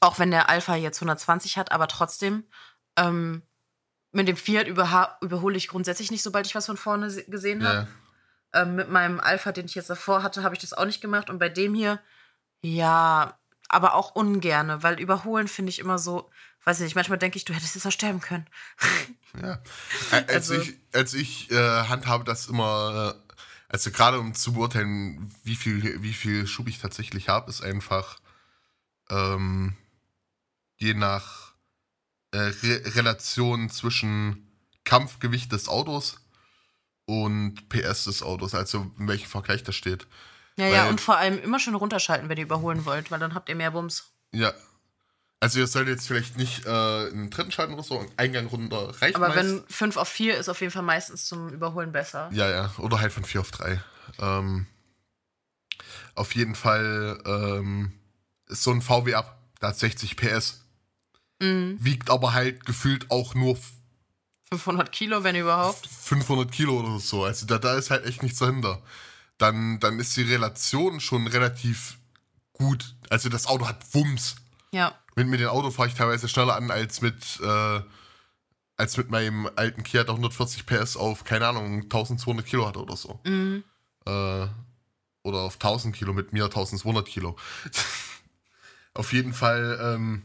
auch 0.00 0.18
wenn 0.18 0.30
der 0.30 0.48
Alpha 0.48 0.74
jetzt 0.74 0.98
120 0.98 1.56
hat, 1.56 1.72
aber 1.72 1.88
trotzdem, 1.88 2.44
ähm, 2.96 3.42
mit 4.12 4.26
dem 4.28 4.36
Fiat 4.36 4.66
überha- 4.66 5.16
überhole 5.20 5.56
ich 5.56 5.68
grundsätzlich 5.68 6.10
nicht, 6.10 6.22
sobald 6.22 6.46
ich 6.46 6.54
was 6.54 6.66
von 6.66 6.76
vorne 6.76 7.10
se- 7.10 7.24
gesehen 7.24 7.66
habe. 7.66 7.88
Ja. 8.52 8.62
Ähm, 8.62 8.74
mit 8.74 8.90
meinem 8.90 9.20
Alpha, 9.20 9.52
den 9.52 9.66
ich 9.66 9.74
jetzt 9.76 9.90
davor 9.90 10.22
hatte, 10.24 10.42
habe 10.42 10.54
ich 10.54 10.60
das 10.60 10.72
auch 10.72 10.84
nicht 10.84 11.00
gemacht. 11.00 11.30
Und 11.30 11.38
bei 11.38 11.48
dem 11.48 11.74
hier, 11.74 12.00
ja, 12.62 13.38
aber 13.68 13.94
auch 13.94 14.16
ungerne, 14.16 14.82
weil 14.82 14.98
überholen 15.00 15.46
finde 15.46 15.70
ich 15.70 15.78
immer 15.78 15.98
so, 15.98 16.28
weiß 16.64 16.78
ich 16.80 16.84
nicht, 16.84 16.96
manchmal 16.96 17.18
denke 17.18 17.36
ich, 17.36 17.44
du 17.44 17.54
hättest 17.54 17.76
jetzt 17.76 17.86
auch 17.86 17.92
sterben 17.92 18.20
können. 18.20 18.46
Ja. 19.40 19.62
Als 20.10 20.28
Also- 20.50 20.54
ich, 20.56 20.76
als 20.92 21.14
ich 21.14 21.50
äh, 21.52 21.84
handhabe 21.84 22.24
das 22.24 22.48
immer, 22.48 23.14
äh, 23.16 23.32
also 23.68 23.92
gerade 23.92 24.18
um 24.18 24.34
zu 24.34 24.54
beurteilen, 24.54 25.32
wie 25.44 25.54
viel, 25.54 26.02
wie 26.02 26.12
viel 26.12 26.48
Schub 26.48 26.66
ich 26.66 26.80
tatsächlich 26.80 27.28
habe, 27.28 27.48
ist 27.48 27.62
einfach 27.62 28.18
ähm, 29.08 29.76
je 30.78 30.94
nach 30.94 31.49
äh, 32.32 32.38
Re 32.38 32.82
Relation 32.96 33.70
zwischen 33.70 34.46
Kampfgewicht 34.84 35.52
des 35.52 35.68
Autos 35.68 36.20
und 37.06 37.68
PS 37.68 38.04
des 38.04 38.22
Autos, 38.22 38.54
also 38.54 38.90
in 38.98 39.08
welchem 39.08 39.28
Vergleich 39.28 39.62
das 39.64 39.74
steht. 39.74 40.06
Ja, 40.56 40.66
ja, 40.66 40.82
Weil- 40.84 40.90
und 40.90 41.00
vor 41.00 41.16
allem 41.16 41.38
immer 41.42 41.58
schön 41.58 41.74
runterschalten, 41.74 42.28
wenn 42.28 42.38
ihr 42.38 42.44
überholen 42.44 42.84
wollt, 42.84 43.10
weil 43.10 43.18
dann 43.18 43.34
habt 43.34 43.48
ihr 43.48 43.56
mehr 43.56 43.70
Bums. 43.70 44.12
Ja. 44.32 44.52
Also 45.42 45.58
ihr 45.58 45.66
solltet 45.66 45.96
jetzt 45.96 46.06
vielleicht 46.06 46.36
nicht 46.36 46.66
äh, 46.66 46.68
einen 46.68 47.30
dritten 47.30 47.50
schalten 47.50 47.72
oder 47.72 47.82
so, 47.82 47.98
einen 47.98 48.12
Eingang 48.18 48.46
runter 48.46 48.94
reicht 49.00 49.16
Aber 49.16 49.28
meist. 49.28 49.38
wenn 49.38 49.64
5 49.68 49.96
auf 49.96 50.08
4 50.08 50.36
ist 50.36 50.50
auf 50.50 50.60
jeden 50.60 50.70
Fall 50.72 50.82
meistens 50.82 51.24
zum 51.26 51.48
Überholen 51.48 51.92
besser. 51.92 52.28
Ja, 52.32 52.48
ja. 52.50 52.70
Oder 52.76 53.00
halt 53.00 53.10
von 53.12 53.24
4 53.24 53.40
auf 53.40 53.50
3. 53.50 53.82
Ähm, 54.18 54.66
auf 56.14 56.34
jeden 56.34 56.54
Fall 56.54 57.22
ähm, 57.24 57.92
ist 58.48 58.62
so 58.62 58.70
ein 58.70 58.82
VW 58.82 59.14
ab. 59.14 59.38
Da 59.60 59.68
hat 59.68 59.78
60 59.78 60.16
PS. 60.16 60.60
Mhm. 61.40 61.76
Wiegt 61.80 62.10
aber 62.10 62.32
halt 62.32 62.64
gefühlt 62.66 63.10
auch 63.10 63.34
nur 63.34 63.52
f- 63.54 63.72
500 64.52 64.90
Kilo, 64.92 65.22
wenn 65.24 65.36
überhaupt. 65.36 65.86
500 65.86 66.50
Kilo 66.52 66.80
oder 66.80 66.98
so. 66.98 67.24
Also 67.24 67.46
da, 67.46 67.58
da 67.58 67.74
ist 67.76 67.90
halt 67.90 68.04
echt 68.06 68.22
nichts 68.22 68.38
dahinter. 68.40 68.82
Dann, 69.38 69.78
dann 69.80 69.98
ist 70.00 70.16
die 70.16 70.22
Relation 70.22 71.00
schon 71.00 71.26
relativ 71.26 71.98
gut. 72.52 72.94
Also 73.08 73.28
das 73.28 73.46
Auto 73.46 73.66
hat 73.68 73.94
Wumms. 73.94 74.36
Ja. 74.72 74.94
Mit, 75.16 75.28
mit 75.28 75.40
dem 75.40 75.48
Auto 75.48 75.70
fahre 75.70 75.88
ich 75.88 75.94
teilweise 75.94 76.28
schneller 76.28 76.56
an 76.56 76.70
als 76.70 77.00
mit, 77.00 77.40
äh, 77.42 77.80
als 78.76 78.96
mit 78.96 79.10
meinem 79.10 79.48
alten 79.56 79.82
Kia, 79.82 80.02
der 80.04 80.14
140 80.14 80.66
PS 80.66 80.96
auf, 80.96 81.24
keine 81.24 81.46
Ahnung, 81.46 81.82
1200 81.84 82.44
Kilo 82.44 82.66
hatte 82.66 82.80
oder 82.82 82.96
so. 82.96 83.18
Mhm. 83.24 83.62
Äh, 84.06 84.46
oder 85.22 85.38
auf 85.40 85.54
1000 85.54 85.94
Kilo, 85.94 86.12
mit 86.12 86.32
mir 86.32 86.44
1200 86.44 87.06
Kilo. 87.06 87.36
auf 88.94 89.12
jeden 89.12 89.32
Fall, 89.32 89.78
ähm, 89.82 90.22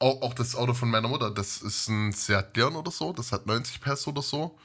auch, 0.00 0.22
auch 0.22 0.34
das 0.34 0.54
Auto 0.56 0.74
von 0.74 0.90
meiner 0.90 1.08
Mutter, 1.08 1.30
das 1.30 1.62
ist 1.62 1.88
ein 1.88 2.12
Seat 2.12 2.56
Leon 2.56 2.74
oder 2.76 2.90
so, 2.90 3.12
das 3.12 3.32
hat 3.32 3.46
90 3.46 3.80
PS 3.80 4.06
oder 4.08 4.22
so. 4.22 4.58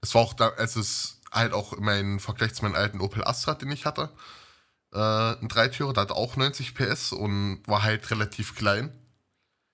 Das 0.00 0.14
war 0.14 0.22
auch 0.22 0.34
da, 0.34 0.50
es 0.58 0.76
ist 0.76 1.20
halt 1.32 1.52
auch 1.52 1.78
mein 1.78 2.20
Vergleich 2.20 2.54
zu 2.54 2.62
meinem 2.64 2.74
alten 2.74 3.00
Opel 3.00 3.24
Astra, 3.24 3.54
den 3.54 3.70
ich 3.70 3.86
hatte. 3.86 4.10
Äh, 4.92 4.98
ein 4.98 5.48
Dreitürer, 5.48 5.92
der 5.92 6.02
hat 6.02 6.10
auch 6.12 6.36
90 6.36 6.74
PS 6.74 7.12
und 7.12 7.62
war 7.66 7.82
halt 7.82 8.10
relativ 8.10 8.54
klein. 8.54 8.92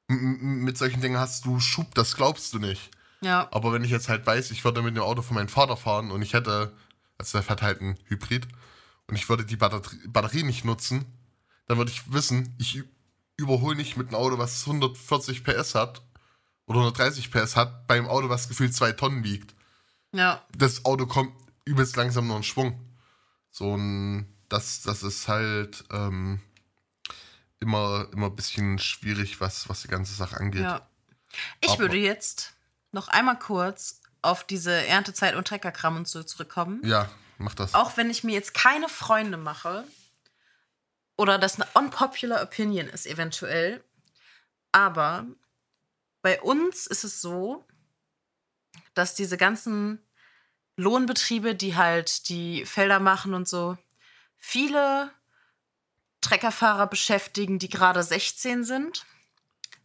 M- 0.09 0.63
mit 0.65 0.77
solchen 0.79 1.01
Dingen 1.01 1.19
hast 1.19 1.45
du 1.47 1.59
Schub, 1.61 1.95
das 1.95 2.15
glaubst 2.17 2.53
du 2.53 2.59
nicht. 2.59 2.91
Ja. 3.23 3.49
Aber 3.53 3.73
wenn 3.73 3.83
ich 3.85 3.91
jetzt 3.91 4.09
halt 4.09 4.27
weiß, 4.27 4.51
ich 4.51 4.65
würde 4.65 4.83
mit 4.83 4.97
dem 4.97 5.03
Auto 5.03 5.23
von 5.23 5.35
meinem 5.35 5.49
Vater 5.49 5.77
fahren 5.77 6.11
und 6.11 6.23
ich 6.23 6.35
hätte, 6.35 6.73
also 7.19 7.39
der 7.39 7.43
fährt 7.43 7.63
halt 7.63 7.81
ein 7.81 7.99
Hybrid, 8.05 8.47
und 9.09 9.15
ich 9.17 9.29
würde 9.29 9.45
die 9.45 9.57
Batterie, 9.57 10.09
Batterie 10.09 10.43
nicht 10.43 10.65
nutzen, 10.65 11.05
dann 11.69 11.79
würde 11.79 11.93
ich 11.93 12.13
wissen, 12.13 12.55
ich 12.59 12.83
ü- 13.39 13.43
überhole 13.43 13.77
nicht 13.77 13.97
mit 13.97 14.09
einem 14.09 14.17
Auto, 14.17 14.39
was 14.39 14.63
140 14.67 15.45
PS 15.45 15.75
hat 15.75 16.03
oder 16.67 16.81
130 16.81 17.31
PS 17.31 17.57
hat, 17.57 17.87
beim 17.87 18.07
Auto, 18.09 18.29
was 18.29 18.49
gefühlt 18.49 18.75
zwei 18.75 18.93
Tonnen 18.93 19.25
wiegt. 19.25 19.55
Ja. 20.13 20.43
Das 20.57 20.85
Auto 20.85 21.07
kommt 21.07 21.33
übelst 21.65 21.97
langsam 21.97 22.27
nur 22.27 22.37
in 22.39 22.43
Schwung. 22.43 22.81
So 23.51 23.77
ein, 23.77 24.27
das, 24.49 24.83
das 24.83 25.03
ist 25.03 25.29
halt 25.29 25.85
ähm, 25.91 26.41
immer, 27.61 28.07
immer 28.13 28.27
ein 28.27 28.37
bisschen 28.37 28.79
schwierig, 28.79 29.41
was, 29.41 29.69
was 29.69 29.83
die 29.83 29.89
ganze 29.89 30.15
Sache 30.15 30.37
angeht. 30.39 30.63
Ja. 30.63 30.87
Ich 31.61 31.71
Aber- 31.71 31.81
würde 31.81 31.97
jetzt 31.97 32.55
noch 32.93 33.09
einmal 33.09 33.39
kurz 33.39 34.01
auf 34.23 34.45
diese 34.45 34.73
Erntezeit 34.87 35.35
und 35.37 35.47
Treckerkram 35.47 35.97
und 35.97 36.09
so 36.09 36.23
zurückkommen. 36.23 36.81
ja. 36.85 37.09
mach 37.39 37.55
das. 37.55 37.75
Auch 37.75 37.97
wenn 37.97 38.11
ich 38.11 38.25
mir 38.25 38.33
jetzt 38.33 38.55
keine 38.55 38.89
Freunde 38.89 39.37
mache 39.37 39.85
oder 41.17 41.39
das 41.39 41.61
eine 41.61 41.69
unpopular 41.75 42.43
Opinion 42.43 42.89
ist 42.89 43.07
eventuell, 43.07 43.83
aber 44.73 45.27
bei 46.23 46.41
uns 46.41 46.87
ist 46.87 47.05
es 47.05 47.21
so, 47.21 47.65
dass 48.95 49.15
diese 49.15 49.37
ganzen 49.37 50.05
Lohnbetriebe, 50.77 51.55
die 51.55 51.77
halt 51.77 52.29
die 52.29 52.67
Felder 52.67 53.01
machen 53.01 53.33
und 53.33 53.49
so, 53.49 53.79
viele 54.37 55.11
Treckerfahrer 56.21 56.87
beschäftigen, 56.87 57.59
die 57.59 57.69
gerade 57.69 58.03
16 58.03 58.65
sind, 58.65 59.07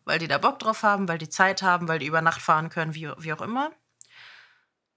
weil 0.04 0.20
die 0.20 0.28
da 0.28 0.38
Bock 0.38 0.60
drauf 0.60 0.84
haben, 0.84 1.08
weil 1.08 1.18
die 1.18 1.30
Zeit 1.30 1.62
haben, 1.62 1.88
weil 1.88 2.00
die 2.00 2.08
über 2.08 2.22
Nacht 2.22 2.42
fahren 2.42 2.70
können, 2.70 2.96
wie, 2.96 3.10
wie 3.18 3.34
auch 3.34 3.42
immer. 3.42 3.72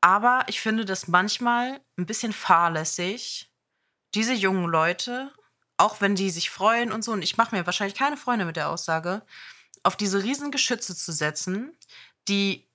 Aber 0.00 0.44
ich 0.48 0.60
finde 0.60 0.84
das 0.84 1.08
manchmal 1.08 1.80
ein 1.96 2.06
bisschen 2.06 2.32
fahrlässig, 2.32 3.50
diese 4.14 4.34
jungen 4.34 4.66
Leute, 4.66 5.32
auch 5.76 6.00
wenn 6.00 6.14
die 6.14 6.30
sich 6.30 6.50
freuen 6.50 6.92
und 6.92 7.04
so, 7.04 7.12
und 7.12 7.22
ich 7.22 7.36
mache 7.36 7.54
mir 7.54 7.66
wahrscheinlich 7.66 7.98
keine 7.98 8.16
Freunde 8.16 8.44
mit 8.44 8.56
der 8.56 8.70
Aussage, 8.70 9.22
auf 9.82 9.96
diese 9.96 10.22
riesen 10.22 10.50
Geschütze 10.50 10.96
zu 10.96 11.12
setzen, 11.12 11.76
die 12.28 12.66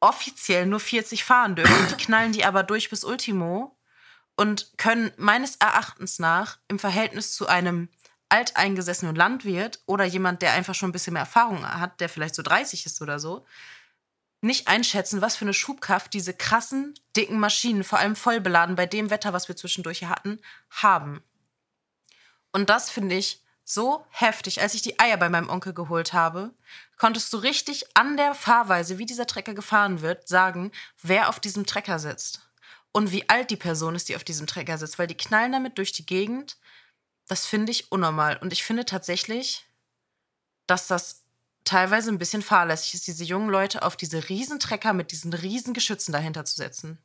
offiziell 0.00 0.66
nur 0.66 0.80
40 0.80 1.24
fahren 1.24 1.56
dürfen, 1.56 1.88
die 1.90 2.02
knallen 2.04 2.32
die 2.32 2.44
aber 2.44 2.62
durch 2.62 2.90
bis 2.90 3.04
Ultimo 3.04 3.76
und 4.36 4.72
können 4.76 5.10
meines 5.16 5.56
Erachtens 5.56 6.18
nach 6.18 6.58
im 6.68 6.78
Verhältnis 6.78 7.34
zu 7.34 7.48
einem 7.48 7.88
alteingesessenen 8.28 9.16
Landwirt 9.16 9.80
oder 9.86 10.04
jemand, 10.04 10.42
der 10.42 10.52
einfach 10.52 10.74
schon 10.74 10.90
ein 10.90 10.92
bisschen 10.92 11.14
mehr 11.14 11.22
Erfahrung 11.22 11.66
hat, 11.66 12.00
der 12.00 12.08
vielleicht 12.08 12.34
so 12.34 12.42
30 12.42 12.86
ist 12.86 13.00
oder 13.00 13.18
so, 13.18 13.44
nicht 14.40 14.68
einschätzen, 14.68 15.20
was 15.20 15.36
für 15.36 15.44
eine 15.44 15.54
Schubkraft 15.54 16.14
diese 16.14 16.34
krassen, 16.34 16.94
dicken 17.16 17.40
Maschinen, 17.40 17.82
vor 17.82 17.98
allem 17.98 18.14
vollbeladen 18.14 18.76
bei 18.76 18.86
dem 18.86 19.10
Wetter, 19.10 19.32
was 19.32 19.48
wir 19.48 19.56
zwischendurch 19.56 20.04
hatten, 20.04 20.40
haben. 20.70 21.22
Und 22.52 22.70
das 22.70 22.90
finde 22.90 23.16
ich 23.16 23.42
so 23.64 24.04
heftig. 24.10 24.62
Als 24.62 24.74
ich 24.74 24.82
die 24.82 24.98
Eier 24.98 25.16
bei 25.16 25.28
meinem 25.28 25.50
Onkel 25.50 25.74
geholt 25.74 26.12
habe, 26.12 26.54
konntest 26.96 27.32
du 27.32 27.36
richtig 27.36 27.84
an 27.94 28.16
der 28.16 28.34
Fahrweise, 28.34 28.98
wie 28.98 29.06
dieser 29.06 29.26
Trecker 29.26 29.54
gefahren 29.54 30.00
wird, 30.00 30.26
sagen, 30.26 30.72
wer 31.02 31.28
auf 31.28 31.38
diesem 31.40 31.66
Trecker 31.66 31.98
sitzt. 31.98 32.48
Und 32.92 33.12
wie 33.12 33.28
alt 33.28 33.50
die 33.50 33.56
Person 33.56 33.94
ist, 33.94 34.08
die 34.08 34.16
auf 34.16 34.24
diesem 34.24 34.46
Trecker 34.46 34.78
sitzt, 34.78 34.98
weil 34.98 35.06
die 35.06 35.16
knallen 35.16 35.52
damit 35.52 35.76
durch 35.76 35.92
die 35.92 36.06
Gegend. 36.06 36.56
Das 37.26 37.44
finde 37.44 37.70
ich 37.70 37.92
unnormal. 37.92 38.38
Und 38.38 38.52
ich 38.52 38.64
finde 38.64 38.86
tatsächlich, 38.86 39.66
dass 40.66 40.86
das 40.86 41.24
teilweise 41.64 42.10
ein 42.10 42.18
bisschen 42.18 42.40
fahrlässig 42.40 42.94
ist, 42.94 43.06
diese 43.06 43.24
jungen 43.24 43.50
Leute 43.50 43.82
auf 43.82 43.96
diese 43.96 44.30
Riesentrecker 44.30 44.94
mit 44.94 45.12
diesen 45.12 45.34
riesen 45.34 45.74
Geschützen 45.74 46.12
dahinter 46.12 46.46
zu 46.46 46.56
setzen. 46.56 46.98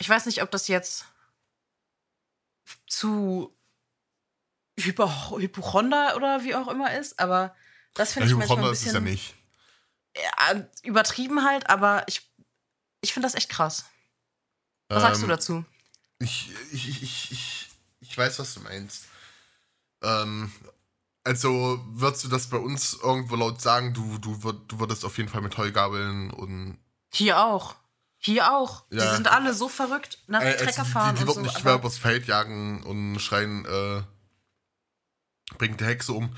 Ich 0.00 0.08
weiß 0.08 0.26
nicht, 0.26 0.42
ob 0.42 0.50
das 0.50 0.66
jetzt 0.66 1.06
zu 2.88 3.56
Hypo 4.84 5.38
Hypochonder 5.38 6.16
oder 6.16 6.44
wie 6.44 6.54
auch 6.54 6.68
immer 6.68 6.94
ist, 6.94 7.18
aber 7.18 7.54
das 7.94 8.12
finde 8.12 8.28
ja, 8.28 8.32
ich 8.32 8.38
manchmal 8.38 8.64
ein 8.64 8.70
bisschen... 8.70 8.88
ist 8.88 8.88
es 8.88 8.94
ja 8.94 9.00
nicht. 9.00 9.34
Ja, 10.16 10.64
übertrieben 10.82 11.44
halt, 11.44 11.68
aber 11.68 12.04
ich, 12.06 12.30
ich 13.00 13.12
finde 13.12 13.26
das 13.26 13.34
echt 13.34 13.48
krass. 13.48 13.84
Was 14.88 14.96
ähm, 14.96 15.02
sagst 15.02 15.22
du 15.22 15.26
ähm, 15.26 15.30
dazu? 15.30 15.64
Ich, 16.18 16.50
ich, 16.72 16.88
ich, 16.88 17.30
ich, 17.30 17.68
ich 18.00 18.18
weiß, 18.18 18.38
was 18.38 18.54
du 18.54 18.60
meinst. 18.60 19.04
Ähm, 20.02 20.52
also 21.24 21.84
würdest 21.90 22.24
du 22.24 22.28
das 22.28 22.48
bei 22.48 22.56
uns 22.56 22.94
irgendwo 22.94 23.36
laut 23.36 23.60
sagen, 23.60 23.92
du, 23.94 24.18
du, 24.18 24.52
du 24.52 24.80
würdest 24.80 25.04
auf 25.04 25.16
jeden 25.18 25.28
Fall 25.28 25.42
mit 25.42 25.56
Heugabeln 25.58 26.30
und. 26.30 26.78
Hier 27.12 27.38
auch. 27.38 27.76
Hier 28.16 28.52
auch. 28.52 28.84
Ja. 28.90 29.04
Die 29.04 29.16
sind 29.16 29.28
alle 29.28 29.54
so 29.54 29.68
verrückt 29.68 30.18
nach 30.26 30.42
äh, 30.42 30.56
Trecker 30.56 30.84
fahren. 30.84 31.14
Die, 31.14 31.20
die, 31.20 31.24
die 31.24 31.28
würden 31.28 31.44
so, 31.44 31.52
nicht 31.52 31.64
mehr 31.64 31.74
übers 31.74 31.98
Feld 31.98 32.26
jagen 32.26 32.82
und 32.82 33.20
schreien, 33.20 33.64
äh, 33.64 34.02
bringt 35.56 35.80
die 35.80 35.86
Hexe 35.86 36.12
um. 36.12 36.36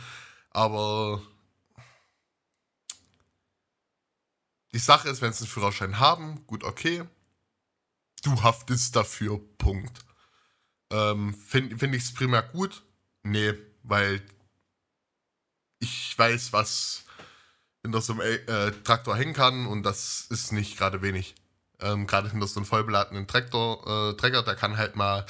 Aber 0.51 1.23
die 4.73 4.79
Sache 4.79 5.09
ist, 5.09 5.21
wenn 5.23 5.33
sie 5.33 5.45
einen 5.45 5.49
Führerschein 5.49 5.99
haben, 5.99 6.47
gut, 6.47 6.65
okay. 6.65 7.05
Du 8.23 8.43
haftest 8.43 8.95
dafür, 8.97 9.41
Punkt. 9.59 10.05
Ähm, 10.91 11.35
Finde 11.35 11.79
find 11.79 11.95
ich 11.95 12.03
es 12.03 12.15
primär 12.15 12.43
gut? 12.43 12.83
Nee, 13.23 13.55
weil 13.83 14.23
ich 15.79 16.17
weiß, 16.19 16.53
was 16.53 17.05
hinter 17.83 18.01
so 18.01 18.13
einem 18.13 18.23
äh, 18.23 18.73
Traktor 18.85 19.17
hängen 19.17 19.33
kann 19.33 19.67
und 19.67 19.83
das 19.83 20.27
ist 20.29 20.53
nicht 20.53 20.77
gerade 20.77 21.03
wenig. 21.03 21.35
Ähm, 21.81 22.07
gerade 22.07 22.31
hinter 22.31 22.47
so 22.47 22.61
einem 22.61 22.67
vollbeladenen 22.67 23.27
Traktor, 23.27 24.11
äh, 24.11 24.17
Trecker, 24.17 24.43
der 24.43 24.55
kann 24.55 24.77
halt 24.77 24.97
mal, 24.97 25.25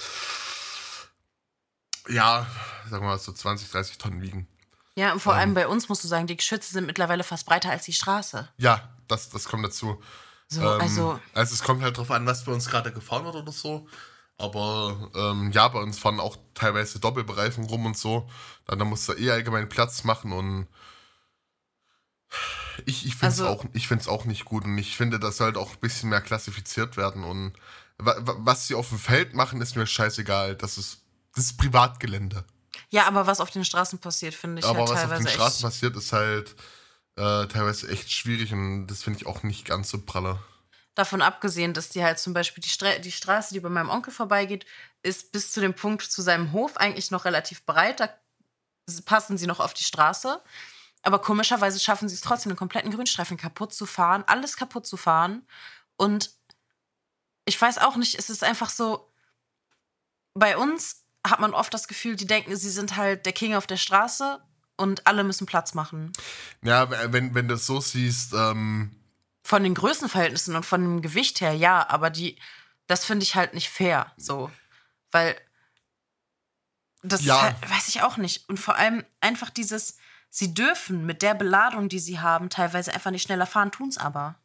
ja, 2.09 2.47
sagen 2.89 3.05
wir 3.05 3.09
mal 3.11 3.19
so 3.19 3.33
20, 3.33 3.71
30 3.71 3.99
Tonnen 3.99 4.23
wiegen. 4.23 4.49
Ja, 4.97 5.13
und 5.13 5.21
vor 5.21 5.35
ähm, 5.35 5.39
allem 5.39 5.55
bei 5.55 5.69
uns 5.69 5.89
musst 5.89 6.05
du 6.05 6.09
sagen, 6.09 6.27
die 6.27 6.37
Geschütze 6.37 6.73
sind 6.73 6.87
mittlerweile 6.87 7.25
fast 7.25 7.47
breiter 7.47 7.71
als 7.71 7.85
die 7.85 7.93
Straße. 7.93 8.49
Ja, 8.59 8.91
das, 9.09 9.31
das 9.31 9.45
kommt 9.45 9.65
dazu. 9.65 10.01
So, 10.49 10.63
ähm, 10.63 10.81
also, 10.81 11.21
also 11.33 11.55
es 11.55 11.63
kommt 11.63 11.83
halt 11.83 11.97
drauf 11.97 12.11
an, 12.11 12.27
was 12.27 12.45
bei 12.45 12.53
uns 12.53 12.69
gerade 12.69 12.93
gefahren 12.93 13.25
wird 13.25 13.37
oder 13.37 13.53
so. 13.53 13.87
Aber 14.37 15.11
ähm, 15.15 15.53
ja, 15.53 15.69
bei 15.69 15.81
uns 15.81 15.99
fahren 15.99 16.19
auch 16.19 16.37
teilweise 16.55 16.99
Doppelbereifen 16.99 17.65
rum 17.65 17.87
und 17.87 17.97
so. 17.97 18.29
Dann, 18.67 18.79
dann 18.79 18.89
musst 18.89 19.09
du 19.09 19.13
eh 19.13 19.31
allgemein 19.31 19.69
Platz 19.69 20.05
machen 20.05 20.33
und 20.33 20.67
ich, 22.87 23.05
ich 23.07 23.17
finde 23.17 23.35
es 23.35 23.41
also, 23.41 23.47
auch, 23.49 24.19
auch 24.19 24.25
nicht 24.25 24.45
gut 24.45 24.65
und 24.65 24.79
ich 24.79 24.97
finde, 24.97 25.19
das 25.19 25.37
sollte 25.37 25.59
auch 25.59 25.73
ein 25.73 25.81
bisschen 25.81 26.09
mehr 26.09 26.21
klassifiziert 26.21 26.97
werden 26.97 27.25
und 27.25 27.53
was 28.03 28.67
sie 28.67 28.75
auf 28.75 28.89
dem 28.89 28.99
Feld 28.99 29.35
machen, 29.35 29.61
ist 29.61 29.77
mir 29.77 29.87
scheißegal. 29.87 30.57
Das 30.57 30.79
ist, 30.79 31.00
das 31.35 31.47
ist 31.47 31.59
Privatgelände. 31.59 32.45
Ja, 32.91 33.07
aber 33.07 33.27
was 33.27 33.41
auf 33.41 33.51
den 33.51 33.65
Straßen 33.65 33.99
passiert, 33.99 34.35
finde 34.35 34.61
ich 34.61 34.65
aber 34.67 34.81
halt 34.81 34.91
was 34.91 35.01
teilweise 35.01 35.15
auf 35.15 35.27
den 35.27 35.33
Straßen 35.33 35.63
passiert, 35.63 35.97
ist 35.97 36.13
halt 36.13 36.57
äh, 37.17 37.47
teilweise 37.47 37.89
echt 37.89 38.11
schwierig 38.11 38.53
und 38.53 38.87
das 38.87 39.03
finde 39.03 39.19
ich 39.19 39.27
auch 39.27 39.43
nicht 39.43 39.65
ganz 39.65 39.91
so 39.91 40.01
pralle. 40.01 40.41
Davon 40.95 41.23
abgesehen, 41.23 41.73
dass 41.73 41.89
die 41.89 42.03
halt 42.03 42.19
zum 42.19 42.35
Beispiel 42.35 42.63
die, 42.63 42.69
Stra 42.69 42.99
die 42.99 43.13
Straße, 43.13 43.55
die 43.55 43.61
bei 43.61 43.69
meinem 43.69 43.91
Onkel 43.91 44.13
vorbeigeht, 44.13 44.67
ist 45.03 45.33
bis 45.33 45.53
zu 45.53 45.61
dem 45.61 45.75
Punkt 45.75 46.03
zu 46.03 46.21
seinem 46.21 46.53
Hof 46.53 46.77
eigentlich 46.77 47.11
noch 47.11 47.25
relativ 47.25 47.65
breit. 47.65 48.01
Da 48.01 48.11
passen 49.05 49.39
sie 49.39 49.47
noch 49.47 49.61
auf 49.61 49.73
die 49.73 49.85
Straße. 49.85 50.43
Aber 51.03 51.21
komischerweise 51.21 51.81
schaffen 51.81 52.09
sie 52.09 52.17
es 52.17 52.21
trotzdem, 52.21 52.51
den 52.51 52.59
kompletten 52.59 52.91
Grünstreifen 52.91 53.37
kaputt 53.37 53.73
zu 53.73 53.87
fahren, 53.87 54.25
alles 54.27 54.57
kaputt 54.57 54.87
zu 54.87 54.97
fahren. 54.97 55.47
Und 55.97 56.33
ich 57.47 57.61
weiß 57.61 57.79
auch 57.79 57.97
nicht, 57.97 58.19
es 58.19 58.29
ist 58.29 58.45
einfach 58.45 58.69
so, 58.69 59.11
bei 60.35 60.57
uns 60.57 61.05
hat 61.27 61.41
man 61.41 61.55
oft 61.55 61.73
das 61.73 61.89
Gefühl, 61.89 62.17
die 62.17 62.27
denken, 62.27 62.57
sie 62.57 62.71
sind 62.71 62.97
halt 62.97 63.27
der 63.27 63.33
King 63.33 63.55
auf 63.55 63.67
der 63.67 63.77
Straße 63.77 64.41
und 64.77 65.07
alle 65.07 65.25
müssen 65.25 65.47
Platz 65.47 65.75
machen. 65.75 66.13
Ja, 66.63 66.91
wenn, 67.13 67.35
wenn 67.35 67.49
du 67.49 67.55
das 67.55 67.67
so 67.67 67.81
siehst, 67.81 68.33
ähm, 68.33 68.97
von 69.43 69.63
den 69.63 69.75
Größenverhältnissen 69.75 70.57
und 70.57 70.65
von 70.65 70.81
dem 70.81 71.03
Gewicht 71.03 71.41
her, 71.41 71.53
ja, 71.53 71.89
aber 71.89 72.11
die, 72.11 72.39
das 72.87 73.05
finde 73.05 73.25
ich 73.25 73.35
halt 73.35 73.55
nicht 73.55 73.69
fair, 73.69 74.13
so. 74.17 74.51
Weil 75.11 75.37
das 77.03 77.25
ja. 77.25 77.43
halt, 77.43 77.71
weiß 77.71 77.89
ich 77.89 78.03
auch 78.03 78.17
nicht. 78.17 78.49
Und 78.49 78.59
vor 78.59 78.77
allem 78.77 79.05
einfach 79.21 79.51
dieses, 79.51 79.99
sie 80.29 80.55
dürfen 80.55 81.07
mit 81.07 81.23
der 81.23 81.35
Beladung, 81.35 81.89
die 81.89 81.99
sie 81.99 82.21
haben, 82.21 82.51
teilweise 82.51 82.93
einfach 82.93 83.11
nicht 83.11 83.23
schneller 83.23 83.47
fahren, 83.47 83.73
tun 83.73 83.89
es 83.89 83.99
aber. 83.99 84.37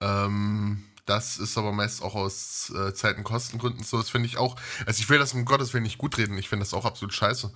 Ähm, 0.00 0.84
das 1.06 1.38
ist 1.38 1.56
aber 1.56 1.72
meist 1.72 2.02
auch 2.02 2.14
aus 2.14 2.70
äh, 2.70 2.92
Zeitenkostengründen 2.92 3.84
so. 3.84 3.96
Das 3.96 4.10
finde 4.10 4.26
ich 4.26 4.36
auch. 4.36 4.56
Also 4.84 5.00
ich 5.00 5.08
will 5.08 5.18
das 5.18 5.32
um 5.32 5.44
Gottes 5.44 5.72
Willen 5.72 5.84
nicht 5.84 5.98
gut 5.98 6.18
reden. 6.18 6.36
Ich 6.36 6.48
finde 6.48 6.64
das 6.64 6.74
auch 6.74 6.84
absolut 6.84 7.14
scheiße. 7.14 7.52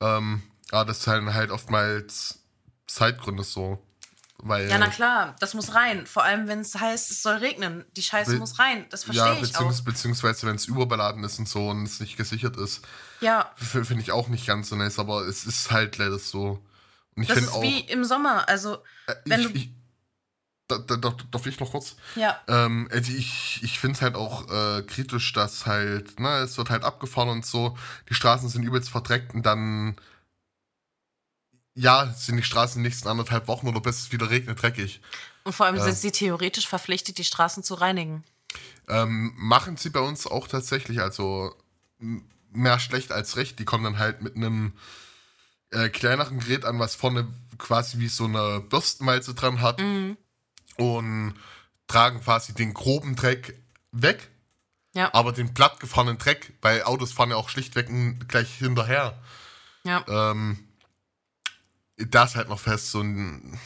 Ähm, 0.00 0.42
aber 0.70 0.84
das 0.84 0.98
ist 0.98 1.06
halt, 1.06 1.50
oftmals 1.50 2.40
Zeitgründe 2.86 3.44
so. 3.44 3.84
Weil, 4.42 4.70
ja, 4.70 4.78
na 4.78 4.88
klar, 4.88 5.36
das 5.38 5.52
muss 5.54 5.74
rein. 5.74 6.06
Vor 6.06 6.24
allem, 6.24 6.48
wenn 6.48 6.60
es 6.60 6.74
heißt, 6.74 7.10
es 7.10 7.22
soll 7.22 7.36
regnen. 7.36 7.84
Die 7.96 8.02
Scheiße 8.02 8.36
muss 8.36 8.58
rein. 8.58 8.86
Das 8.88 9.04
verstehe 9.04 9.34
ja, 9.34 9.42
ich 9.42 9.56
auch. 9.56 9.82
Beziehungsweise, 9.82 10.46
wenn 10.46 10.56
es 10.56 10.64
überbeladen 10.64 11.22
ist 11.24 11.38
und 11.38 11.48
so 11.48 11.68
und 11.68 11.84
es 11.84 12.00
nicht 12.00 12.16
gesichert 12.16 12.56
ist. 12.56 12.80
Ja. 13.20 13.52
Finde 13.56 14.02
ich 14.02 14.12
auch 14.12 14.28
nicht 14.28 14.46
ganz 14.46 14.70
so 14.70 14.76
nice, 14.76 14.98
aber 14.98 15.26
es 15.26 15.44
ist 15.44 15.70
halt 15.70 15.98
leider 15.98 16.18
so. 16.18 16.64
Und 17.16 17.22
ich 17.22 17.28
das 17.28 17.38
ist 17.38 17.52
auch, 17.52 17.62
wie 17.62 17.80
im 17.80 18.04
Sommer. 18.04 18.48
Also, 18.48 18.76
äh, 19.06 19.14
wenn 19.26 19.40
ich, 19.40 19.46
du. 19.46 19.52
Ich, 19.52 19.70
da, 20.78 20.96
da, 20.96 21.14
darf 21.30 21.46
ich 21.46 21.60
noch 21.60 21.72
kurz? 21.72 21.96
Ja. 22.16 22.38
Ähm, 22.48 22.88
also 22.90 23.12
ich 23.12 23.60
ich 23.62 23.78
finde 23.78 23.96
es 23.96 24.02
halt 24.02 24.14
auch 24.14 24.48
äh, 24.50 24.82
kritisch, 24.82 25.32
dass 25.32 25.66
halt, 25.66 26.18
ne, 26.20 26.38
es 26.38 26.56
wird 26.56 26.70
halt 26.70 26.84
abgefahren 26.84 27.28
und 27.28 27.46
so, 27.46 27.76
die 28.08 28.14
Straßen 28.14 28.48
sind 28.48 28.62
übelst 28.62 28.90
verdreckt 28.90 29.34
und 29.34 29.44
dann 29.44 29.96
ja, 31.74 32.12
sind 32.16 32.36
die 32.36 32.42
Straßen 32.42 32.78
in 32.78 32.82
den 32.82 32.90
nächsten 32.90 33.08
anderthalb 33.08 33.48
Wochen 33.48 33.68
oder 33.68 33.80
bis 33.80 34.00
es 34.00 34.12
wieder 34.12 34.30
regnet 34.30 34.60
dreckig. 34.60 35.00
Und 35.44 35.54
vor 35.54 35.66
allem 35.66 35.76
äh, 35.76 35.80
sind 35.80 35.96
sie 35.96 36.10
theoretisch 36.10 36.68
verpflichtet, 36.68 37.18
die 37.18 37.24
Straßen 37.24 37.62
zu 37.62 37.74
reinigen. 37.74 38.24
Ähm, 38.88 39.32
machen 39.36 39.76
sie 39.76 39.90
bei 39.90 40.00
uns 40.00 40.26
auch 40.26 40.48
tatsächlich, 40.48 41.00
also 41.00 41.54
mehr 42.52 42.80
schlecht 42.80 43.12
als 43.12 43.36
recht. 43.36 43.58
Die 43.58 43.64
kommen 43.64 43.84
dann 43.84 43.98
halt 43.98 44.22
mit 44.22 44.36
einem 44.36 44.72
äh, 45.70 45.88
kleineren 45.88 46.40
Gerät 46.40 46.64
an, 46.64 46.78
was 46.78 46.94
vorne 46.94 47.28
quasi 47.58 47.98
wie 47.98 48.08
so 48.08 48.24
eine 48.24 48.60
Bürstenmalze 48.60 49.34
dran 49.34 49.60
hat. 49.60 49.80
Mhm. 49.80 50.16
Und 50.80 51.34
tragen 51.86 52.20
quasi 52.20 52.54
den 52.54 52.72
groben 52.72 53.16
Dreck 53.16 53.60
weg. 53.92 54.30
Ja. 54.94 55.12
Aber 55.14 55.32
den 55.32 55.54
plattgefahrenen 55.54 56.18
Dreck, 56.18 56.52
weil 56.62 56.82
Autos 56.82 57.12
fahren 57.12 57.30
ja 57.30 57.36
auch 57.36 57.48
schlichtweg 57.48 57.88
gleich 58.28 58.54
hinterher. 58.54 59.20
Ja. 59.84 60.04
Ähm, 60.08 60.68
da 61.96 62.24
ist 62.24 62.36
halt 62.36 62.48
noch 62.48 62.60
fest 62.60 62.90
so 62.90 63.00
ein. 63.00 63.58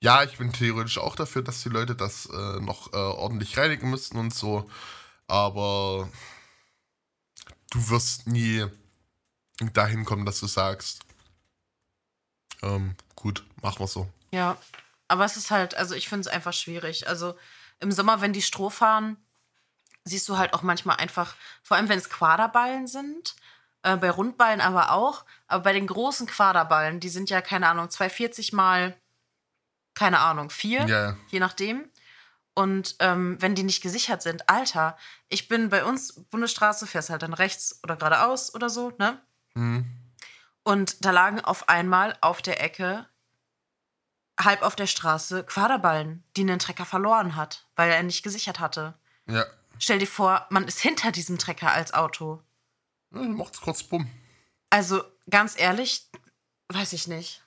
Ja, 0.00 0.22
ich 0.22 0.38
bin 0.38 0.52
theoretisch 0.52 0.98
auch 0.98 1.16
dafür, 1.16 1.42
dass 1.42 1.62
die 1.62 1.70
Leute 1.70 1.96
das 1.96 2.26
äh, 2.26 2.60
noch 2.60 2.92
äh, 2.92 2.96
ordentlich 2.96 3.58
reinigen 3.58 3.90
müssten 3.90 4.16
und 4.16 4.32
so. 4.32 4.70
Aber 5.26 6.08
du 7.70 7.90
wirst 7.90 8.28
nie 8.28 8.64
dahin 9.72 10.04
kommen, 10.04 10.24
dass 10.24 10.38
du 10.38 10.46
sagst, 10.46 11.02
ähm, 12.62 12.94
gut, 13.16 13.44
machen 13.60 13.80
wir 13.80 13.88
so. 13.88 14.08
Ja, 14.30 14.56
aber 15.08 15.24
es 15.24 15.36
ist 15.36 15.50
halt, 15.50 15.74
also 15.74 15.94
ich 15.94 16.08
finde 16.08 16.28
es 16.28 16.34
einfach 16.34 16.52
schwierig. 16.52 17.08
Also 17.08 17.36
im 17.80 17.92
Sommer, 17.92 18.20
wenn 18.20 18.32
die 18.32 18.42
Stroh 18.42 18.70
fahren, 18.70 19.16
siehst 20.04 20.28
du 20.28 20.38
halt 20.38 20.54
auch 20.54 20.62
manchmal 20.62 20.96
einfach, 20.96 21.34
vor 21.62 21.76
allem 21.76 21.88
wenn 21.88 21.98
es 21.98 22.10
Quaderballen 22.10 22.86
sind, 22.86 23.36
äh, 23.82 23.96
bei 23.96 24.10
Rundballen 24.10 24.60
aber 24.60 24.92
auch, 24.92 25.24
aber 25.46 25.64
bei 25.64 25.72
den 25.72 25.86
großen 25.86 26.26
Quaderballen, 26.26 27.00
die 27.00 27.08
sind 27.08 27.30
ja, 27.30 27.40
keine 27.40 27.68
Ahnung, 27.68 27.90
240 27.90 28.52
mal, 28.52 28.96
keine 29.94 30.20
Ahnung, 30.20 30.50
4, 30.50 30.86
Ja, 30.86 31.16
je 31.28 31.40
nachdem. 31.40 31.90
Und 32.54 32.96
ähm, 32.98 33.36
wenn 33.40 33.54
die 33.54 33.62
nicht 33.62 33.82
gesichert 33.82 34.20
sind, 34.22 34.48
Alter, 34.48 34.96
ich 35.28 35.46
bin 35.48 35.68
bei 35.68 35.84
uns 35.84 36.14
Bundesstraße, 36.30 36.86
fährst 36.88 37.10
halt 37.10 37.22
dann 37.22 37.34
rechts 37.34 37.78
oder 37.84 37.96
geradeaus 37.96 38.52
oder 38.54 38.68
so, 38.68 38.92
ne? 38.98 39.20
hm, 39.54 39.86
Und 40.64 41.04
da 41.04 41.12
lagen 41.12 41.40
auf 41.40 41.68
einmal 41.68 42.16
auf 42.20 42.42
der 42.42 42.60
Ecke, 42.62 43.06
halb 44.38 44.62
auf 44.62 44.76
der 44.76 44.86
Straße, 44.86 45.44
Quaderballen, 45.44 46.22
die 46.36 46.42
einen 46.42 46.58
Trecker 46.58 46.84
verloren 46.86 47.34
hat, 47.36 47.66
weil 47.76 47.90
er 47.90 48.02
nicht 48.02 48.22
gesichert 48.22 48.60
hatte. 48.60 48.94
ja. 49.26 49.44
Stell 49.80 50.00
dir 50.00 50.08
vor, 50.08 50.44
man 50.50 50.66
ist 50.66 50.80
hinter 50.80 51.12
diesem 51.12 51.38
Trecker 51.38 51.70
als 51.72 51.94
Auto. 51.94 52.42
ja 53.14 53.20
macht's 53.22 53.60
kurz 53.60 53.84
bumm. 53.84 54.10
Also, 54.70 55.04
ganz 55.30 55.54
ehrlich, 55.56 56.10
weiß 56.68 56.92
ich 56.94 57.06
nicht. 57.06 57.44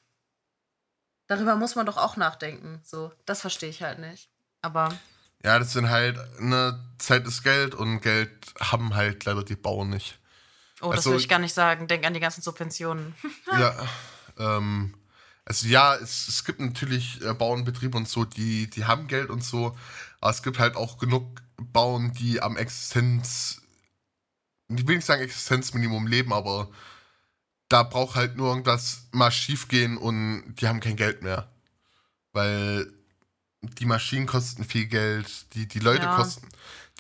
Darüber 1.28 1.56
muss 1.56 1.76
man 1.76 1.86
doch 1.86 1.98
auch 1.98 2.16
nachdenken. 2.18 2.80
So, 2.86 3.12
das 3.26 3.42
verstehe 3.42 3.70
ich 3.70 3.82
halt 3.84 4.00
nicht. 4.00 4.30
Aber 4.62 4.98
Ja, 5.44 5.60
das 5.60 5.74
sind 5.74 5.90
halt, 5.90 6.18
ne, 6.40 6.80
Zeit 7.00 7.26
ist 7.28 7.44
Geld 7.44 7.76
und 7.76 8.00
Geld 8.00 8.32
haben 8.62 8.96
halt 8.96 9.26
leider 9.26 9.44
die 9.44 9.56
Bauern 9.58 9.90
nicht. 9.90 10.18
Oh, 10.82 10.90
das 10.92 11.00
Also- 11.00 11.12
will 11.12 11.18
ich 11.20 11.28
gar 11.28 11.40
nicht 11.40 11.54
sagen. 11.54 11.88
Denk 11.90 12.06
an 12.06 12.14
die 12.14 12.20
ganzen 12.22 12.42
Subventionen. 12.42 13.14
Ja, 13.52 13.76
ähm, 14.38 14.94
also 15.52 15.68
ja, 15.68 15.96
es, 15.96 16.30
es 16.30 16.46
gibt 16.46 16.62
natürlich 16.62 17.22
äh, 17.26 17.34
Bauernbetriebe 17.34 17.98
und 17.98 18.08
so, 18.08 18.24
die, 18.24 18.70
die 18.70 18.86
haben 18.86 19.08
Geld 19.08 19.30
und 19.30 19.44
so, 19.44 19.76
aber 20.22 20.32
es 20.32 20.44
gibt 20.44 20.60
halt 20.60 20.78
auch 20.78 20.98
genug 20.98 21.42
Bauern, 21.58 22.14
die 22.14 22.42
am 22.42 22.56
Existenz, 22.56 23.62
ich 24.70 24.88
will 24.88 24.96
nicht 24.96 25.06
sagen 25.06 25.22
Existenzminimum 25.22 26.08
leben, 26.08 26.32
aber 26.32 26.70
da 27.68 27.84
braucht 27.84 28.16
halt 28.16 28.38
nur 28.38 28.48
irgendwas 28.48 29.08
mal 29.12 29.30
schief 29.30 29.68
gehen 29.68 29.98
und 29.98 30.56
die 30.56 30.70
haben 30.70 30.80
kein 30.80 30.96
Geld 30.96 31.22
mehr. 31.22 31.52
Weil 32.32 32.90
die 33.62 33.86
Maschinen 33.86 34.28
kosten 34.28 34.64
viel 34.64 34.86
Geld, 34.86 35.54
die, 35.54 35.68
die 35.68 35.80
Leute 35.80 36.04
Ja. 36.06 36.16
kosten, 36.16 36.48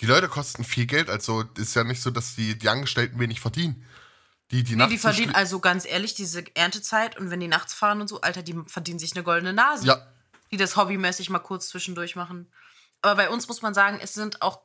die 0.02 0.08
Leute 0.08 0.28
kosten 0.28 0.66
viel 0.66 0.88
Geld, 0.88 1.10
also 1.10 1.46
ist 1.58 1.74
ja 1.74 1.86
nicht 1.86 2.02
so, 2.02 2.12
dass 2.12 2.36
die, 2.36 2.58
die 2.58 2.68
Angestellten 2.68 3.18
wenig 3.18 3.40
verdienen. 3.40 3.86
Die, 4.52 4.64
die, 4.64 4.76
Nee, 4.76 4.88
die 4.88 4.98
verdienen 4.98 5.34
also 5.34 5.60
ganz 5.60 5.86
ehrlich 5.86 6.14
diese 6.14 6.44
Erntezeit 6.56 7.18
und 7.18 7.32
wenn 7.32 7.40
die 7.40 7.48
nachts 7.48 7.74
fahren 7.74 8.02
und 8.02 8.08
so, 8.08 8.22
Alter, 8.22 8.44
die 8.44 8.56
verdienen 8.68 9.00
sich 9.00 9.16
eine 9.16 9.24
goldene 9.24 9.54
Nase. 9.54 9.88
Ja, 9.88 10.06
die 10.52 10.58
das 10.58 10.76
hobbymäßig 10.76 11.30
mal 11.30 11.40
kurz 11.40 11.70
zwischendurch 11.70 12.16
machen. 12.18 12.52
Aber 13.02 13.16
bei 13.16 13.30
uns 13.30 13.48
muss 13.48 13.62
man 13.62 13.74
sagen, 13.74 14.00
es 14.02 14.14
sind 14.14 14.42
auch 14.42 14.60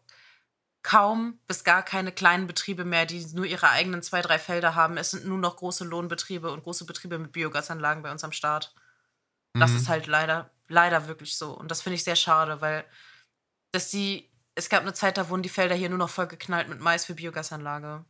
kaum 0.82 1.38
bis 1.46 1.64
gar 1.64 1.82
keine 1.82 2.12
kleinen 2.12 2.46
Betriebe 2.46 2.84
mehr, 2.84 3.06
die 3.06 3.24
nur 3.34 3.44
ihre 3.46 3.70
eigenen 3.70 4.02
zwei, 4.02 4.20
drei 4.22 4.38
Felder 4.38 4.74
haben. 4.74 4.96
Es 4.96 5.12
sind 5.12 5.26
nur 5.26 5.38
noch 5.38 5.56
große 5.56 5.84
Lohnbetriebe 5.84 6.50
und 6.50 6.62
große 6.64 6.84
Betriebe 6.84 7.18
mit 7.18 7.32
Biogasanlagen 7.32 8.02
bei 8.02 8.10
uns 8.10 8.24
am 8.24 8.32
Start. 8.32 8.74
Das 9.54 9.70
Mhm. 9.70 9.76
ist 9.76 9.88
halt 9.88 10.06
leider, 10.06 10.50
leider 10.68 11.08
wirklich 11.08 11.36
so. 11.36 11.52
Und 11.52 11.70
das 11.70 11.82
finde 11.82 11.94
ich 11.94 12.04
sehr 12.04 12.16
schade, 12.16 12.60
weil 12.60 12.84
dass 13.72 13.90
die, 13.90 14.28
es 14.54 14.68
gab 14.68 14.82
eine 14.82 14.92
Zeit, 14.94 15.18
da 15.18 15.28
wurden 15.28 15.42
die 15.42 15.48
Felder 15.48 15.74
hier 15.74 15.88
nur 15.88 15.98
noch 15.98 16.10
vollgeknallt 16.10 16.68
mit 16.68 16.80
Mais 16.80 17.04
für 17.04 17.14
Biogasanlage. 17.14 18.04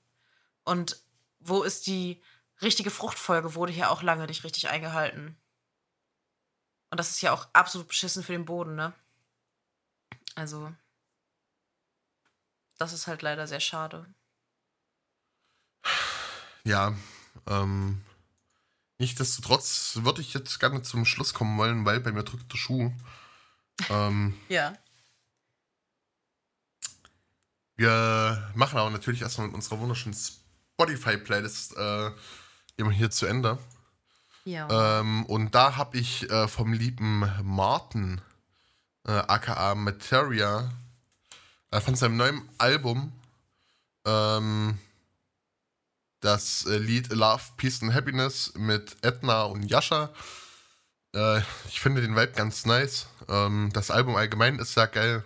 Und 0.64 1.00
wo 1.49 1.62
ist 1.62 1.86
die 1.86 2.22
richtige 2.62 2.90
Fruchtfolge, 2.90 3.55
wurde 3.55 3.72
hier 3.72 3.90
auch 3.90 4.03
lange 4.03 4.26
nicht 4.26 4.44
richtig 4.44 4.68
eingehalten. 4.68 5.36
Und 6.90 6.99
das 6.99 7.11
ist 7.11 7.20
ja 7.20 7.32
auch 7.32 7.49
absolut 7.53 7.88
beschissen 7.88 8.22
für 8.22 8.32
den 8.32 8.44
Boden, 8.44 8.74
ne? 8.76 8.94
Also, 10.34 10.72
das 12.78 12.92
ist 12.92 13.07
halt 13.07 13.22
leider 13.22 13.47
sehr 13.47 13.61
schade. 13.61 14.07
Ja, 16.64 16.94
ähm, 17.47 18.03
nichtsdestotrotz 18.99 19.99
würde 20.03 20.20
ich 20.20 20.34
jetzt 20.34 20.59
gerne 20.59 20.82
zum 20.82 21.05
Schluss 21.05 21.32
kommen 21.32 21.57
wollen, 21.59 21.84
weil 21.84 22.01
bei 22.01 22.12
mir 22.12 22.24
drückt 22.24 22.53
der 22.53 22.59
Schuh. 22.59 22.92
ähm, 23.88 24.38
Ja. 24.49 24.76
wir 27.76 28.51
machen 28.55 28.78
aber 28.78 28.90
natürlich 28.90 29.22
erstmal 29.22 29.47
mit 29.49 29.55
unserer 29.55 29.78
wunderschönen 29.78 30.16
Spotify-Playlist 30.76 31.76
äh, 31.76 32.10
immer 32.76 32.90
hier 32.90 33.10
zu 33.10 33.26
Ende. 33.26 33.58
Ja. 34.44 35.00
Ähm, 35.00 35.24
und 35.26 35.54
da 35.54 35.76
habe 35.76 35.98
ich 35.98 36.30
äh, 36.30 36.46
vom 36.48 36.72
lieben 36.72 37.28
Martin, 37.42 38.20
äh, 39.06 39.12
aka 39.12 39.74
Materia, 39.74 40.70
äh, 41.70 41.80
von 41.80 41.96
seinem 41.96 42.16
neuen 42.16 42.48
Album 42.58 43.12
ähm, 44.06 44.78
das 46.20 46.66
äh, 46.66 46.76
Lied 46.76 47.12
Love, 47.12 47.42
Peace 47.56 47.82
and 47.82 47.94
Happiness 47.94 48.52
mit 48.56 48.96
Edna 49.02 49.44
und 49.44 49.64
Yasha. 49.64 50.10
Äh, 51.14 51.40
ich 51.68 51.80
finde 51.80 52.02
den 52.02 52.16
Vibe 52.16 52.32
ganz 52.32 52.66
nice. 52.66 53.06
Ähm, 53.28 53.70
das 53.72 53.90
Album 53.90 54.14
allgemein 54.16 54.58
ist 54.58 54.76
ja 54.76 54.86
geil. 54.86 55.24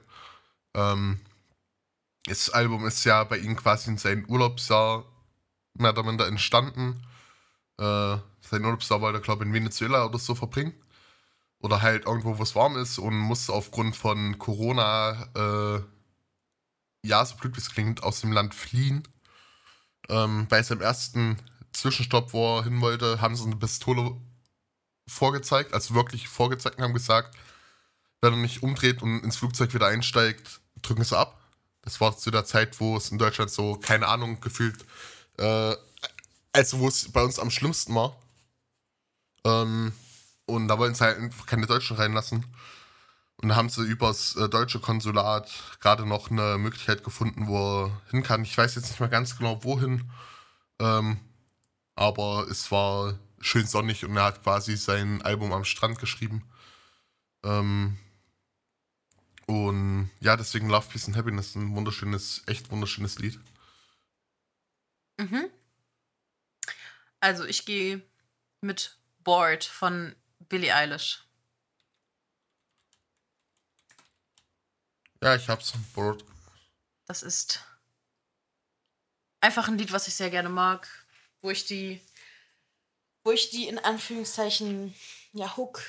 Ähm, 0.75 1.21
das 2.27 2.51
Album 2.51 2.87
ist 2.87 3.05
ja 3.05 3.25
bei 3.25 3.39
ihm 3.39 3.57
quasi 3.57 3.91
in 3.91 3.99
seinem 3.99 4.25
Urlaubsjahr 4.27 5.05
mehr 5.75 5.91
oder 5.91 6.03
minder 6.03 6.27
entstanden. 6.27 7.03
Äh, 7.79 8.19
sein 8.41 8.65
er, 8.65 9.21
glaube 9.21 9.45
in 9.45 9.53
Venezuela 9.53 10.05
oder 10.05 10.19
so 10.19 10.35
verbringen. 10.35 10.75
Oder 11.61 11.83
halt 11.83 12.07
irgendwo, 12.07 12.39
wo 12.39 12.43
es 12.43 12.55
warm 12.55 12.77
ist 12.77 12.99
und 12.99 13.17
musste 13.17 13.53
aufgrund 13.53 13.95
von 13.95 14.39
Corona, 14.39 15.29
äh, 15.35 15.83
ja, 17.07 17.25
so 17.25 17.37
blöd 17.37 17.55
wie 17.57 17.61
es 17.61 17.71
klingt, 17.71 18.03
aus 18.03 18.21
dem 18.23 18.33
Land 18.33 18.55
fliehen. 18.55 19.07
Ähm, 20.09 20.47
bei 20.49 20.63
seinem 20.63 20.81
ersten 20.81 21.37
Zwischenstopp, 21.73 22.33
wo 22.33 22.59
er 22.59 22.65
hin 22.65 22.81
wollte, 22.81 23.21
haben 23.21 23.37
sie 23.37 23.45
eine 23.45 23.57
Pistole 23.57 24.17
vorgezeigt, 25.07 25.75
also 25.75 25.95
wirklich 25.95 26.29
vorgezeigt 26.29 26.79
und 26.79 26.85
haben 26.85 26.95
gesagt, 26.95 27.37
wenn 28.23 28.33
er 28.33 28.39
nicht 28.39 28.63
umdreht 28.63 29.03
und 29.03 29.21
ins 29.21 29.37
Flugzeug 29.37 29.75
wieder 29.75 29.87
einsteigt, 29.87 30.61
drücken 30.83 31.05
sie 31.05 31.19
ab. 31.19 31.41
Das 31.83 32.01
war 32.01 32.17
zu 32.17 32.31
der 32.31 32.45
Zeit, 32.45 32.81
wo 32.81 32.97
es 32.97 33.11
in 33.11 33.19
Deutschland 33.19 33.51
so, 33.51 33.77
keine 33.77 34.09
Ahnung, 34.09 34.41
gefühlt, 34.41 34.85
äh, 35.41 35.77
also 36.53 36.81
wo 36.81 36.89
es 36.89 37.11
bei 37.11 37.23
uns 37.23 37.39
am 37.39 37.51
schlimmsten 37.51 37.95
war. 37.95 38.17
Ähm, 39.45 39.93
und 40.47 40.69
da 40.69 40.79
wollten 40.79 40.95
sie 40.95 41.05
halt 41.05 41.19
einfach 41.19 41.47
keine 41.47 41.67
Deutschen 41.67 41.97
reinlassen. 41.97 42.45
Und 43.37 43.49
da 43.49 43.57
haben 43.57 43.71
sie 43.71 43.83
übers 43.83 44.37
äh, 44.37 44.49
deutsche 44.49 44.81
Konsulat 44.81 45.51
gerade 45.81 46.05
noch 46.07 46.31
eine 46.31 46.59
Möglichkeit 46.59 47.03
gefunden, 47.05 47.47
wo 47.47 47.85
er 47.85 48.03
hin 48.11 48.23
kann. 48.23 48.43
Ich 48.45 48.57
weiß 48.57 48.75
jetzt 48.75 48.91
nicht 48.91 49.01
mehr 49.01 49.09
ganz 49.09 49.39
genau, 49.39 49.65
wohin. 49.65 50.11
Ähm, 50.79 51.19
aber 51.95 52.47
es 52.51 52.71
war 52.71 53.19
schön 53.41 53.67
sonnig 53.67 54.05
und 54.05 54.17
er 54.17 54.25
hat 54.25 54.43
quasi 54.43 54.77
sein 54.77 55.23
Album 55.23 55.53
am 55.53 55.65
Strand 55.65 55.99
geschrieben. 55.99 56.43
Ähm, 57.43 57.99
und 59.47 60.11
ja, 60.21 60.37
deswegen 60.37 60.69
Love, 60.69 60.87
Peace 60.91 61.07
and 61.07 61.17
Happiness 61.17 61.55
ein 61.55 61.75
wunderschönes, 61.75 62.43
echt 62.47 62.71
wunderschönes 62.71 63.19
Lied. 63.19 63.41
Mhm. 65.21 65.51
Also, 67.21 67.45
ich 67.45 67.67
gehe 67.67 68.01
mit 68.63 68.97
Bored 69.19 69.65
von 69.65 70.17
Billie 70.39 70.75
Eilish. 70.75 71.23
Ja, 75.23 75.37
ich 75.37 75.47
hab's. 75.49 75.75
Bored. 75.93 76.25
Das 77.05 77.23
ist 77.23 77.63
einfach 79.43 79.69
ein 79.69 79.77
Lied, 79.77 79.93
was 79.93 80.09
ich 80.09 80.15
sehr 80.15 80.31
gerne 80.31 80.49
mag, 80.49 80.89
wo 81.43 81.51
ich 81.51 81.67
die, 81.67 82.01
wo 83.23 83.33
ich 83.33 83.51
die 83.51 83.69
in 83.69 83.79
Anführungszeichen, 83.79 84.95
ja, 85.35 85.55
Hook 85.59 85.83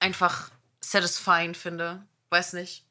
einfach 0.00 0.50
satisfying 0.80 1.54
finde. 1.54 2.06
Weiß 2.28 2.52
nicht. 2.52 2.84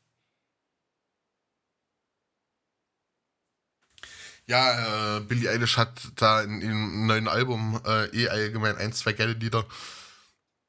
Ja, 4.45 5.17
äh, 5.17 5.19
Billie 5.21 5.49
Eilish 5.49 5.77
hat 5.77 6.01
da 6.15 6.41
in 6.41 6.61
ihrem 6.61 7.07
neuen 7.07 7.27
Album 7.27 7.79
äh, 7.85 8.05
eh 8.07 8.29
allgemein 8.29 8.77
ein, 8.77 8.91
zwei 8.91 9.13
geile 9.13 9.33
Lieder. 9.33 9.65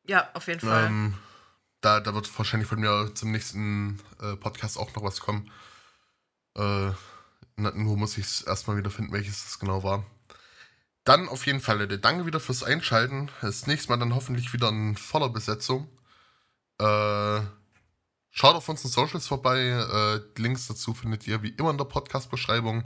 Ja, 0.06 0.30
auf 0.34 0.46
jeden 0.46 0.60
Fall. 0.60 0.86
Ähm, 0.86 1.14
da, 1.80 2.00
da 2.00 2.14
wird 2.14 2.38
wahrscheinlich 2.38 2.68
von 2.68 2.80
mir 2.80 3.10
zum 3.14 3.32
nächsten 3.32 4.00
äh, 4.20 4.36
Podcast 4.36 4.78
auch 4.78 4.94
noch 4.94 5.02
was 5.02 5.20
kommen. 5.20 5.50
Äh, 6.56 6.92
nur 7.56 7.96
muss 7.96 8.16
ich 8.16 8.26
es 8.26 8.42
erstmal 8.42 8.76
wieder 8.76 8.90
finden, 8.90 9.12
welches 9.12 9.46
es 9.46 9.58
genau 9.58 9.82
war. 9.82 10.04
Dann 11.04 11.28
auf 11.28 11.46
jeden 11.46 11.60
Fall, 11.60 11.78
Leute, 11.80 11.98
danke 11.98 12.26
wieder 12.26 12.40
fürs 12.40 12.62
Einschalten. 12.62 13.30
Das 13.42 13.66
nächste 13.66 13.90
Mal 13.90 13.98
dann 13.98 14.14
hoffentlich 14.14 14.52
wieder 14.52 14.70
in 14.70 14.96
voller 14.96 15.28
Besetzung. 15.28 15.88
Äh, 16.78 17.40
schaut 18.30 18.54
auf 18.56 18.68
unseren 18.68 18.90
Socials 18.90 19.26
vorbei. 19.26 19.58
Äh, 19.60 20.40
Links 20.40 20.66
dazu 20.66 20.94
findet 20.94 21.26
ihr 21.26 21.42
wie 21.42 21.50
immer 21.50 21.70
in 21.70 21.78
der 21.78 21.84
Podcast-Beschreibung. 21.84 22.84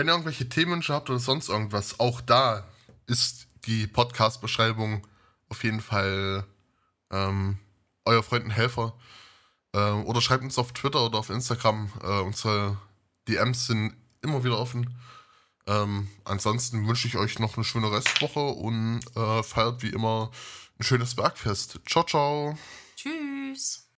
Wenn 0.00 0.08
ihr 0.08 0.12
irgendwelche 0.12 0.48
Themenwünsche 0.48 0.94
habt 0.94 1.10
oder 1.10 1.18
sonst 1.18 1.50
irgendwas, 1.50 2.00
auch 2.00 2.22
da 2.22 2.66
ist 3.06 3.48
die 3.66 3.86
Podcast-Beschreibung 3.86 5.06
auf 5.50 5.62
jeden 5.62 5.82
Fall 5.82 6.46
ähm, 7.10 7.58
euer 8.06 8.22
Freund 8.22 8.46
und 8.46 8.50
Helfer. 8.50 8.94
Äh, 9.74 9.90
oder 9.90 10.22
schreibt 10.22 10.42
uns 10.42 10.56
auf 10.56 10.72
Twitter 10.72 11.04
oder 11.04 11.18
auf 11.18 11.28
Instagram. 11.28 11.92
Äh, 12.02 12.20
unsere 12.20 12.78
DMs 13.28 13.66
sind 13.66 13.94
immer 14.22 14.42
wieder 14.42 14.58
offen. 14.58 14.96
Ähm, 15.66 16.08
ansonsten 16.24 16.88
wünsche 16.88 17.06
ich 17.06 17.18
euch 17.18 17.38
noch 17.38 17.58
eine 17.58 17.64
schöne 17.64 17.92
Restwoche 17.92 18.40
und 18.40 19.00
äh, 19.16 19.42
feiert 19.42 19.82
wie 19.82 19.90
immer 19.90 20.30
ein 20.78 20.82
schönes 20.82 21.14
Bergfest. 21.14 21.78
Ciao, 21.86 22.04
ciao. 22.04 22.58
Tschüss. 22.96 23.86